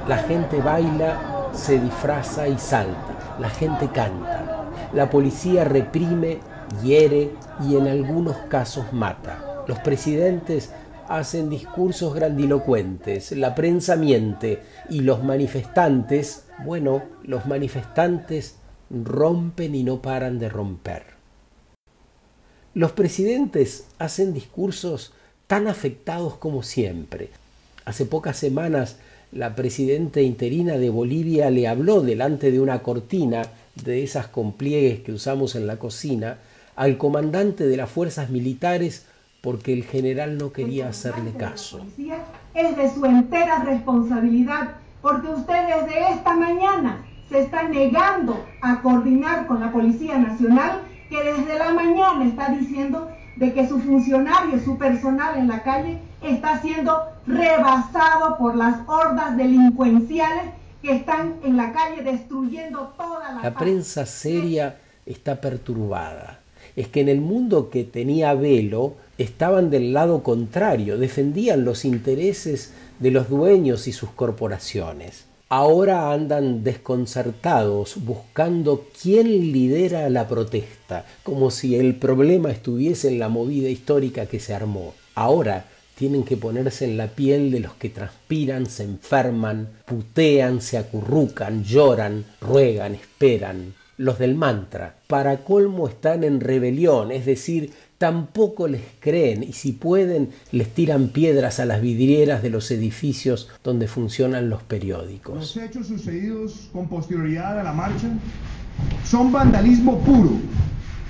La 0.07 0.19
gente 0.19 0.61
baila, 0.61 1.21
se 1.53 1.79
disfraza 1.79 2.49
y 2.49 2.59
salta. 2.59 3.37
La 3.39 3.51
gente 3.51 3.89
canta. 3.89 4.58
La 4.95 5.11
policía 5.11 5.65
reprime, 5.65 6.39
hiere 6.83 7.31
y 7.69 7.77
en 7.77 7.89
algunos 7.89 8.37
casos 8.49 8.93
mata. 8.93 9.65
Los 9.67 9.79
presidentes 9.81 10.71
hacen 11.09 11.51
discursos 11.51 12.15
grandilocuentes, 12.15 13.33
la 13.33 13.55
prensa 13.55 13.97
miente 13.97 14.63
y 14.89 15.01
los 15.01 15.23
manifestantes, 15.23 16.45
bueno, 16.65 17.03
los 17.23 17.47
manifestantes 17.47 18.57
rompen 18.91 19.75
y 19.75 19.83
no 19.83 20.01
paran 20.01 20.39
de 20.39 20.49
romper. 20.49 21.03
Los 22.73 22.93
presidentes 22.93 23.89
hacen 23.99 24.33
discursos 24.33 25.13
tan 25.47 25.67
afectados 25.67 26.37
como 26.37 26.63
siempre. 26.63 27.31
Hace 27.85 28.07
pocas 28.07 28.37
semanas 28.37 28.97
la 29.33 29.55
presidenta 29.55 30.23
interina 30.23 30.79
de 30.79 30.89
Bolivia 30.89 31.51
le 31.51 31.69
habló 31.69 32.01
delante 32.01 32.51
de 32.51 32.61
una 32.61 32.83
cortina 32.83 33.43
de 33.85 34.03
esas 34.03 34.29
con 34.29 34.53
pliegues 34.53 35.01
que 35.01 35.13
usamos 35.13 35.55
en 35.55 35.67
la 35.67 35.79
cocina 35.79 36.39
al 36.77 36.97
comandante 36.97 37.67
de 37.67 37.77
las 37.77 37.91
fuerzas 37.91 38.31
militares 38.31 39.07
porque 39.41 39.73
el 39.73 39.85
general 39.85 40.39
no 40.39 40.53
quería 40.53 40.89
hacerle 40.89 41.33
caso. 41.33 41.85
Es 42.55 42.77
de 42.77 42.95
su 42.95 43.05
entera 43.05 43.65
responsabilidad 43.65 44.77
porque 45.01 45.29
usted 45.29 45.67
desde 45.67 46.13
esta 46.13 46.35
mañana 46.35 47.05
se 47.29 47.41
está 47.41 47.63
negando 47.65 48.45
a 48.63 48.81
coordinar 48.81 49.47
con 49.47 49.61
la 49.61 49.71
Policía 49.71 50.19
Nacional 50.19 50.83
que 51.09 51.23
desde 51.23 51.59
la 51.59 51.73
mañana 51.73 52.25
está 52.25 52.49
diciendo 52.51 53.09
de 53.37 53.53
que 53.53 53.69
su 53.69 53.79
funcionario, 53.81 54.59
su 54.65 54.77
personal 54.77 55.39
en 55.39 55.49
la 55.49 55.63
calle 55.63 55.99
está 56.23 56.61
siendo 56.61 57.05
rebasado 57.27 58.37
por 58.39 58.57
las 58.57 58.81
hordas 58.89 59.37
delincuenciales 59.37 60.51
que 60.83 60.93
están 60.93 61.37
en 61.45 61.57
la 61.57 61.73
calle 61.73 62.03
destruyendo 62.03 62.93
toda 62.97 63.35
la... 63.35 63.43
La 63.43 63.55
prensa 63.55 64.07
seria 64.07 64.79
está 65.07 65.41
perturbada. 65.41 66.41
Es 66.77 66.89
que 66.89 67.01
en 67.01 67.09
el 67.09 67.21
mundo 67.21 67.71
que 67.71 67.85
tenía 67.85 68.35
velo 68.35 68.95
estaban 69.17 69.71
del 69.71 69.93
lado 69.93 70.23
contrario, 70.23 70.99
defendían 70.99 71.65
los 71.65 71.85
intereses 71.85 72.73
de 72.99 73.11
los 73.11 73.29
dueños 73.29 73.89
y 73.89 73.93
sus 73.93 74.11
corporaciones 74.11 75.29
ahora 75.49 76.13
andan 76.13 76.63
desconcertados 76.63 78.05
buscando 78.05 78.87
quién 79.01 79.27
lidera 79.53 80.09
la 80.11 80.29
protesta, 80.29 81.07
como 81.23 81.51
si 81.51 81.77
el 81.77 81.97
problema 81.97 82.51
estuviese 82.51 83.09
en 83.09 83.19
la 83.19 83.29
movida 83.29 83.69
histórica 83.69 84.27
que 84.27 84.41
se 84.41 84.55
armó. 84.55 84.95
Ahora 85.15 85.65
tienen 85.99 86.23
que 86.23 86.37
ponerse 86.37 86.85
en 86.85 86.97
la 86.97 87.09
piel 87.09 87.51
de 87.51 87.59
los 87.59 87.75
que 87.75 87.89
transpiran, 87.89 88.67
se 88.67 88.85
enferman, 88.85 89.69
putean, 89.85 90.61
se 90.61 90.79
acurrucan, 90.79 91.65
lloran, 91.65 92.25
ruegan, 92.41 92.95
esperan. 92.95 93.75
Los 93.97 94.21
del 94.21 94.37
mantra, 94.37 94.95
para 95.09 95.39
colmo, 95.39 95.89
están 95.89 96.23
en 96.23 96.39
rebelión, 96.39 97.11
es 97.11 97.27
decir, 97.27 97.73
tampoco 97.99 98.69
les 98.69 98.83
creen 99.01 99.43
y 99.43 99.55
si 99.55 99.73
pueden 99.73 100.31
les 100.53 100.73
tiran 100.73 101.09
piedras 101.09 101.59
a 101.59 101.65
las 101.65 101.83
vidrieras 101.83 102.45
de 102.45 102.51
los 102.51 102.71
edificios 102.71 103.49
donde 103.65 103.89
funcionan 103.89 104.49
los 104.49 104.63
periódicos. 104.63 105.35
Los 105.35 105.57
hechos 105.57 105.89
sucedidos 105.89 106.69
con 106.73 106.89
posterioridad 106.89 107.59
a 107.59 107.65
la 107.65 107.73
marcha 107.73 108.07
son 109.05 109.33
vandalismo 109.33 109.99
puro 109.99 110.31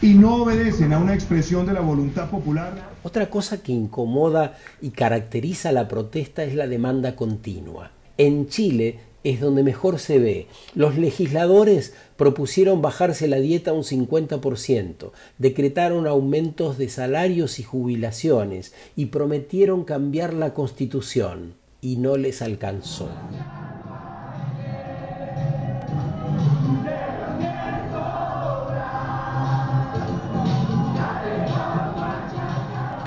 y 0.01 0.14
no 0.14 0.36
obedecen 0.36 0.95
a 0.95 0.99
una 0.99 1.12
expresión 1.12 1.66
de 1.66 1.74
la 1.74 1.80
voluntad 1.80 2.30
popular. 2.30 2.88
Otra 3.03 3.30
cosa 3.30 3.62
que 3.62 3.72
incomoda 3.72 4.59
y 4.82 4.90
caracteriza 4.90 5.72
la 5.72 5.86
protesta 5.88 6.42
es 6.44 6.55
la 6.55 6.66
demanda 6.66 7.14
continua. 7.14 7.92
En 8.16 8.49
Chile 8.49 8.99
es 9.24 9.40
donde 9.40 9.62
mejor 9.62 9.99
se 9.99 10.18
ve. 10.18 10.46
Los 10.74 10.96
legisladores 10.96 11.94
propusieron 12.16 12.82
bajarse 12.82 13.28
la 13.28 13.38
dieta 13.38 13.72
un 13.72 13.84
50%, 13.84 15.12
decretaron 15.38 16.07
aumentos 16.07 16.78
de 16.78 16.88
salarios 16.88 17.59
y 17.59 17.62
jubilaciones 17.62 18.72
y 18.96 19.07
prometieron 19.07 19.84
cambiar 19.84 20.34
la 20.34 20.55
constitución 20.55 21.55
y 21.80 21.96
no 21.96 22.16
les 22.16 22.42
alcanzó. 22.42 23.09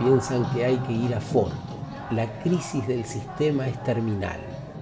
Piensan 0.04 0.52
que 0.52 0.66
hay 0.66 0.78
que 0.78 0.94
ir 0.94 1.14
a 1.14 1.22
fondo. 1.22 1.56
La 2.10 2.42
crisis 2.42 2.88
del 2.88 3.06
sistema 3.06 3.68
es 3.68 3.84
terminal. 3.84 4.40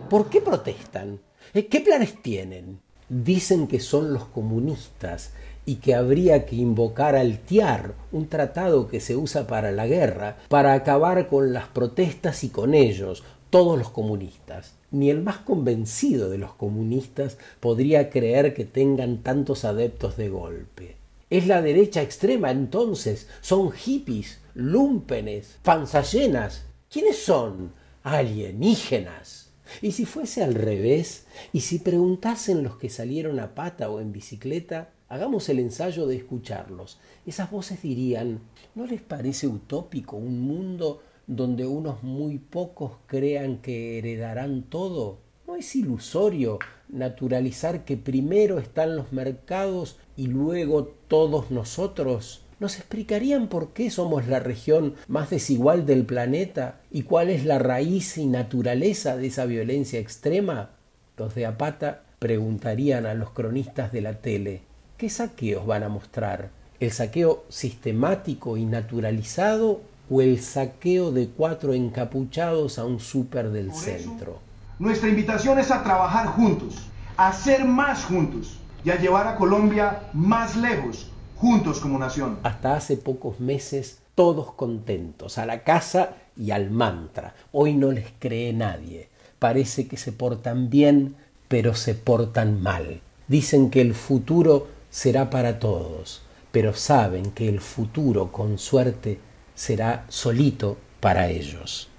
¿Por 0.09 0.29
qué 0.29 0.39
protestan? 0.39 1.19
Eh, 1.53 1.67
¿Qué 1.67 1.81
planes 1.81 2.21
tienen? 2.21 2.79
Dicen 3.09 3.67
que 3.67 3.81
son 3.81 4.13
los 4.13 4.23
comunistas 4.25 5.31
y 5.65 5.75
que 5.75 5.93
habría 5.93 6.45
que 6.45 6.55
invocar 6.55 7.17
al 7.17 7.39
TIAR, 7.39 7.95
un 8.13 8.29
tratado 8.29 8.87
que 8.87 9.01
se 9.01 9.17
usa 9.17 9.45
para 9.45 9.71
la 9.73 9.87
guerra, 9.87 10.37
para 10.47 10.71
acabar 10.71 11.27
con 11.27 11.51
las 11.51 11.67
protestas 11.67 12.45
y 12.45 12.49
con 12.49 12.73
ellos, 12.73 13.23
todos 13.49 13.77
los 13.77 13.89
comunistas. 13.89 14.75
Ni 14.91 15.09
el 15.09 15.21
más 15.21 15.39
convencido 15.39 16.29
de 16.29 16.37
los 16.37 16.53
comunistas 16.53 17.37
podría 17.59 18.09
creer 18.09 18.53
que 18.53 18.63
tengan 18.63 19.17
tantos 19.17 19.65
adeptos 19.65 20.15
de 20.15 20.29
golpe. 20.29 20.95
Es 21.29 21.45
la 21.45 21.61
derecha 21.61 22.01
extrema 22.01 22.49
entonces, 22.49 23.27
son 23.41 23.71
hippies, 23.71 24.39
lúmpenes, 24.59 25.57
fanzallenas. 25.63 26.65
¿Quiénes 26.91 27.17
son? 27.23 27.71
Alienígenas. 28.03 29.51
Y 29.81 29.93
si 29.93 30.05
fuese 30.05 30.43
al 30.43 30.53
revés, 30.53 31.25
y 31.53 31.61
si 31.61 31.79
preguntasen 31.79 32.63
los 32.63 32.75
que 32.77 32.89
salieron 32.89 33.39
a 33.39 33.55
pata 33.55 33.89
o 33.89 34.01
en 34.01 34.11
bicicleta, 34.11 34.89
hagamos 35.07 35.47
el 35.47 35.59
ensayo 35.59 36.07
de 36.07 36.17
escucharlos. 36.17 36.99
Esas 37.25 37.51
voces 37.51 37.81
dirían, 37.81 38.41
¿no 38.75 38.85
les 38.85 39.01
parece 39.01 39.47
utópico 39.47 40.17
un 40.17 40.41
mundo 40.41 41.03
donde 41.25 41.65
unos 41.65 42.03
muy 42.03 42.37
pocos 42.37 42.97
crean 43.05 43.59
que 43.61 43.99
heredarán 43.99 44.63
todo? 44.63 45.19
¿No 45.47 45.55
es 45.55 45.73
ilusorio 45.75 46.59
naturalizar 46.89 47.85
que 47.85 47.95
primero 47.95 48.59
están 48.59 48.97
los 48.97 49.13
mercados 49.13 49.97
y 50.17 50.27
luego 50.27 50.85
todos 51.07 51.49
nosotros? 51.49 52.41
¿Nos 52.59 52.77
explicarían 52.77 53.47
por 53.47 53.73
qué 53.73 53.89
somos 53.89 54.27
la 54.27 54.39
región 54.39 54.95
más 55.07 55.29
desigual 55.29 55.85
del 55.85 56.05
planeta 56.05 56.81
y 56.91 57.03
cuál 57.03 57.29
es 57.29 57.45
la 57.45 57.59
raíz 57.59 58.17
y 58.17 58.25
naturaleza 58.25 59.15
de 59.15 59.27
esa 59.27 59.45
violencia 59.45 59.99
extrema? 59.99 60.71
Los 61.17 61.35
de 61.35 61.45
Apata 61.45 62.03
preguntarían 62.19 63.05
a 63.05 63.13
los 63.13 63.31
cronistas 63.31 63.91
de 63.91 64.01
la 64.01 64.15
tele, 64.15 64.61
¿qué 64.97 65.09
saqueos 65.09 65.65
van 65.65 65.83
a 65.83 65.89
mostrar? 65.89 66.49
¿El 66.79 66.91
saqueo 66.91 67.45
sistemático 67.49 68.57
y 68.57 68.65
naturalizado 68.65 69.81
o 70.09 70.21
el 70.21 70.41
saqueo 70.41 71.11
de 71.11 71.29
cuatro 71.29 71.73
encapuchados 71.73 72.79
a 72.79 72.85
un 72.85 72.99
súper 72.99 73.51
del 73.51 73.73
centro. 73.73 74.39
Nuestra 74.79 75.09
invitación 75.09 75.59
es 75.59 75.71
a 75.71 75.83
trabajar 75.83 76.27
juntos, 76.27 76.87
a 77.15 77.31
ser 77.33 77.65
más 77.65 78.05
juntos 78.05 78.57
y 78.83 78.89
a 78.89 78.99
llevar 78.99 79.27
a 79.27 79.35
Colombia 79.35 80.03
más 80.13 80.55
lejos, 80.55 81.11
juntos 81.39 81.79
como 81.79 81.97
nación. 81.97 82.39
Hasta 82.43 82.75
hace 82.75 82.97
pocos 82.97 83.39
meses 83.39 83.99
todos 84.13 84.51
contentos, 84.51 85.37
a 85.37 85.45
la 85.45 85.63
casa 85.63 86.15
y 86.35 86.51
al 86.51 86.69
mantra. 86.69 87.33
Hoy 87.53 87.73
no 87.73 87.91
les 87.91 88.07
cree 88.19 88.51
nadie. 88.51 89.07
Parece 89.39 89.87
que 89.87 89.95
se 89.95 90.11
portan 90.11 90.69
bien, 90.69 91.15
pero 91.47 91.73
se 91.73 91.95
portan 91.95 92.61
mal. 92.61 93.01
Dicen 93.29 93.69
que 93.69 93.79
el 93.79 93.93
futuro 93.93 94.67
será 94.89 95.29
para 95.29 95.59
todos, 95.59 96.23
pero 96.51 96.73
saben 96.73 97.31
que 97.31 97.47
el 97.47 97.61
futuro, 97.61 98.31
con 98.31 98.57
suerte, 98.57 99.19
será 99.55 100.05
solito 100.09 100.77
para 100.99 101.29
ellos. 101.29 101.89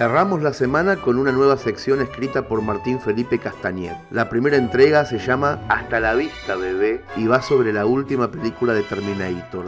Cerramos 0.00 0.40
la 0.40 0.54
semana 0.54 0.96
con 0.96 1.18
una 1.18 1.30
nueva 1.30 1.58
sección 1.58 2.00
escrita 2.00 2.48
por 2.48 2.62
Martín 2.62 3.00
Felipe 3.00 3.38
Castañet. 3.38 3.98
La 4.10 4.30
primera 4.30 4.56
entrega 4.56 5.04
se 5.04 5.18
llama 5.18 5.60
Hasta 5.68 6.00
la 6.00 6.14
vista, 6.14 6.56
bebé, 6.56 7.04
y 7.18 7.26
va 7.26 7.42
sobre 7.42 7.70
la 7.70 7.84
última 7.84 8.30
película 8.30 8.72
de 8.72 8.82
Terminator. 8.82 9.66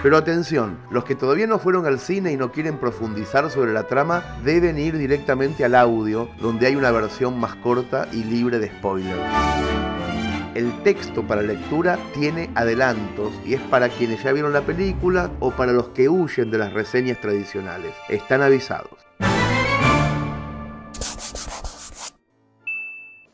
Pero 0.00 0.16
atención, 0.16 0.78
los 0.92 1.02
que 1.02 1.16
todavía 1.16 1.48
no 1.48 1.58
fueron 1.58 1.86
al 1.86 1.98
cine 1.98 2.30
y 2.30 2.36
no 2.36 2.52
quieren 2.52 2.78
profundizar 2.78 3.50
sobre 3.50 3.72
la 3.72 3.88
trama 3.88 4.22
deben 4.44 4.78
ir 4.78 4.96
directamente 4.96 5.64
al 5.64 5.74
audio, 5.74 6.28
donde 6.40 6.68
hay 6.68 6.76
una 6.76 6.92
versión 6.92 7.40
más 7.40 7.56
corta 7.56 8.06
y 8.12 8.22
libre 8.22 8.60
de 8.60 8.68
spoilers. 8.68 10.11
El 10.54 10.82
texto 10.82 11.26
para 11.26 11.40
lectura 11.40 11.98
tiene 12.12 12.50
adelantos 12.54 13.32
y 13.46 13.54
es 13.54 13.60
para 13.62 13.88
quienes 13.88 14.22
ya 14.22 14.32
vieron 14.32 14.52
la 14.52 14.60
película 14.60 15.30
o 15.40 15.50
para 15.50 15.72
los 15.72 15.88
que 15.88 16.10
huyen 16.10 16.50
de 16.50 16.58
las 16.58 16.74
reseñas 16.74 17.18
tradicionales. 17.22 17.94
Están 18.10 18.42
avisados. 18.42 18.90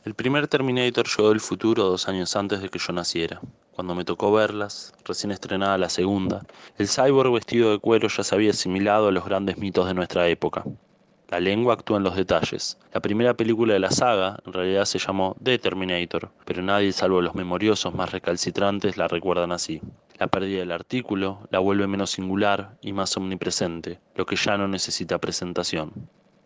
El 0.05 0.15
primer 0.15 0.47
Terminator 0.47 1.07
llegó 1.09 1.31
del 1.31 1.41
futuro 1.41 1.83
dos 1.85 2.09
años 2.09 2.37
antes 2.37 2.63
de 2.63 2.69
que 2.69 2.79
yo 2.79 2.93
naciera. 2.93 3.41
Cuando 3.73 3.97
me 3.97 4.05
tocó 4.05 4.33
verlas, 4.33 4.95
recién 5.05 5.33
estrenada 5.33 5.77
la 5.77 5.89
segunda, 5.89 6.47
el 6.79 6.89
cyborg 6.89 7.33
vestido 7.33 7.73
de 7.73 7.81
cuero 7.81 8.07
ya 8.09 8.23
se 8.23 8.35
había 8.35 8.51
asimilado 8.51 9.09
a 9.09 9.13
los 9.13 9.25
grandes 9.25 9.59
mitos 9.59 9.89
de 9.89 9.95
nuestra 9.95 10.29
época. 10.29 10.63
La 11.29 11.41
lengua 11.41 11.75
actúa 11.75 11.99
en 11.99 12.05
los 12.05 12.17
detalles. 12.17 12.79
La 12.91 13.01
primera 13.01 13.35
película 13.35 13.75
de 13.75 13.79
la 13.79 13.91
saga 13.91 14.39
en 14.47 14.53
realidad 14.55 14.87
se 14.87 14.99
llamó 14.99 15.37
The 15.43 15.59
Terminator, 15.59 16.31
pero 16.47 16.63
nadie 16.63 16.91
salvo 16.91 17.21
los 17.21 17.35
memoriosos 17.35 17.95
más 17.95 18.13
recalcitrantes 18.13 18.97
la 18.97 19.09
recuerdan 19.09 19.53
así. 19.53 19.83
La 20.19 20.29
pérdida 20.29 20.61
del 20.61 20.73
artículo 20.73 21.47
la 21.51 21.59
vuelve 21.59 21.87
menos 21.87 22.13
singular 22.13 22.79
y 22.81 22.95
más 22.95 23.15
omnipresente, 23.19 24.01
lo 24.15 24.25
que 24.25 24.37
ya 24.37 24.57
no 24.57 24.69
necesita 24.69 25.19
presentación. 25.19 25.93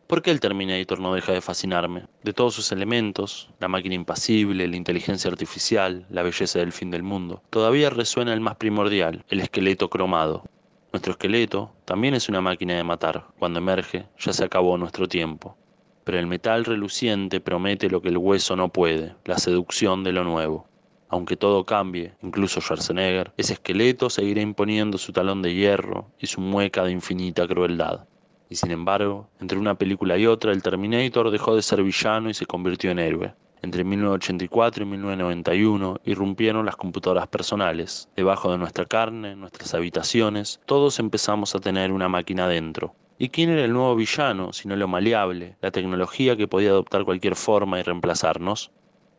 ¿Por 0.09 0.21
qué 0.21 0.33
el 0.33 0.41
Terminator 0.41 0.99
no 0.99 1.15
deja 1.15 1.33
de 1.33 1.41
fascinarme? 1.41 2.07
De 2.25 2.33
todos 2.33 2.53
sus 2.53 2.73
elementos, 2.73 3.51
la 3.61 3.69
máquina 3.69 3.95
impasible, 3.95 4.67
la 4.67 4.77
inteligencia 4.77 5.31
artificial, 5.31 6.07
la 6.11 6.23
belleza 6.23 6.59
del 6.59 6.73
fin 6.73 6.91
del 6.91 7.05
mundo, 7.05 7.41
todavía 7.51 7.89
resuena 7.89 8.35
el 8.35 8.41
más 8.41 8.57
primordial, 8.57 9.25
el 9.29 9.41
esqueleto 9.41 9.89
cromado. 9.89 10.45
Nuestro 10.93 11.13
esqueleto 11.13 11.73
también 11.87 12.13
es 12.13 12.29
una 12.29 12.43
máquina 12.43 12.75
de 12.75 12.85
matar. 12.85 13.25
Cuando 13.39 13.61
emerge, 13.61 14.05
ya 14.19 14.35
se 14.35 14.45
acabó 14.45 14.77
nuestro 14.77 15.09
tiempo. 15.09 15.57
Pero 16.05 16.19
el 16.19 16.27
metal 16.27 16.67
reluciente 16.67 17.41
promete 17.41 17.89
lo 17.89 18.03
que 18.03 18.11
el 18.11 18.19
hueso 18.19 18.57
no 18.57 18.69
puede, 18.69 19.15
la 19.25 19.39
seducción 19.39 20.05
de 20.05 20.13
lo 20.13 20.23
nuevo. 20.23 20.69
Aunque 21.09 21.39
todo 21.39 21.65
cambie, 21.65 22.13
incluso 22.21 22.61
Schwarzenegger, 22.61 23.33
ese 23.39 23.55
esqueleto 23.55 24.11
seguirá 24.11 24.43
imponiendo 24.43 24.99
su 24.99 25.13
talón 25.13 25.41
de 25.41 25.55
hierro 25.55 26.11
y 26.19 26.27
su 26.27 26.43
mueca 26.43 26.85
de 26.85 26.93
infinita 26.93 27.49
crueldad. 27.49 28.07
Y 28.51 28.57
sin 28.57 28.71
embargo, 28.71 29.31
entre 29.41 29.59
una 29.59 29.77
película 29.77 30.19
y 30.19 30.27
otra, 30.27 30.53
el 30.53 30.63
Terminator 30.63 31.31
dejó 31.31 31.57
de 31.57 31.63
ser 31.63 31.83
villano 31.83 32.29
y 32.29 32.35
se 32.35 32.45
convirtió 32.45 32.91
en 32.91 32.99
héroe. 32.99 33.35
Entre 33.63 33.85
1984 33.85 34.83
y 34.83 34.87
1991 34.87 36.01
irrumpieron 36.05 36.67
las 36.67 36.75
computadoras 36.75 37.29
personales. 37.29 38.09
Debajo 38.17 38.51
de 38.51 38.59
nuestra 38.59 38.87
carne, 38.87 39.37
nuestras 39.37 39.73
habitaciones, 39.73 40.61
todos 40.67 40.99
empezamos 40.99 41.55
a 41.55 41.61
tener 41.61 41.93
una 41.93 42.09
máquina 42.09 42.49
dentro. 42.49 42.97
¿Y 43.19 43.29
quién 43.29 43.51
era 43.51 43.65
el 43.65 43.73
nuevo 43.73 43.95
villano, 43.95 44.53
sino 44.53 44.75
lo 44.75 44.89
maleable, 44.89 45.55
la 45.61 45.71
tecnología 45.71 46.37
que 46.37 46.49
podía 46.49 46.71
adoptar 46.71 47.05
cualquier 47.05 47.37
forma 47.37 47.79
y 47.79 47.85
reemplazarnos? 47.85 48.73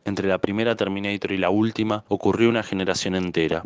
Entre 0.03 0.27
la 0.27 0.39
primera 0.39 0.75
Terminator 0.75 1.31
y 1.31 1.37
la 1.37 1.49
última 1.49 2.03
ocurrió 2.09 2.49
una 2.49 2.63
generación 2.63 3.15
entera. 3.15 3.63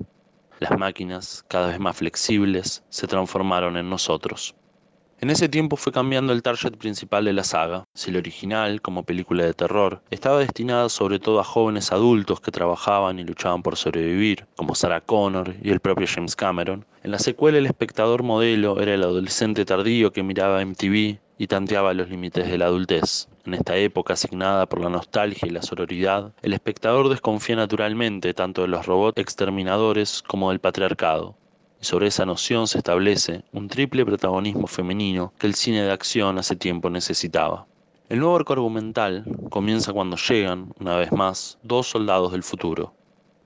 Las 0.59 0.77
máquinas, 0.77 1.43
cada 1.47 1.69
vez 1.69 1.79
más 1.79 1.97
flexibles, 1.97 2.83
se 2.89 3.07
transformaron 3.07 3.77
en 3.77 3.89
nosotros. 3.89 4.53
En 5.19 5.31
ese 5.31 5.49
tiempo 5.49 5.77
fue 5.77 5.91
cambiando 5.91 6.31
el 6.31 6.43
target 6.43 6.77
principal 6.77 7.25
de 7.25 7.33
la 7.33 7.43
saga. 7.43 7.85
Si 7.95 8.11
el 8.11 8.17
original, 8.17 8.83
como 8.83 9.01
película 9.01 9.45
de 9.45 9.55
terror, 9.55 10.03
estaba 10.11 10.37
destinada 10.37 10.89
sobre 10.89 11.17
todo 11.17 11.39
a 11.39 11.43
jóvenes 11.43 11.91
adultos 11.91 12.39
que 12.39 12.51
trabajaban 12.51 13.17
y 13.17 13.23
luchaban 13.23 13.63
por 13.63 13.77
sobrevivir, 13.77 14.45
como 14.55 14.75
Sarah 14.75 15.01
Connor 15.01 15.55
y 15.63 15.71
el 15.71 15.79
propio 15.79 16.05
James 16.07 16.35
Cameron, 16.35 16.85
en 17.01 17.09
la 17.09 17.17
secuela 17.17 17.57
el 17.57 17.65
espectador 17.65 18.21
modelo 18.21 18.79
era 18.79 18.93
el 18.93 19.01
adolescente 19.01 19.65
tardío 19.65 20.11
que 20.11 20.21
miraba 20.21 20.63
MTV 20.63 21.17
y 21.39 21.47
tanteaba 21.47 21.95
los 21.95 22.09
límites 22.09 22.47
de 22.47 22.59
la 22.59 22.65
adultez. 22.65 23.27
En 23.43 23.55
esta 23.55 23.75
época 23.75 24.13
asignada 24.13 24.67
por 24.67 24.81
la 24.81 24.89
nostalgia 24.89 25.47
y 25.47 25.51
la 25.51 25.63
sororidad, 25.63 26.33
el 26.43 26.53
espectador 26.53 27.09
desconfía 27.09 27.55
naturalmente 27.55 28.35
tanto 28.35 28.61
de 28.61 28.67
los 28.67 28.85
robots 28.85 29.19
exterminadores 29.19 30.21
como 30.27 30.51
del 30.51 30.59
patriarcado 30.59 31.35
sobre 31.79 32.07
esa 32.07 32.25
noción 32.25 32.67
se 32.67 32.79
establece 32.79 33.43
un 33.53 33.67
triple 33.67 34.05
protagonismo 34.05 34.67
femenino 34.67 35.33
que 35.37 35.47
el 35.47 35.55
cine 35.55 35.83
de 35.83 35.91
acción 35.91 36.37
hace 36.37 36.55
tiempo 36.55 36.89
necesitaba. 36.89 37.65
El 38.09 38.19
nuevo 38.19 38.35
arco 38.35 38.53
argumental 38.53 39.25
comienza 39.49 39.93
cuando 39.93 40.17
llegan, 40.17 40.73
una 40.79 40.95
vez 40.95 41.11
más, 41.11 41.57
dos 41.61 41.87
soldados 41.87 42.31
del 42.31 42.43
futuro, 42.43 42.93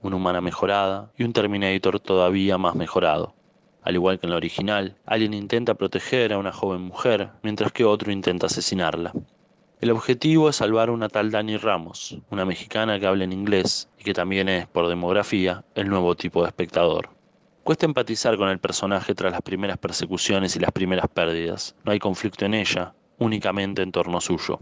una 0.02 0.16
humana 0.16 0.40
mejorada 0.40 1.10
y 1.18 1.24
un 1.24 1.32
Terminator 1.32 2.00
todavía 2.00 2.58
más 2.58 2.74
mejorado. 2.74 3.34
Al 3.82 3.96
igual 3.96 4.20
que 4.20 4.26
en 4.26 4.30
la 4.30 4.36
original, 4.36 4.96
alguien 5.04 5.34
intenta 5.34 5.74
proteger 5.74 6.32
a 6.32 6.38
una 6.38 6.52
joven 6.52 6.80
mujer, 6.82 7.30
mientras 7.42 7.72
que 7.72 7.84
otro 7.84 8.12
intenta 8.12 8.46
asesinarla. 8.46 9.12
El 9.80 9.90
objetivo 9.90 10.48
es 10.48 10.56
salvar 10.56 10.88
a 10.88 10.92
una 10.92 11.08
tal 11.08 11.32
Dani 11.32 11.56
Ramos, 11.56 12.16
una 12.30 12.44
mexicana 12.44 13.00
que 13.00 13.06
habla 13.06 13.24
en 13.24 13.32
inglés 13.32 13.88
y 13.98 14.04
que 14.04 14.14
también 14.14 14.48
es, 14.48 14.68
por 14.68 14.86
demografía, 14.86 15.64
el 15.74 15.88
nuevo 15.88 16.14
tipo 16.14 16.42
de 16.42 16.48
espectador. 16.48 17.10
Cuesta 17.64 17.86
empatizar 17.86 18.36
con 18.36 18.48
el 18.48 18.58
personaje 18.58 19.14
tras 19.14 19.30
las 19.30 19.40
primeras 19.40 19.78
persecuciones 19.78 20.56
y 20.56 20.58
las 20.58 20.72
primeras 20.72 21.06
pérdidas. 21.06 21.76
No 21.84 21.92
hay 21.92 22.00
conflicto 22.00 22.44
en 22.44 22.54
ella, 22.54 22.92
únicamente 23.18 23.82
en 23.82 23.92
torno 23.92 24.20
suyo. 24.20 24.58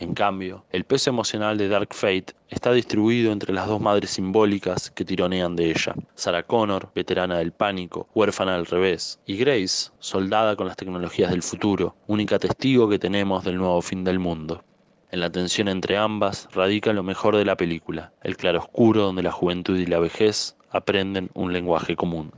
En 0.00 0.14
cambio, 0.14 0.64
el 0.70 0.84
peso 0.84 1.10
emocional 1.10 1.56
de 1.58 1.68
Dark 1.68 1.94
Fate 1.94 2.34
está 2.48 2.72
distribuido 2.72 3.30
entre 3.30 3.52
las 3.52 3.68
dos 3.68 3.80
madres 3.80 4.10
simbólicas 4.10 4.90
que 4.90 5.04
tironean 5.04 5.54
de 5.54 5.70
ella. 5.70 5.94
Sarah 6.16 6.42
Connor, 6.42 6.90
veterana 6.92 7.38
del 7.38 7.52
pánico, 7.52 8.08
huérfana 8.14 8.56
al 8.56 8.66
revés, 8.66 9.20
y 9.26 9.36
Grace, 9.36 9.92
soldada 10.00 10.56
con 10.56 10.66
las 10.66 10.76
tecnologías 10.76 11.30
del 11.30 11.44
futuro, 11.44 11.94
única 12.08 12.40
testigo 12.40 12.88
que 12.88 12.98
tenemos 12.98 13.44
del 13.44 13.58
nuevo 13.58 13.80
fin 13.80 14.02
del 14.02 14.18
mundo. 14.18 14.64
En 15.12 15.20
la 15.20 15.30
tensión 15.30 15.68
entre 15.68 15.96
ambas 15.96 16.48
radica 16.52 16.92
lo 16.92 17.04
mejor 17.04 17.36
de 17.36 17.44
la 17.44 17.56
película, 17.56 18.12
el 18.22 18.36
claroscuro 18.36 19.02
donde 19.02 19.22
la 19.22 19.32
juventud 19.32 19.76
y 19.76 19.86
la 19.86 20.00
vejez 20.00 20.56
aprenden 20.70 21.30
un 21.34 21.52
lenguaje 21.52 21.96
común. 21.96 22.32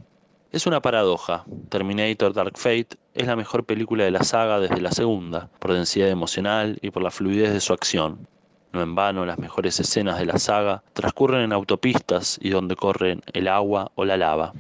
Es 0.51 0.67
una 0.67 0.83
paradoja. 0.83 1.45
Terminator 1.71 2.35
Dark 2.35 2.59
Fate 2.59 2.97
es 3.15 3.27
la 3.27 3.37
mejor 3.37 3.65
película 3.65 4.05
de 4.05 4.11
la 4.11 4.23
saga 4.23 4.61
desde 4.61 4.81
la 4.81 4.93
segunda, 4.93 5.49
por 5.59 5.73
densidad 5.73 6.09
emocional 6.09 6.79
y 6.83 6.91
por 6.91 7.03
la 7.03 7.11
fluidez 7.11 7.53
de 7.53 7.61
su 7.61 7.73
acción. 7.73 8.27
No 8.73 8.83
en 8.83 8.95
vano, 8.95 9.27
las 9.27 9.39
mejores 9.39 9.81
escenas 9.81 10.19
de 10.19 10.27
la 10.27 10.39
saga 10.39 10.83
transcurren 10.93 11.43
en 11.43 11.53
autopistas 11.53 12.39
y 12.43 12.51
donde 12.51 12.77
corren 12.77 13.23
el 13.33 13.49
agua 13.49 13.93
o 13.95 14.05
la 14.05 14.17
lava. 14.17 14.53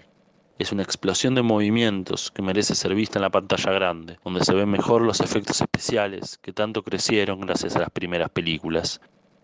Es 0.58 0.70
una 0.70 0.82
explosión 0.82 1.34
de 1.34 1.42
movimientos 1.42 2.30
que 2.30 2.40
merece 2.40 2.74
ser 2.74 2.94
vista 2.94 3.18
en 3.18 3.22
la 3.22 3.30
pantalla 3.30 3.72
grande, 3.72 4.18
donde 4.24 4.44
se 4.44 4.54
ven 4.54 4.70
mejor 4.70 5.02
los 5.02 5.20
efectos 5.20 5.60
especiales 5.60 6.38
que 6.38 6.52
tanto 6.52 6.82
crecieron 6.82 7.40
gracias 7.40 7.74
a 7.76 7.80
las 7.80 7.90
primeras 7.90 8.30
películas. 8.30 9.00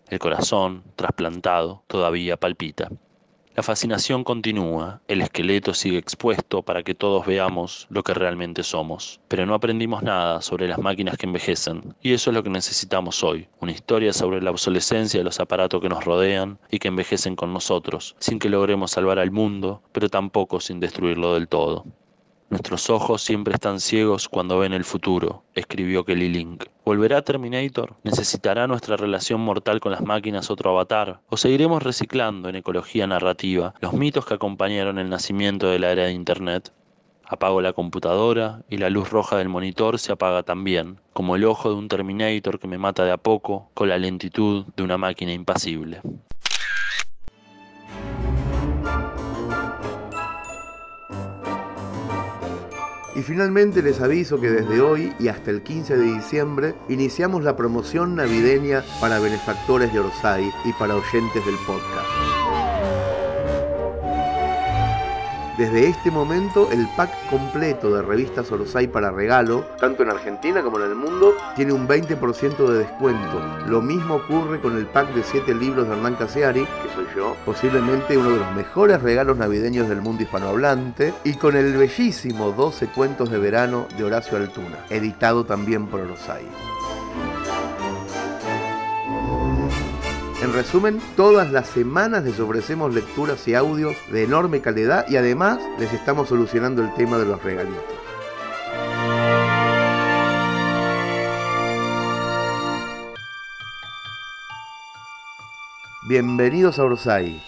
El 0.07 0.19
corazón, 0.19 0.83
trasplantado, 0.95 1.83
todavía 1.87 2.37
palpita. 2.37 2.89
La 3.55 3.63
fascinación 3.63 4.23
continúa, 4.23 5.01
el 5.07 5.21
esqueleto 5.21 5.73
sigue 5.73 5.97
expuesto 5.97 6.61
para 6.61 6.83
que 6.83 6.95
todos 6.95 7.25
veamos 7.25 7.87
lo 7.89 8.03
que 8.03 8.13
realmente 8.13 8.63
somos, 8.63 9.19
pero 9.27 9.45
no 9.45 9.53
aprendimos 9.53 10.03
nada 10.03 10.41
sobre 10.41 10.67
las 10.67 10.77
máquinas 10.77 11.17
que 11.17 11.25
envejecen, 11.25 11.95
y 12.01 12.13
eso 12.13 12.29
es 12.29 12.35
lo 12.35 12.43
que 12.43 12.51
necesitamos 12.51 13.23
hoy, 13.23 13.47
una 13.59 13.71
historia 13.71 14.13
sobre 14.13 14.41
la 14.41 14.51
obsolescencia 14.51 15.19
de 15.19 15.23
los 15.23 15.39
aparatos 15.39 15.81
que 15.81 15.89
nos 15.89 16.05
rodean 16.05 16.59
y 16.69 16.79
que 16.79 16.87
envejecen 16.89 17.35
con 17.35 17.51
nosotros, 17.51 18.15
sin 18.19 18.39
que 18.39 18.49
logremos 18.49 18.91
salvar 18.91 19.19
al 19.19 19.31
mundo, 19.31 19.81
pero 19.91 20.09
tampoco 20.09 20.59
sin 20.59 20.79
destruirlo 20.79 21.33
del 21.33 21.47
todo. 21.47 21.85
Nuestros 22.49 22.89
ojos 22.89 23.21
siempre 23.21 23.53
están 23.53 23.79
ciegos 23.79 24.27
cuando 24.27 24.57
ven 24.57 24.73
el 24.73 24.83
futuro, 24.83 25.43
escribió 25.53 26.03
Kelly 26.03 26.29
Link. 26.29 26.65
¿Volverá 26.83 27.21
Terminator? 27.21 27.95
¿Necesitará 28.03 28.65
nuestra 28.65 28.97
relación 28.97 29.39
mortal 29.39 29.79
con 29.79 29.91
las 29.91 30.01
máquinas 30.01 30.49
otro 30.49 30.71
avatar? 30.71 31.21
¿O 31.29 31.37
seguiremos 31.37 31.83
reciclando 31.83 32.49
en 32.49 32.55
ecología 32.55 33.05
narrativa 33.05 33.75
los 33.81 33.93
mitos 33.93 34.25
que 34.25 34.33
acompañaron 34.33 34.97
el 34.97 35.09
nacimiento 35.09 35.69
de 35.69 35.77
la 35.77 35.91
era 35.91 36.05
de 36.05 36.13
Internet? 36.13 36.73
Apago 37.23 37.61
la 37.61 37.73
computadora 37.73 38.63
y 38.67 38.77
la 38.77 38.89
luz 38.89 39.11
roja 39.11 39.37
del 39.37 39.49
monitor 39.49 39.99
se 39.99 40.11
apaga 40.11 40.41
también, 40.41 40.99
como 41.13 41.35
el 41.35 41.45
ojo 41.45 41.69
de 41.69 41.75
un 41.75 41.87
Terminator 41.87 42.57
que 42.57 42.67
me 42.67 42.79
mata 42.79 43.05
de 43.05 43.11
a 43.11 43.17
poco 43.17 43.69
con 43.75 43.89
la 43.89 43.99
lentitud 43.99 44.65
de 44.75 44.81
una 44.81 44.97
máquina 44.97 45.33
impasible. 45.33 46.01
Y 53.19 53.21
finalmente 53.21 53.81
les 53.81 53.99
aviso 53.99 54.39
que 54.39 54.49
desde 54.49 54.79
hoy 54.79 55.11
y 55.19 55.27
hasta 55.27 55.51
el 55.51 55.61
15 55.61 55.97
de 55.97 56.05
diciembre 56.05 56.73
iniciamos 56.87 57.43
la 57.43 57.57
promoción 57.57 58.15
navideña 58.15 58.81
para 59.01 59.19
benefactores 59.19 59.91
de 59.91 59.99
Orsay 59.99 60.49
y 60.63 60.71
para 60.71 60.95
oyentes 60.95 61.45
del 61.45 61.55
podcast. 61.67 62.48
Desde 65.59 65.89
este 65.89 66.09
momento, 66.09 66.69
el 66.71 66.87
pack 66.95 67.11
completo 67.29 67.93
de 67.93 68.01
revistas 68.01 68.49
Orsay 68.49 68.87
para 68.87 69.11
regalo, 69.11 69.65
tanto 69.77 70.03
en 70.03 70.09
Argentina 70.09 70.63
como 70.63 70.79
en 70.79 70.85
el 70.85 70.95
mundo, 70.95 71.35
tiene 71.57 71.73
un 71.73 71.85
20% 71.85 72.65
de 72.65 72.77
descuento. 72.77 73.41
Lo 73.67 73.81
mismo 73.81 74.15
ocurre 74.15 74.61
con 74.61 74.77
el 74.77 74.85
pack 74.85 75.13
de 75.13 75.21
7 75.21 75.53
libros 75.53 75.85
de 75.85 75.95
Hernán 75.95 76.15
Caseari, 76.15 76.61
que 76.61 76.95
soy 76.95 77.05
yo, 77.13 77.35
posiblemente 77.45 78.17
uno 78.17 78.29
de 78.29 78.37
los 78.37 78.55
mejores 78.55 79.01
regalos 79.01 79.35
navideños 79.35 79.89
del 79.89 80.01
mundo 80.01 80.23
hispanohablante, 80.23 81.13
y 81.25 81.33
con 81.33 81.57
el 81.57 81.75
bellísimo 81.75 82.53
12 82.53 82.87
cuentos 82.95 83.29
de 83.29 83.39
verano 83.39 83.85
de 83.97 84.05
Horacio 84.05 84.37
Altuna, 84.37 84.85
editado 84.89 85.43
también 85.43 85.87
por 85.87 85.99
Orsay. 85.99 86.47
En 90.41 90.53
resumen, 90.53 91.01
todas 91.17 91.51
las 91.51 91.67
semanas 91.67 92.23
les 92.23 92.39
ofrecemos 92.39 92.93
lecturas 92.93 93.45
y 93.49 93.55
audios 93.55 93.97
de 94.09 94.23
enorme 94.23 94.61
calidad 94.61 95.05
y 95.09 95.17
además 95.17 95.59
les 95.77 95.91
estamos 95.91 96.29
solucionando 96.29 96.81
el 96.81 96.93
tema 96.93 97.17
de 97.17 97.25
los 97.25 97.43
regalitos. 97.43 97.83
Bienvenidos 106.07 106.79
a 106.79 106.85
Orsay. 106.85 107.43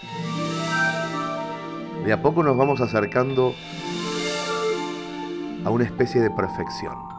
De 2.04 2.12
a 2.12 2.20
poco 2.20 2.42
nos 2.42 2.58
vamos 2.58 2.82
acercando 2.82 3.54
a 5.64 5.70
una 5.70 5.84
especie 5.84 6.20
de 6.20 6.30
perfección. 6.30 7.11